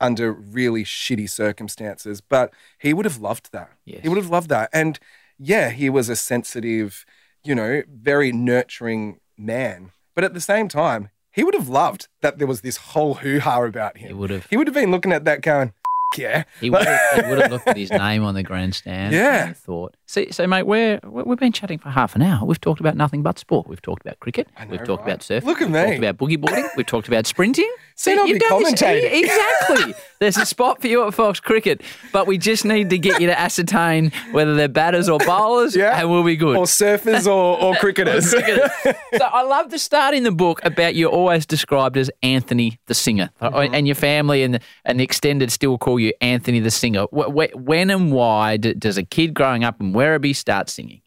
under 0.00 0.32
really 0.32 0.84
shitty 0.84 1.28
circumstances. 1.28 2.20
But 2.20 2.52
he 2.78 2.92
would 2.92 3.04
have 3.04 3.18
loved 3.18 3.52
that. 3.52 3.70
Yes. 3.84 4.00
He 4.02 4.08
would 4.08 4.18
have 4.18 4.30
loved 4.30 4.48
that. 4.50 4.70
And 4.72 4.98
yeah, 5.38 5.70
he 5.70 5.88
was 5.90 6.08
a 6.08 6.16
sensitive, 6.16 7.04
you 7.44 7.54
know, 7.54 7.82
very 7.88 8.32
nurturing 8.32 9.20
man. 9.36 9.92
But 10.14 10.24
at 10.24 10.34
the 10.34 10.40
same 10.40 10.68
time, 10.68 11.10
he 11.32 11.44
would 11.44 11.54
have 11.54 11.68
loved 11.68 12.08
that 12.22 12.38
there 12.38 12.46
was 12.46 12.60
this 12.60 12.76
whole 12.76 13.14
hoo 13.14 13.38
ha 13.40 13.62
about 13.62 13.98
him. 13.98 14.08
He 14.08 14.14
would 14.14 14.30
have. 14.30 14.46
He 14.46 14.56
would 14.56 14.66
have 14.66 14.74
been 14.74 14.90
looking 14.90 15.12
at 15.12 15.24
that 15.24 15.42
going, 15.42 15.72
yeah. 16.18 16.44
He 16.60 16.70
would, 16.70 16.82
have, 16.82 17.24
he 17.24 17.30
would 17.30 17.40
have 17.40 17.50
looked 17.50 17.68
at 17.68 17.76
his 17.76 17.90
name 18.06 18.24
on 18.24 18.34
the 18.34 18.42
grandstand. 18.42 19.14
Yeah. 19.14 19.46
and 19.48 19.56
thought. 19.56 19.96
So, 20.06 20.24
so 20.30 20.46
mate, 20.46 20.64
we're, 20.64 20.98
we- 21.04 21.22
we've 21.22 21.38
been 21.38 21.52
chatting 21.52 21.78
for 21.78 21.90
half 21.90 22.16
an 22.16 22.22
hour. 22.22 22.44
We've 22.44 22.60
talked 22.60 22.80
about 22.80 22.96
nothing 22.96 23.22
but 23.22 23.38
sport. 23.38 23.68
We've 23.68 23.80
talked 23.82 24.02
about 24.04 24.18
cricket. 24.20 24.48
I 24.56 24.64
know, 24.64 24.72
we've 24.72 24.84
talked 24.84 25.02
right? 25.06 25.12
about 25.12 25.20
surfing. 25.20 25.44
Look 25.44 25.60
at 25.62 25.68
We've 25.68 25.74
me. 25.74 25.82
talked 25.84 25.98
about 25.98 26.16
boogie 26.18 26.40
boarding. 26.40 26.68
We've 26.76 26.86
talked 26.86 27.08
about 27.08 27.26
sprinting. 27.26 27.70
Said 27.94 28.18
I'll 28.18 28.26
be 28.26 28.38
done 28.38 28.62
this- 28.62 28.74
commentating. 28.74 29.10
Exactly. 29.30 29.94
There's 30.20 30.36
a 30.36 30.44
spot 30.46 30.80
for 30.80 30.86
you 30.88 31.06
at 31.06 31.14
Fox 31.14 31.40
Cricket, 31.40 31.80
but 32.12 32.26
we 32.26 32.36
just 32.38 32.64
need 32.64 32.90
to 32.90 32.98
get 32.98 33.20
you 33.20 33.26
to 33.28 33.38
ascertain 33.38 34.12
whether 34.32 34.54
they're 34.54 34.68
batters 34.68 35.08
or 35.08 35.18
bowlers, 35.18 35.74
Yeah. 35.76 35.98
and 35.98 36.10
we'll 36.10 36.24
be 36.24 36.36
good. 36.36 36.56
Or 36.56 36.64
surfers 36.64 37.26
or, 37.26 37.58
or 37.62 37.74
cricketers. 37.80 38.30
so 38.30 39.24
I 39.24 39.42
love 39.42 39.70
the 39.70 39.78
start 39.78 40.14
in 40.14 40.24
the 40.24 40.30
book 40.32 40.60
about 40.64 40.94
you're 40.94 41.10
always 41.10 41.46
described 41.46 41.96
as 41.96 42.10
Anthony 42.22 42.78
the 42.86 42.94
singer, 42.94 43.30
Mm-hmm. 43.40 43.74
and 43.74 43.86
your 43.86 43.94
family 43.94 44.42
and 44.42 44.60
and 44.84 44.98
the 45.00 45.04
extended 45.04 45.50
still 45.52 45.78
call 45.78 45.98
you 46.00 46.12
Anthony 46.20 46.60
the 46.60 46.70
singer. 46.70 47.06
Wh- 47.14 47.30
wh- 47.30 47.56
When 47.56 47.90
and 47.90 48.12
why 48.12 48.56
does 48.56 48.96
a 48.98 49.02
kid 49.04 49.34
growing 49.34 49.64
up 49.64 49.80
in 49.80 49.92
Werribee 49.92 50.34
start 50.34 50.68
singing? 50.68 51.02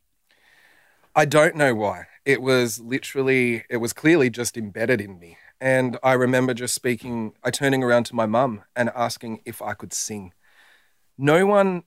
I 1.16 1.26
don't 1.26 1.56
know 1.56 1.76
why. 1.76 2.06
It 2.26 2.42
was 2.42 2.80
literally, 2.80 3.66
it 3.70 3.78
was 3.78 3.94
clearly 3.94 4.30
just 4.30 4.58
embedded 4.58 5.02
in 5.02 5.20
me. 5.20 5.38
And 5.60 5.98
I 6.04 6.14
remember 6.14 6.54
just 6.54 6.74
speaking, 6.74 7.34
I 7.44 7.52
turning 7.52 7.84
around 7.84 8.06
to 8.08 8.16
my 8.16 8.26
mum 8.26 8.64
and 8.76 8.90
asking 8.96 9.42
if 9.46 9.62
I 9.62 9.74
could 9.74 9.94
sing. 9.94 10.34
No 11.18 11.46
one 11.46 11.84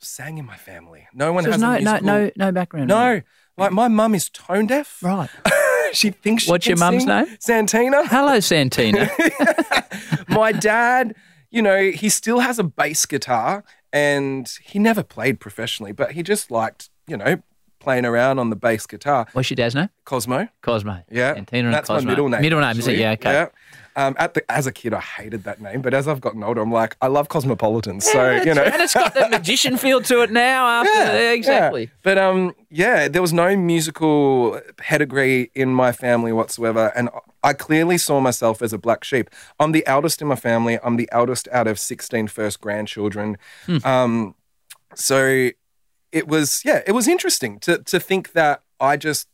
sang 0.00 0.38
in 0.38 0.44
my 0.44 0.56
family. 0.56 1.06
No 1.14 1.32
one 1.32 1.44
So 1.44 1.52
has 1.52 1.60
there's 1.60 1.82
a 1.82 1.84
no, 1.84 1.98
no, 1.98 2.24
no, 2.24 2.30
no 2.36 2.52
background. 2.52 2.88
No. 2.88 3.22
Like 3.56 3.72
my 3.72 3.88
mum 3.88 4.14
is 4.14 4.28
tone 4.28 4.66
deaf. 4.66 5.02
Right. 5.02 5.30
she 5.92 6.10
thinks 6.10 6.44
she 6.44 6.50
What's 6.50 6.66
your 6.66 6.76
mum's 6.76 7.06
name? 7.06 7.26
Santina. 7.40 8.06
Hello, 8.06 8.40
Santina. 8.40 9.08
my 10.28 10.52
dad, 10.52 11.14
you 11.56 11.62
know, 11.62 11.90
he 11.90 12.10
still 12.10 12.40
has 12.40 12.58
a 12.58 12.64
bass 12.64 13.06
guitar 13.06 13.64
and 13.90 14.46
he 14.62 14.78
never 14.78 15.02
played 15.02 15.40
professionally, 15.40 15.90
but 15.90 16.12
he 16.12 16.22
just 16.22 16.50
liked, 16.50 16.90
you 17.08 17.16
know, 17.16 17.42
playing 17.78 18.04
around 18.04 18.38
on 18.38 18.50
the 18.50 18.56
bass 18.56 18.86
guitar. 18.86 19.26
What's 19.32 19.48
your 19.48 19.54
dad's 19.54 19.74
name? 19.74 19.88
Cosmo. 20.04 20.48
Cosmo. 20.60 21.02
Yeah, 21.10 21.34
and 21.34 21.72
that's 21.72 21.86
Cosmo. 21.88 22.04
my 22.04 22.10
middle 22.10 22.28
name. 22.28 22.42
Middle 22.42 22.60
name, 22.60 22.78
is 22.78 22.86
it? 22.86 23.00
actually. 23.00 23.00
Yeah, 23.00 23.12
okay. 23.12 23.50
Um, 23.96 24.14
at 24.18 24.34
the 24.34 24.52
as 24.52 24.66
a 24.66 24.72
kid, 24.72 24.92
I 24.92 25.00
hated 25.00 25.44
that 25.44 25.62
name, 25.62 25.80
but 25.80 25.94
as 25.94 26.06
I've 26.06 26.20
gotten 26.20 26.44
older, 26.44 26.60
I'm 26.60 26.70
like, 26.70 26.98
I 27.00 27.06
love 27.06 27.30
cosmopolitans. 27.30 28.04
so 28.04 28.32
you 28.32 28.52
know, 28.52 28.62
and 28.62 28.82
it's 28.82 28.92
got 28.92 29.14
that 29.14 29.30
magician 29.30 29.76
feel 29.78 30.02
to 30.02 30.20
it 30.20 30.30
now. 30.30 30.66
After 30.82 30.92
yeah, 30.92 31.32
exactly. 31.32 31.84
yeah. 31.84 31.88
But 32.02 32.18
um, 32.18 32.54
yeah, 32.68 33.08
there 33.08 33.22
was 33.22 33.32
no 33.32 33.56
musical 33.56 34.60
pedigree 34.76 35.50
in 35.54 35.70
my 35.72 35.92
family 35.92 36.30
whatsoever, 36.30 36.92
and 36.94 37.08
I 37.46 37.52
clearly 37.52 37.96
saw 37.96 38.18
myself 38.20 38.60
as 38.60 38.72
a 38.72 38.78
black 38.78 39.04
sheep. 39.04 39.30
I'm 39.60 39.70
the 39.70 39.86
eldest 39.86 40.20
in 40.20 40.26
my 40.26 40.34
family. 40.34 40.80
I'm 40.82 40.96
the 40.96 41.08
eldest 41.12 41.46
out 41.52 41.68
of 41.68 41.78
16 41.78 42.26
first 42.26 42.60
grandchildren. 42.60 43.38
Um, 43.84 44.34
so 44.96 45.50
it 46.10 46.26
was 46.26 46.62
yeah, 46.64 46.82
it 46.86 46.92
was 46.92 47.06
interesting 47.06 47.60
to 47.60 47.78
to 47.78 48.00
think 48.00 48.32
that 48.32 48.62
I 48.80 48.96
just 48.96 49.28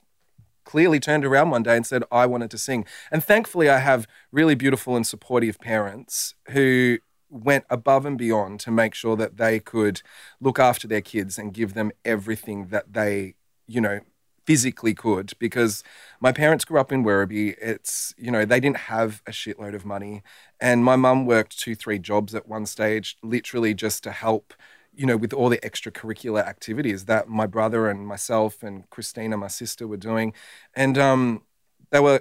clearly 0.64 1.00
turned 1.00 1.24
around 1.24 1.50
one 1.50 1.62
day 1.62 1.76
and 1.76 1.86
said 1.86 2.04
I 2.12 2.26
wanted 2.26 2.50
to 2.50 2.58
sing. 2.58 2.84
And 3.10 3.24
thankfully, 3.24 3.70
I 3.70 3.78
have 3.78 4.06
really 4.30 4.54
beautiful 4.54 4.94
and 4.94 5.06
supportive 5.06 5.58
parents 5.58 6.34
who 6.50 6.98
went 7.30 7.64
above 7.70 8.04
and 8.04 8.18
beyond 8.18 8.60
to 8.60 8.70
make 8.70 8.94
sure 8.94 9.16
that 9.16 9.38
they 9.38 9.58
could 9.58 10.02
look 10.38 10.58
after 10.58 10.86
their 10.86 11.00
kids 11.00 11.38
and 11.38 11.54
give 11.54 11.72
them 11.72 11.90
everything 12.04 12.66
that 12.66 12.92
they, 12.92 13.34
you 13.66 13.80
know, 13.80 14.00
physically 14.46 14.94
could 14.94 15.32
because 15.38 15.82
my 16.20 16.32
parents 16.32 16.64
grew 16.64 16.80
up 16.80 16.92
in 16.92 17.04
Werribee. 17.04 17.54
It's, 17.60 18.14
you 18.16 18.30
know, 18.30 18.44
they 18.44 18.60
didn't 18.60 18.78
have 18.78 19.22
a 19.26 19.30
shitload 19.30 19.74
of 19.74 19.84
money. 19.84 20.22
And 20.60 20.84
my 20.84 20.96
mum 20.96 21.26
worked 21.26 21.58
two, 21.58 21.74
three 21.74 21.98
jobs 21.98 22.34
at 22.34 22.48
one 22.48 22.66
stage, 22.66 23.16
literally 23.22 23.74
just 23.74 24.02
to 24.04 24.12
help 24.12 24.54
you 24.94 25.06
know, 25.06 25.16
with 25.16 25.32
all 25.32 25.48
the 25.48 25.58
extracurricular 25.58 26.46
activities 26.46 27.06
that 27.06 27.28
my 27.28 27.46
brother 27.46 27.88
and 27.88 28.06
myself 28.06 28.62
and 28.62 28.88
Christina, 28.90 29.36
my 29.36 29.48
sister, 29.48 29.86
were 29.88 29.96
doing. 29.96 30.34
And 30.74 30.98
um, 30.98 31.42
they 31.90 32.00
were 32.00 32.20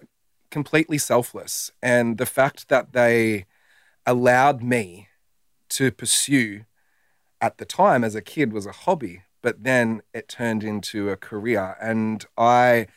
completely 0.49 0.97
selfless. 0.97 1.71
And 1.81 2.17
the 2.17 2.25
fact 2.25 2.69
that 2.69 2.93
they 2.93 3.45
allowed 4.05 4.63
me 4.63 5.09
to 5.69 5.91
pursue 5.91 6.65
at 7.39 7.57
the 7.57 7.65
time 7.65 8.03
as 8.03 8.15
a 8.15 8.21
kid 8.21 8.53
was 8.53 8.65
a 8.65 8.71
hobby, 8.71 9.23
but 9.41 9.63
then 9.63 10.01
it 10.13 10.27
turned 10.27 10.63
into 10.63 11.09
a 11.09 11.17
career. 11.17 11.75
And 11.81 12.25
I 12.37 12.87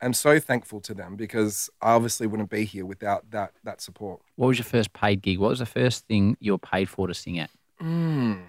am 0.00 0.12
so 0.12 0.40
thankful 0.40 0.80
to 0.80 0.94
them 0.94 1.14
because 1.16 1.70
I 1.80 1.92
obviously 1.92 2.26
wouldn't 2.26 2.50
be 2.50 2.64
here 2.64 2.84
without 2.86 3.30
that 3.30 3.52
that 3.64 3.80
support. 3.80 4.20
What 4.36 4.48
was 4.48 4.58
your 4.58 4.64
first 4.64 4.92
paid 4.92 5.22
gig? 5.22 5.38
What 5.38 5.50
was 5.50 5.58
the 5.60 5.66
first 5.66 6.06
thing 6.06 6.36
you 6.40 6.52
were 6.52 6.58
paid 6.58 6.88
for 6.88 7.06
to 7.06 7.14
sing 7.14 7.38
at? 7.38 7.50
Mm. 7.80 8.42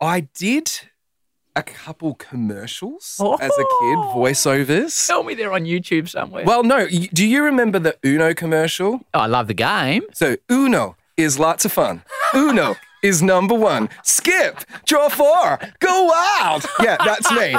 I 0.00 0.20
did 0.20 0.70
a 1.56 1.62
couple 1.62 2.14
commercials 2.14 3.16
Oh. 3.20 3.34
as 3.34 3.50
a 3.50 3.64
kid, 3.80 3.98
voiceovers. 4.14 5.06
Tell 5.08 5.24
me 5.24 5.34
they're 5.34 5.52
on 5.52 5.64
YouTube 5.64 6.08
somewhere. 6.08 6.44
Well, 6.44 6.62
no. 6.62 6.86
Do 6.86 7.26
you 7.26 7.42
remember 7.42 7.78
the 7.80 7.96
Uno 8.04 8.32
commercial? 8.32 9.00
Oh, 9.12 9.20
I 9.20 9.26
love 9.26 9.48
the 9.48 9.54
game. 9.54 10.02
So 10.12 10.36
Uno 10.50 10.96
is 11.16 11.38
lots 11.38 11.64
of 11.64 11.72
fun. 11.72 12.02
Uno 12.34 12.76
is 13.02 13.22
number 13.22 13.54
one. 13.54 13.88
Skip, 14.02 14.64
draw 14.86 15.08
four, 15.08 15.58
go 15.78 16.04
wild. 16.04 16.66
Yeah, 16.80 16.96
that's 17.04 17.30
me. 17.32 17.56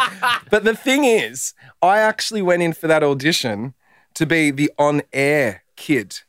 But 0.50 0.64
the 0.64 0.76
thing 0.76 1.06
is, 1.06 1.54
I 1.82 2.00
actually 2.00 2.42
went 2.42 2.62
in 2.62 2.74
for 2.74 2.88
that 2.88 3.04
audition 3.04 3.74
to 4.16 4.26
be 4.26 4.52
the 4.52 4.72
on-air 4.78 5.64
kid, 5.76 6.22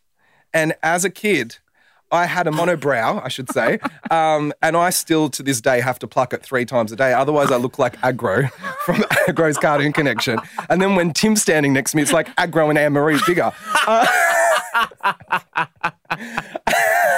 and 0.53 0.75
as 0.83 1.05
a 1.05 1.11
kid, 1.11 1.59
I 2.13 2.27
had 2.27 2.47
a 2.49 2.51
monobrow, 2.51 3.25
I 3.25 3.29
should 3.29 3.51
say, 3.53 3.79
um, 4.11 4.53
and 4.63 4.77
I 4.77 4.91
still 4.91 5.29
to 5.31 5.43
this 5.43 5.61
day 5.61 5.81
have 5.81 5.99
to 6.01 6.09
pluck 6.09 6.33
it 6.33 6.43
three 6.43 6.65
times 6.65 6.91
a 6.93 6.97
day. 6.97 7.13
Otherwise, 7.13 7.51
I 7.51 7.57
look 7.57 7.79
like 7.79 7.97
Aggro 8.01 8.51
from 8.85 8.97
Aggro's 9.29 9.59
Cartoon 9.59 9.93
Connection. 9.93 10.39
And 10.69 10.83
then 10.83 10.97
when 10.97 11.13
Tim's 11.13 11.43
standing 11.43 11.73
next 11.73 11.93
to 11.93 11.97
me, 11.97 12.03
it's 12.03 12.13
like 12.13 12.35
Aggro 12.37 12.69
and 12.69 12.79
Anne 12.79 12.93
Marie's 12.93 13.25
bigger. 13.25 13.53
Uh, 13.87 14.07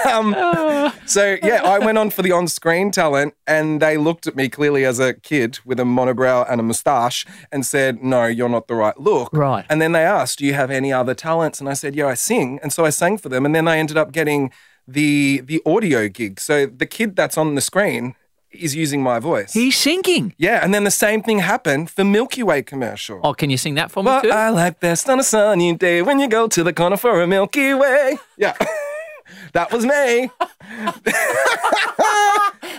um, 0.10 0.92
so 1.06 1.36
yeah, 1.42 1.62
I 1.64 1.78
went 1.78 1.98
on 1.98 2.10
for 2.10 2.22
the 2.22 2.32
on-screen 2.32 2.90
talent, 2.90 3.34
and 3.46 3.80
they 3.80 3.96
looked 3.96 4.26
at 4.26 4.36
me 4.36 4.48
clearly 4.48 4.84
as 4.84 4.98
a 4.98 5.14
kid 5.14 5.58
with 5.64 5.78
a 5.80 5.84
monobrow 5.84 6.46
and 6.50 6.60
a 6.60 6.64
moustache, 6.64 7.26
and 7.50 7.64
said, 7.64 8.02
"No, 8.02 8.26
you're 8.26 8.48
not 8.48 8.68
the 8.68 8.74
right 8.74 8.98
look." 8.98 9.32
Right. 9.32 9.64
And 9.68 9.80
then 9.80 9.92
they 9.92 10.04
asked, 10.04 10.38
"Do 10.38 10.46
you 10.46 10.54
have 10.54 10.70
any 10.70 10.92
other 10.92 11.14
talents?" 11.14 11.60
And 11.60 11.68
I 11.68 11.74
said, 11.74 11.94
"Yeah, 11.94 12.06
I 12.08 12.14
sing." 12.14 12.58
And 12.62 12.72
so 12.72 12.84
I 12.84 12.90
sang 12.90 13.18
for 13.18 13.28
them, 13.28 13.44
and 13.46 13.54
then 13.54 13.68
I 13.68 13.78
ended 13.78 13.96
up 13.96 14.12
getting 14.12 14.52
the 14.86 15.40
the 15.40 15.60
audio 15.64 16.08
gig. 16.08 16.40
So 16.40 16.66
the 16.66 16.86
kid 16.86 17.16
that's 17.16 17.38
on 17.38 17.54
the 17.54 17.60
screen 17.60 18.14
is 18.50 18.74
using 18.76 19.02
my 19.02 19.18
voice. 19.18 19.54
He's 19.54 19.76
singing. 19.76 20.34
yeah, 20.36 20.60
and 20.62 20.74
then 20.74 20.84
the 20.84 20.90
same 20.90 21.22
thing 21.22 21.38
happened 21.38 21.90
for 21.90 22.04
Milky 22.04 22.42
Way 22.42 22.62
commercial. 22.62 23.18
Oh, 23.22 23.32
can 23.32 23.48
you 23.48 23.56
sing 23.56 23.76
that 23.76 23.90
for 23.90 24.02
me 24.04 24.20
too? 24.22 24.30
I 24.30 24.50
like 24.50 24.78
best 24.78 25.08
on 25.08 25.18
a 25.20 25.22
sunny 25.22 25.74
day 25.74 26.02
when 26.02 26.18
you 26.18 26.28
go 26.28 26.48
to 26.48 26.62
the 26.62 26.72
corner 26.72 26.98
for 26.98 27.22
a 27.22 27.26
Milky 27.26 27.72
Way. 27.72 28.18
Yeah. 28.36 28.54
that 29.52 29.72
was 29.72 29.84
me. 29.84 30.30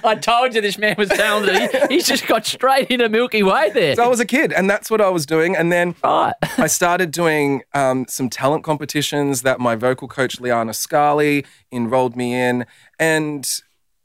I 0.05 0.15
told 0.15 0.53
you 0.53 0.61
this 0.61 0.77
man 0.77 0.95
was 0.97 1.09
talented. 1.09 1.71
He, 1.89 1.95
he's 1.95 2.07
just 2.07 2.27
got 2.27 2.45
straight 2.45 2.89
into 2.89 3.07
Milky 3.09 3.43
Way 3.43 3.71
there. 3.71 3.95
So 3.95 4.03
I 4.03 4.07
was 4.07 4.19
a 4.19 4.25
kid, 4.25 4.51
and 4.51 4.69
that's 4.69 4.91
what 4.91 4.99
I 4.99 5.09
was 5.09 5.25
doing. 5.25 5.55
And 5.55 5.71
then 5.71 5.95
right. 6.03 6.33
I 6.57 6.67
started 6.67 7.11
doing 7.11 7.63
um, 7.73 8.05
some 8.07 8.29
talent 8.29 8.63
competitions 8.63 9.43
that 9.43 9.59
my 9.59 9.75
vocal 9.75 10.07
coach 10.07 10.39
Liana 10.39 10.73
Scarley 10.73 11.45
enrolled 11.71 12.15
me 12.15 12.33
in, 12.33 12.65
and 12.99 13.49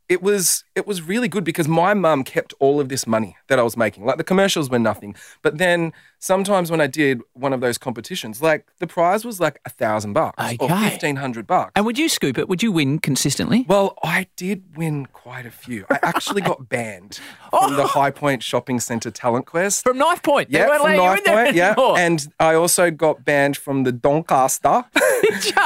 it 0.09 0.23
was 0.23 0.65
it 0.75 0.87
was 0.87 1.03
really 1.03 1.29
good 1.29 1.45
because 1.45 1.69
my 1.69 1.93
mum 1.93 2.25
kept 2.25 2.55
all 2.59 2.81
of 2.81 2.89
this 2.89 3.07
money 3.07 3.37
that 3.49 3.59
I 3.59 3.63
was 3.63 3.77
making. 3.77 4.07
Like 4.07 4.17
the 4.17 4.25
commercials 4.25 4.71
were 4.71 4.79
nothing, 4.79 5.15
but 5.43 5.59
then 5.59 5.93
sometimes 6.19 6.71
when 6.71 6.81
I 6.81 6.87
did 6.87 7.21
one 7.35 7.53
of 7.53 7.61
those 7.61 7.79
competitions, 7.79 8.41
like 8.41 8.67
the 8.79 8.87
prize 8.87 9.25
was 9.25 9.39
like 9.39 9.61
a 9.67 9.71
thousand 9.71 10.15
bucks 10.15 10.43
or 10.59 10.69
fifteen 10.69 11.17
hundred 11.17 11.47
bucks. 11.47 11.73
And 11.77 11.85
would 11.85 11.99
you 11.99 12.09
scoop 12.09 12.39
it? 12.39 12.49
Would 12.49 12.63
you 12.63 12.73
win 12.73 12.99
consistently? 12.99 13.67
Well, 13.69 13.97
I 14.03 14.29
did 14.37 14.77
win 14.77 15.07
quite 15.07 15.45
a 15.45 15.51
few. 15.51 15.85
I 15.91 15.99
actually 16.03 16.43
got 16.43 16.69
banned 16.71 17.21
oh. 17.53 17.69
from 17.69 17.77
the 17.77 17.87
High 17.87 18.11
Point 18.11 18.43
Shopping 18.43 18.81
Centre 18.81 19.11
Talent 19.11 19.47
Quest. 19.47 19.85
From 19.85 19.99
Knife 19.99 20.23
Point. 20.23 20.51
Yeah, 20.51 20.79
from 20.79 20.97
Knife 20.97 21.25
Point, 21.25 21.55
yeah. 21.55 21.75
And 21.99 22.27
I 22.41 22.55
also 22.55 22.91
got 22.91 23.25
banned 23.25 23.57
from 23.57 23.85
the 23.85 23.93
Doncaster. 23.93 24.85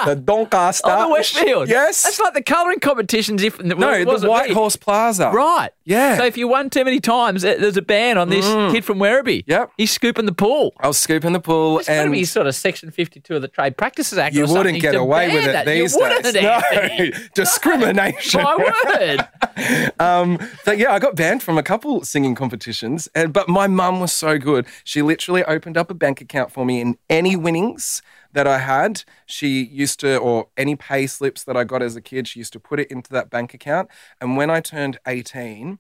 the 0.06 0.22
Doncaster. 0.22 0.90
on 0.90 1.08
the 1.08 1.12
Westfield. 1.12 1.68
Yes. 1.68 2.02
That's 2.02 2.20
like 2.20 2.34
the 2.34 2.42
colouring 2.42 2.80
competitions. 2.80 3.42
If 3.42 3.62
no, 3.62 3.74
the 4.04 4.28
White 4.28 4.52
Horse 4.52 4.76
Plaza. 4.76 5.30
Right. 5.32 5.70
Yeah. 5.84 6.16
So 6.18 6.24
if 6.24 6.36
you 6.36 6.48
won 6.48 6.70
too 6.70 6.84
many 6.84 7.00
times, 7.00 7.44
eh, 7.44 7.56
there's 7.58 7.76
a 7.76 7.82
ban 7.82 8.18
on 8.18 8.28
this 8.28 8.46
kid 8.72 8.84
from 8.84 8.98
Werribee. 8.98 9.44
Yep. 9.46 9.72
He's 9.76 9.90
scooping 9.90 10.26
the 10.26 10.32
pool. 10.32 10.74
I 10.80 10.88
was 10.88 10.98
scooping 10.98 11.32
the 11.32 11.40
pool 11.40 11.80
It's 11.80 11.88
and 11.88 12.12
be 12.12 12.24
sort 12.24 12.46
of 12.46 12.54
Section 12.54 12.90
52 12.90 13.36
of 13.36 13.42
the 13.42 13.48
Trade 13.48 13.76
Practices 13.76 14.18
Act. 14.18 14.34
you 14.34 14.46
wouldn't 14.46 14.80
get 14.80 14.94
away 14.94 15.32
with 15.34 15.44
it 15.46 15.52
that. 15.52 15.66
these 15.66 15.94
you 15.94 16.00
wouldn't, 16.00 16.34
days. 16.34 16.42
No, 16.42 17.18
discrimination. 17.34 18.42
My 18.42 18.56
word. 18.56 19.28
Um, 20.00 20.38
so 20.64 20.72
yeah, 20.72 20.92
I 20.92 20.98
got 20.98 21.14
banned 21.14 21.42
from 21.42 21.56
a 21.58 21.62
couple 21.62 22.02
singing 22.04 22.34
competitions, 22.34 23.06
and 23.14 23.32
but 23.32 23.48
my 23.48 23.66
mum 23.66 24.00
was 24.00 24.12
so 24.12 24.38
good. 24.38 24.66
She 24.82 25.02
literally 25.02 25.44
opened 25.44 25.76
up 25.76 25.90
a 25.90 25.94
bank 25.94 26.20
account 26.20 26.50
for 26.50 26.64
me, 26.64 26.80
and 26.80 26.96
any 27.08 27.36
winnings 27.36 28.02
that 28.32 28.46
I 28.46 28.58
had, 28.58 29.04
she 29.26 29.62
used 29.62 30.00
to, 30.00 30.16
or 30.16 30.48
any 30.56 30.74
pay 30.76 31.06
slips 31.06 31.44
that 31.44 31.56
I 31.56 31.64
got 31.64 31.82
as 31.82 31.96
a 31.96 32.00
kid, 32.00 32.26
she 32.28 32.40
used 32.40 32.52
to 32.54 32.60
put 32.60 32.80
it 32.80 32.90
into 32.90 33.10
that 33.12 33.30
bank 33.30 33.54
account. 33.54 33.88
And 34.20 34.36
when 34.36 34.50
I 34.50 34.60
turned 34.60 34.98
eighteen, 35.06 35.78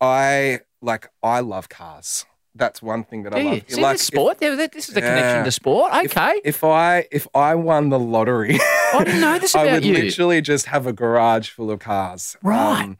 I 0.00 0.60
like 0.80 1.08
I 1.22 1.40
love 1.40 1.68
cars. 1.68 2.24
That's 2.54 2.82
one 2.82 3.04
thing 3.04 3.22
that 3.22 3.34
I 3.34 3.38
Do 3.38 3.44
you? 3.44 3.50
love. 3.50 3.62
See, 3.68 3.80
like 3.80 3.94
this 3.94 4.02
sport. 4.06 4.38
There- 4.38 4.56
this 4.56 4.88
is 4.88 4.96
a 4.96 5.00
Yeah. 5.00 5.08
connection 5.08 5.44
to 5.44 5.52
sport. 5.52 5.92
Okay. 6.06 6.40
If, 6.44 6.64
I 6.64 7.06
if 7.12 7.28
I 7.34 7.54
won 7.54 7.90
the 7.90 7.98
lottery, 7.98 8.58
I 8.94 9.04
didn't 9.04 9.20
know 9.20 9.38
this 9.42 9.54
about 9.54 9.68
I 9.68 9.72
would 9.74 9.84
you. 9.84 9.94
literally 9.94 10.40
just 10.40 10.66
have 10.66 10.86
a 10.86 10.92
garage 10.92 11.50
full 11.50 11.70
of 11.70 11.78
cars. 11.78 12.36
Um, 12.44 12.50
Right. 12.50 12.96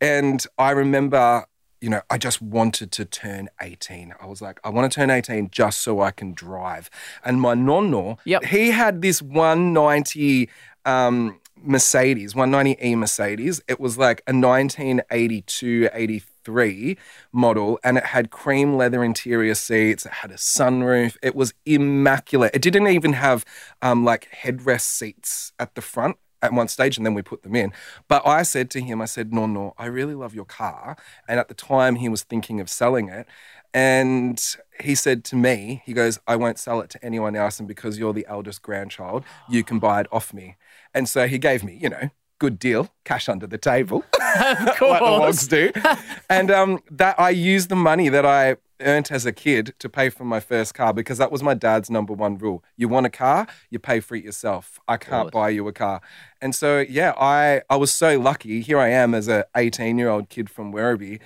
and 0.00 0.44
I 0.58 0.70
remember, 0.72 1.46
you 1.80 1.88
know, 1.88 2.02
I 2.10 2.18
just 2.18 2.42
wanted 2.42 2.90
to 2.92 3.04
turn 3.04 3.48
18. 3.60 4.14
I 4.20 4.26
was 4.26 4.42
like, 4.42 4.58
I 4.64 4.68
want 4.70 4.90
to 4.90 4.94
turn 4.96 5.10
18 5.10 5.50
just 5.50 5.80
so 5.80 6.00
I 6.00 6.10
can 6.10 6.32
drive. 6.34 6.90
And 7.24 7.40
my 7.40 7.54
nonno, 7.54 8.18
Yep. 8.24 8.44
he 8.46 8.70
had 8.70 9.00
this 9.02 9.22
190 9.22 10.48
um, 10.84 11.40
Mercedes, 11.62 12.34
190E 12.34 12.96
Mercedes. 12.96 13.60
It 13.68 13.78
was 13.80 13.98
like 13.98 14.22
a 14.26 14.32
1982, 14.32 15.88
83 15.92 16.96
model, 17.32 17.78
and 17.84 17.98
it 17.98 18.06
had 18.06 18.30
cream 18.30 18.76
leather 18.76 19.04
interior 19.04 19.54
seats. 19.54 20.06
It 20.06 20.12
had 20.12 20.30
a 20.30 20.34
sunroof. 20.34 21.16
It 21.22 21.34
was 21.34 21.52
immaculate. 21.66 22.52
It 22.54 22.62
didn't 22.62 22.88
even 22.88 23.12
have 23.14 23.44
um, 23.82 24.04
like 24.04 24.28
headrest 24.42 24.82
seats 24.82 25.52
at 25.58 25.74
the 25.74 25.82
front 25.82 26.16
at 26.42 26.52
one 26.52 26.68
stage, 26.68 26.96
and 26.96 27.04
then 27.04 27.14
we 27.14 27.22
put 27.22 27.42
them 27.42 27.56
in. 27.56 27.72
But 28.08 28.26
I 28.26 28.42
said 28.42 28.70
to 28.70 28.80
him, 28.80 29.00
I 29.00 29.06
said, 29.06 29.32
No, 29.32 29.46
no, 29.46 29.74
I 29.78 29.86
really 29.86 30.14
love 30.14 30.34
your 30.34 30.44
car. 30.44 30.96
And 31.28 31.40
at 31.40 31.48
the 31.48 31.54
time, 31.54 31.96
he 31.96 32.08
was 32.08 32.22
thinking 32.22 32.60
of 32.60 32.70
selling 32.70 33.08
it. 33.08 33.26
And 33.74 34.42
he 34.80 34.94
said 34.94 35.24
to 35.24 35.36
me, 35.36 35.82
he 35.84 35.92
goes, 35.92 36.18
I 36.26 36.36
won't 36.36 36.58
sell 36.58 36.80
it 36.80 36.90
to 36.90 37.04
anyone 37.04 37.36
else. 37.36 37.58
And 37.58 37.68
because 37.68 37.98
you're 37.98 38.14
the 38.14 38.26
eldest 38.26 38.62
grandchild, 38.62 39.24
you 39.48 39.62
can 39.62 39.78
buy 39.78 40.00
it 40.00 40.06
off 40.10 40.32
me. 40.32 40.56
And 40.94 41.08
so 41.08 41.26
he 41.26 41.38
gave 41.38 41.62
me, 41.62 41.78
you 41.80 41.90
know, 41.90 42.10
good 42.38 42.58
deal, 42.58 42.88
cash 43.04 43.28
under 43.28 43.46
the 43.46 43.58
table, 43.58 44.04
Of 44.14 44.20
like 44.40 44.58
the 44.58 44.74
course. 44.78 45.00
wogs 45.00 45.48
do. 45.48 45.72
and 46.30 46.50
um, 46.50 46.80
that 46.90 47.18
I 47.18 47.30
used 47.30 47.68
the 47.68 47.76
money 47.76 48.08
that 48.08 48.24
I 48.26 48.56
earned 48.80 49.08
as 49.10 49.26
a 49.26 49.32
kid 49.32 49.74
to 49.80 49.88
pay 49.88 50.08
for 50.08 50.24
my 50.24 50.38
first 50.38 50.72
car 50.72 50.92
because 50.92 51.18
that 51.18 51.32
was 51.32 51.42
my 51.42 51.54
dad's 51.54 51.90
number 51.90 52.12
one 52.12 52.38
rule. 52.38 52.62
You 52.76 52.88
want 52.88 53.06
a 53.06 53.10
car, 53.10 53.46
you 53.70 53.78
pay 53.80 53.98
for 54.00 54.14
it 54.14 54.22
yourself. 54.24 54.78
I 54.86 54.96
can't 54.98 55.32
buy 55.32 55.48
you 55.48 55.66
a 55.66 55.72
car. 55.72 56.00
And 56.40 56.54
so 56.54 56.84
yeah, 56.88 57.12
I 57.18 57.62
I 57.68 57.76
was 57.76 57.90
so 57.90 58.20
lucky. 58.20 58.60
Here 58.60 58.78
I 58.78 58.88
am 58.90 59.14
as 59.14 59.26
a 59.26 59.46
18 59.56 59.98
year 59.98 60.08
old 60.08 60.28
kid 60.28 60.48
from 60.48 60.72
Werribee. 60.72 61.20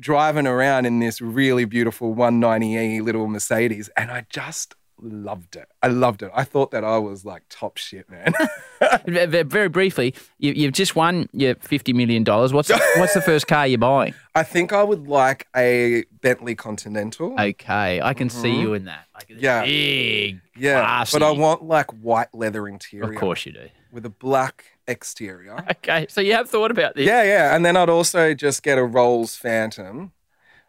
Driving 0.00 0.46
around 0.46 0.86
in 0.86 1.00
this 1.00 1.20
really 1.20 1.64
beautiful 1.66 2.14
190e 2.14 3.02
little 3.02 3.26
Mercedes, 3.26 3.90
and 3.96 4.10
I 4.10 4.24
just 4.30 4.74
loved 4.98 5.54
it. 5.54 5.68
I 5.82 5.88
loved 5.88 6.22
it. 6.22 6.30
I 6.34 6.44
thought 6.44 6.70
that 6.70 6.82
I 6.82 6.96
was 6.96 7.26
like 7.26 7.42
top 7.50 7.76
shit, 7.76 8.08
man. 8.10 8.32
Ve- 9.06 9.26
ve- 9.26 9.42
Very 9.42 9.68
briefly, 9.68 10.14
you, 10.38 10.52
you've 10.52 10.72
just 10.72 10.96
won 10.96 11.28
your 11.32 11.54
$50 11.56 11.94
million. 11.94 12.24
What's, 12.24 12.70
what's 12.70 13.14
the 13.14 13.22
first 13.22 13.46
car 13.46 13.66
you're 13.66 13.78
buying? 13.78 14.14
I 14.34 14.42
think 14.42 14.72
I 14.72 14.82
would 14.82 15.08
like 15.08 15.46
a 15.56 16.04
Bentley 16.20 16.54
Continental. 16.54 17.34
Okay, 17.40 18.00
I 18.00 18.14
can 18.14 18.28
see 18.28 18.50
mm-hmm. 18.50 18.60
you 18.60 18.74
in 18.74 18.84
that. 18.84 19.06
Like, 19.14 19.26
Yeah. 19.28 19.64
Big. 19.64 20.40
yeah, 20.56 20.80
classy. 20.80 21.18
but 21.18 21.24
I 21.26 21.30
want 21.30 21.62
like 21.62 21.90
white 21.92 22.34
leather 22.34 22.68
interior. 22.68 23.10
Of 23.12 23.16
course 23.18 23.46
you 23.46 23.52
do. 23.52 23.68
With 23.92 24.04
a 24.04 24.10
black 24.10 24.64
exterior. 24.86 25.56
Okay, 25.78 26.06
so 26.08 26.20
you 26.20 26.32
have 26.32 26.50
thought 26.50 26.70
about 26.70 26.94
this. 26.96 27.06
yeah, 27.06 27.22
yeah. 27.22 27.54
And 27.54 27.64
then 27.64 27.76
I'd 27.76 27.88
also 27.88 28.34
just 28.34 28.62
get 28.62 28.76
a 28.76 28.84
Rolls 28.84 29.36
Phantom 29.36 30.12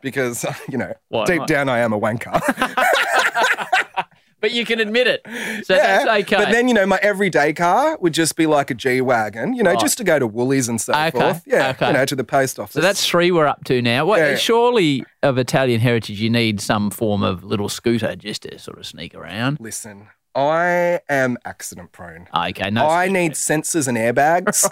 because, 0.01 0.45
you 0.69 0.77
know, 0.77 0.93
Why 1.09 1.25
deep 1.25 1.39
not? 1.39 1.47
down 1.47 1.69
I 1.69 1.79
am 1.79 1.91
a 1.91 1.99
wanker. 1.99 2.39
But 4.39 4.51
you 4.51 4.65
can 4.65 4.79
admit 4.79 5.07
it. 5.07 5.21
So 5.65 5.73
yeah. 5.75 6.03
that's 6.05 6.23
okay. 6.23 6.35
But 6.43 6.51
then, 6.51 6.67
you 6.67 6.73
know, 6.75 6.85
my 6.85 6.99
everyday 7.01 7.53
car 7.53 7.97
would 7.99 8.13
just 8.13 8.35
be 8.35 8.45
like 8.45 8.69
a 8.69 8.75
G 8.75 9.01
Wagon, 9.01 9.53
you 9.55 9.63
know, 9.63 9.71
Right. 9.71 9.79
just 9.79 9.97
to 9.97 10.03
go 10.03 10.19
to 10.19 10.27
Woolies 10.27 10.69
and 10.69 10.79
so 10.79 10.93
Okay, 10.93 11.09
forth. 11.11 11.41
Yeah. 11.47 11.69
okay. 11.69 11.87
You 11.87 11.93
know, 11.93 12.05
to 12.05 12.15
the 12.15 12.23
post 12.23 12.59
office. 12.59 12.73
so 12.73 12.81
that's 12.81 13.07
three 13.07 13.31
we're 13.31 13.47
up 13.47 13.63
to 13.65 13.81
now. 13.81 14.05
What, 14.05 14.19
Yeah. 14.19 14.35
Surely, 14.35 15.03
of 15.23 15.37
Italian 15.39 15.79
heritage, 15.81 16.21
you 16.21 16.29
need 16.29 16.61
some 16.61 16.91
form 16.91 17.23
of 17.23 17.43
little 17.43 17.67
scooter 17.69 18.15
just 18.15 18.43
to 18.43 18.59
sort 18.59 18.77
of 18.77 18.85
sneak 18.85 19.15
around. 19.15 19.57
Listen, 19.59 20.07
I 20.37 20.99
am 21.09 21.37
accident 21.45 21.91
prone. 21.91 22.27
Ah, 22.31 22.49
okay, 22.49 22.69
no. 22.69 22.87
I 22.87 23.07
need 23.07 23.31
sensors 23.31 23.87
and 23.87 23.97
airbags. 23.97 24.67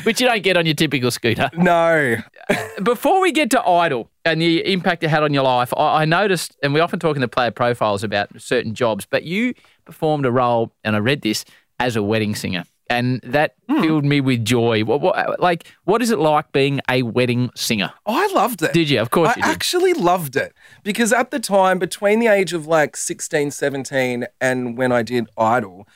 Which 0.04 0.20
you 0.20 0.26
don't 0.26 0.42
get 0.42 0.58
on 0.58 0.66
your 0.66 0.74
typical 0.74 1.10
scooter. 1.10 1.48
no. 1.56 2.16
Before 2.82 3.22
we 3.22 3.32
get 3.32 3.50
to 3.52 3.66
Idol 3.66 4.10
and 4.26 4.42
the 4.42 4.70
impact 4.70 5.02
it 5.04 5.08
had 5.08 5.22
on 5.22 5.32
your 5.32 5.44
life, 5.44 5.72
I, 5.74 6.02
I 6.02 6.04
noticed, 6.04 6.54
and 6.62 6.74
we 6.74 6.80
often 6.80 6.98
talk 6.98 7.16
in 7.16 7.22
the 7.22 7.28
player 7.28 7.50
profiles 7.50 8.04
about 8.04 8.28
certain 8.38 8.74
jobs, 8.74 9.06
but 9.08 9.22
you 9.24 9.54
performed 9.86 10.26
a 10.26 10.30
role, 10.30 10.72
and 10.84 10.94
I 10.94 10.98
read 10.98 11.22
this, 11.22 11.46
as 11.80 11.96
a 11.96 12.02
wedding 12.02 12.34
singer. 12.34 12.64
And 12.88 13.20
that 13.24 13.54
Hmm. 13.68 13.82
filled 13.82 14.04
me 14.04 14.20
with 14.20 14.44
joy. 14.44 14.84
What, 14.84 15.00
what, 15.00 15.40
like, 15.40 15.66
what 15.84 16.00
is 16.02 16.10
it 16.10 16.18
like 16.20 16.52
being 16.52 16.80
a 16.88 17.02
wedding 17.02 17.50
singer? 17.56 17.92
I 18.06 18.28
loved 18.28 18.62
it. 18.62 18.72
Did 18.72 18.88
you? 18.88 19.00
Of 19.00 19.10
course 19.10 19.30
I 19.30 19.34
you 19.36 19.42
did. 19.42 19.50
actually 19.50 19.92
loved 19.92 20.36
it 20.36 20.54
because 20.84 21.12
at 21.12 21.32
the 21.32 21.40
time, 21.40 21.78
between 21.80 22.20
the 22.20 22.28
age 22.28 22.52
of 22.52 22.66
like 22.66 22.96
16, 22.96 23.50
17, 23.50 24.26
and 24.40 24.78
when 24.78 24.92
I 24.92 25.02
did 25.02 25.28
Idol, 25.36 25.88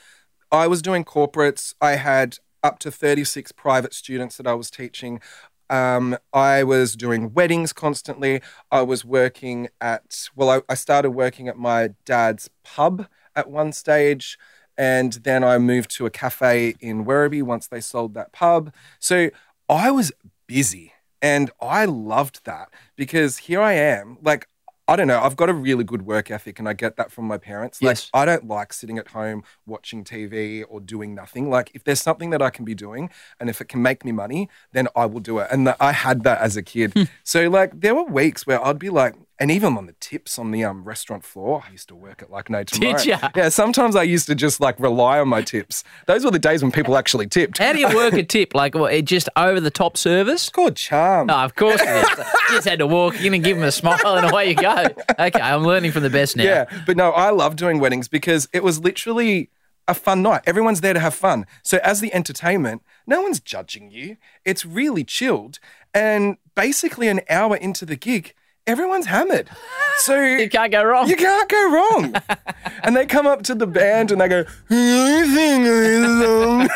I 0.51 0.67
was 0.67 0.83
doing 0.83 1.05
corporates. 1.05 1.75
I 1.81 1.93
had 1.93 2.39
up 2.63 2.81
to 2.81 2.91
36 2.91 3.53
private 3.53 3.95
students 3.95 4.37
that 4.37 4.47
I 4.49 4.55
was 4.55 4.69
teaching. 4.71 5.21
Um, 5.71 6.17
I 6.33 6.65
was 6.65 6.97
doing 6.97 7.33
weddings 7.33 7.73
constantly. 7.73 8.43
I 8.73 8.83
was 8.83 9.05
working 9.05 9.69
at, 9.81 10.29
well, 10.35 10.51
I, 10.51 10.63
I 10.69 10.75
started 10.75 11.13
working 11.13 11.47
at 11.47 11.57
my 11.57 11.91
dad's 12.05 12.51
pub 12.65 13.07
at 13.37 13.49
one 13.49 13.71
stage. 13.73 14.37
And 14.77 15.13
then 15.13 15.45
I 15.45 15.59
moved 15.59 15.95
to 15.97 16.07
a 16.07 16.11
cafe 16.11 16.75
in 16.81 17.05
Werribee 17.05 17.43
once 17.43 17.67
they 17.67 17.81
sold 17.81 18.15
that 18.15 18.33
pub. 18.33 18.73
So 18.99 19.31
I 19.69 19.91
was 19.91 20.13
busy 20.47 20.95
and 21.23 21.51
I 21.61 21.85
loved 21.85 22.45
that 22.45 22.71
because 22.97 23.39
here 23.39 23.61
I 23.61 23.73
am, 23.73 24.19
like, 24.23 24.49
I 24.89 24.97
don't 24.97 25.07
know. 25.07 25.21
I've 25.21 25.37
got 25.37 25.49
a 25.49 25.55
really 25.55 25.85
good 25.85 26.03
work 26.03 26.33
ethic, 26.33 26.59
and 26.59 26.69
I 26.69 26.73
get 26.73 26.97
that 26.97 27.13
from 27.13 27.27
my 27.27 27.39
parents. 27.39 27.81
Like, 27.81 27.91
Yes. 27.97 28.11
I 28.13 28.25
don't 28.25 28.49
like 28.49 28.73
sitting 28.73 28.99
at 28.99 29.07
home 29.09 29.45
watching 29.65 30.03
TV 30.03 30.65
or 30.69 30.81
doing 30.81 31.15
nothing. 31.15 31.49
Like, 31.49 31.71
if 31.75 31.85
there's 31.85 32.01
something 32.01 32.31
that 32.31 32.43
I 32.43 32.51
can 32.51 32.65
be 32.65 32.75
doing, 32.75 33.09
and 33.39 33.49
if 33.49 33.61
it 33.61 33.69
can 33.69 33.83
make 33.83 34.05
me 34.05 34.11
money, 34.11 34.49
then 34.73 34.89
I 34.97 35.07
will 35.07 35.21
do 35.21 35.39
it. 35.39 35.47
And 35.53 35.73
I 35.79 35.93
had 35.93 36.25
that 36.25 36.41
as 36.41 36.57
a 36.57 36.63
kid. 36.63 36.93
Hmm. 36.95 37.03
so, 37.23 37.49
like, 37.49 37.81
there 37.81 37.95
were 37.95 38.03
weeks 38.03 38.49
where 38.49 38.61
I'd 38.65 38.81
be 38.81 38.91
like, 38.91 39.15
and 39.41 39.51
even 39.51 39.77
on 39.77 39.87
the 39.87 39.95
tips 40.01 40.39
on 40.39 40.51
the 40.51 40.63
um, 40.65 40.85
restaurant 40.85 41.25
floor, 41.25 41.65
I 41.67 41.73
used 41.73 41.89
to 41.89 41.95
work 41.95 42.21
at 42.23 42.31
like 42.31 42.51
no 42.51 42.63
tomorrow. 42.63 42.99
Did 42.99 43.07
ya? 43.07 43.31
Yeah. 43.35 43.49
Sometimes 43.49 43.97
I 43.97 44.03
used 44.03 44.27
to 44.27 44.35
just 44.35 44.61
like 44.61 44.79
rely 44.79 45.19
on 45.19 45.29
my 45.29 45.41
tips. 45.41 45.83
Those 46.07 46.25
were 46.25 46.31
the 46.31 46.39
days 46.39 46.63
when 46.63 46.71
people 46.71 46.97
actually 46.97 47.27
tipped. 47.27 47.57
How 47.57 47.73
do 47.73 47.79
you 47.79 47.89
work 47.97 48.13
a 48.13 48.23
tip? 48.23 48.55
Like, 48.55 48.75
what, 48.75 48.93
it 48.93 49.07
just 49.07 49.31
over 49.37 49.59
the 49.59 49.71
top 49.71 49.97
service? 49.97 50.43
It's 50.43 50.51
called 50.51 50.77
charm. 50.77 51.29
No, 51.29 51.37
of 51.37 51.55
course 51.55 51.81
it 51.81 51.89
is. 51.89 52.19
You 52.19 52.57
just 52.57 52.69
had 52.69 52.79
to 52.81 52.87
walk 52.87 53.19
in 53.21 53.33
and 53.33 53.43
give 53.43 53.57
them 53.57 53.67
a 53.67 53.73
smile 53.73 53.99
and 54.05 54.31
away 54.31 54.51
you 54.51 54.55
go. 54.55 54.87
Okay, 55.19 55.41
I'm 55.41 55.65
learning 55.65 55.93
from 55.93 56.03
the 56.03 56.11
best 56.11 56.37
now. 56.37 56.45
Yeah, 56.45 56.83
but 56.87 56.97
no, 56.99 57.11
I 57.11 57.31
love 57.31 57.57
doing 57.57 57.81
weddings 57.81 58.09
because 58.09 58.47
it 58.53 58.63
was 58.63 58.79
literally 58.81 59.51
a 59.89 59.95
fun 59.95 60.23
night. 60.23 60.43
Everyone's 60.47 60.83
there 60.83 60.93
to 60.93 61.01
have 61.01 61.15
fun. 61.15 61.47
So 61.63 61.79
as 61.83 62.01
the 62.01 62.13
entertainment, 62.15 62.83
no 63.07 63.23
one's 63.23 63.41
judging 63.41 63.91
you. 63.91 64.19
It's 64.45 64.67
really 64.67 65.03
chilled. 65.03 65.59
And 65.95 66.37
basically 66.55 67.09
an 67.09 67.23
hour 67.29 67.57
into 67.57 67.85
the 67.87 67.97
gig, 67.97 68.35
everyone's 68.67 69.07
hammered. 69.07 69.49
So 69.99 70.21
You 70.21 70.49
can't 70.49 70.73
go 70.73 70.83
wrong. 70.85 71.09
you 71.09 71.17
can't 71.17 71.49
go 71.49 71.71
wrong. 71.73 72.15
and 72.85 72.97
they 72.97 73.07
come 73.07 73.27
up 73.27 73.43
to 73.45 73.55
the 73.55 73.67
band 73.67 74.11
and 74.11 74.21
they 74.21 74.29
go, 74.29 74.45
"Can 74.69 74.79
you 74.79 75.35
sing 75.35 75.67
a 75.67 76.23
song?" 76.23 76.69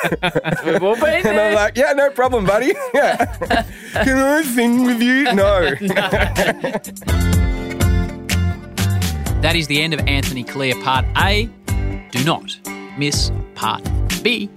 We've 0.66 0.82
all 0.82 0.97
been 0.97 1.26
And 1.26 1.39
I'm 1.41 1.55
like, 1.55 1.76
yeah, 1.76 1.93
no 1.93 2.11
problem, 2.11 2.45
buddy. 2.45 2.74
Yeah. 2.95 3.16
Can 4.05 4.18
I 4.18 4.43
sing 4.43 4.85
with 4.85 5.01
you? 5.03 5.24
No. 5.35 5.74
That 9.43 9.55
is 9.57 9.66
the 9.66 9.80
end 9.82 9.93
of 9.95 10.01
Anthony 10.07 10.45
Callea 10.45 10.82
Part 10.82 11.05
A. 11.18 11.49
Do 12.12 12.24
not 12.24 12.59
miss 12.99 13.30
Part 13.55 13.82
B. 14.22 14.49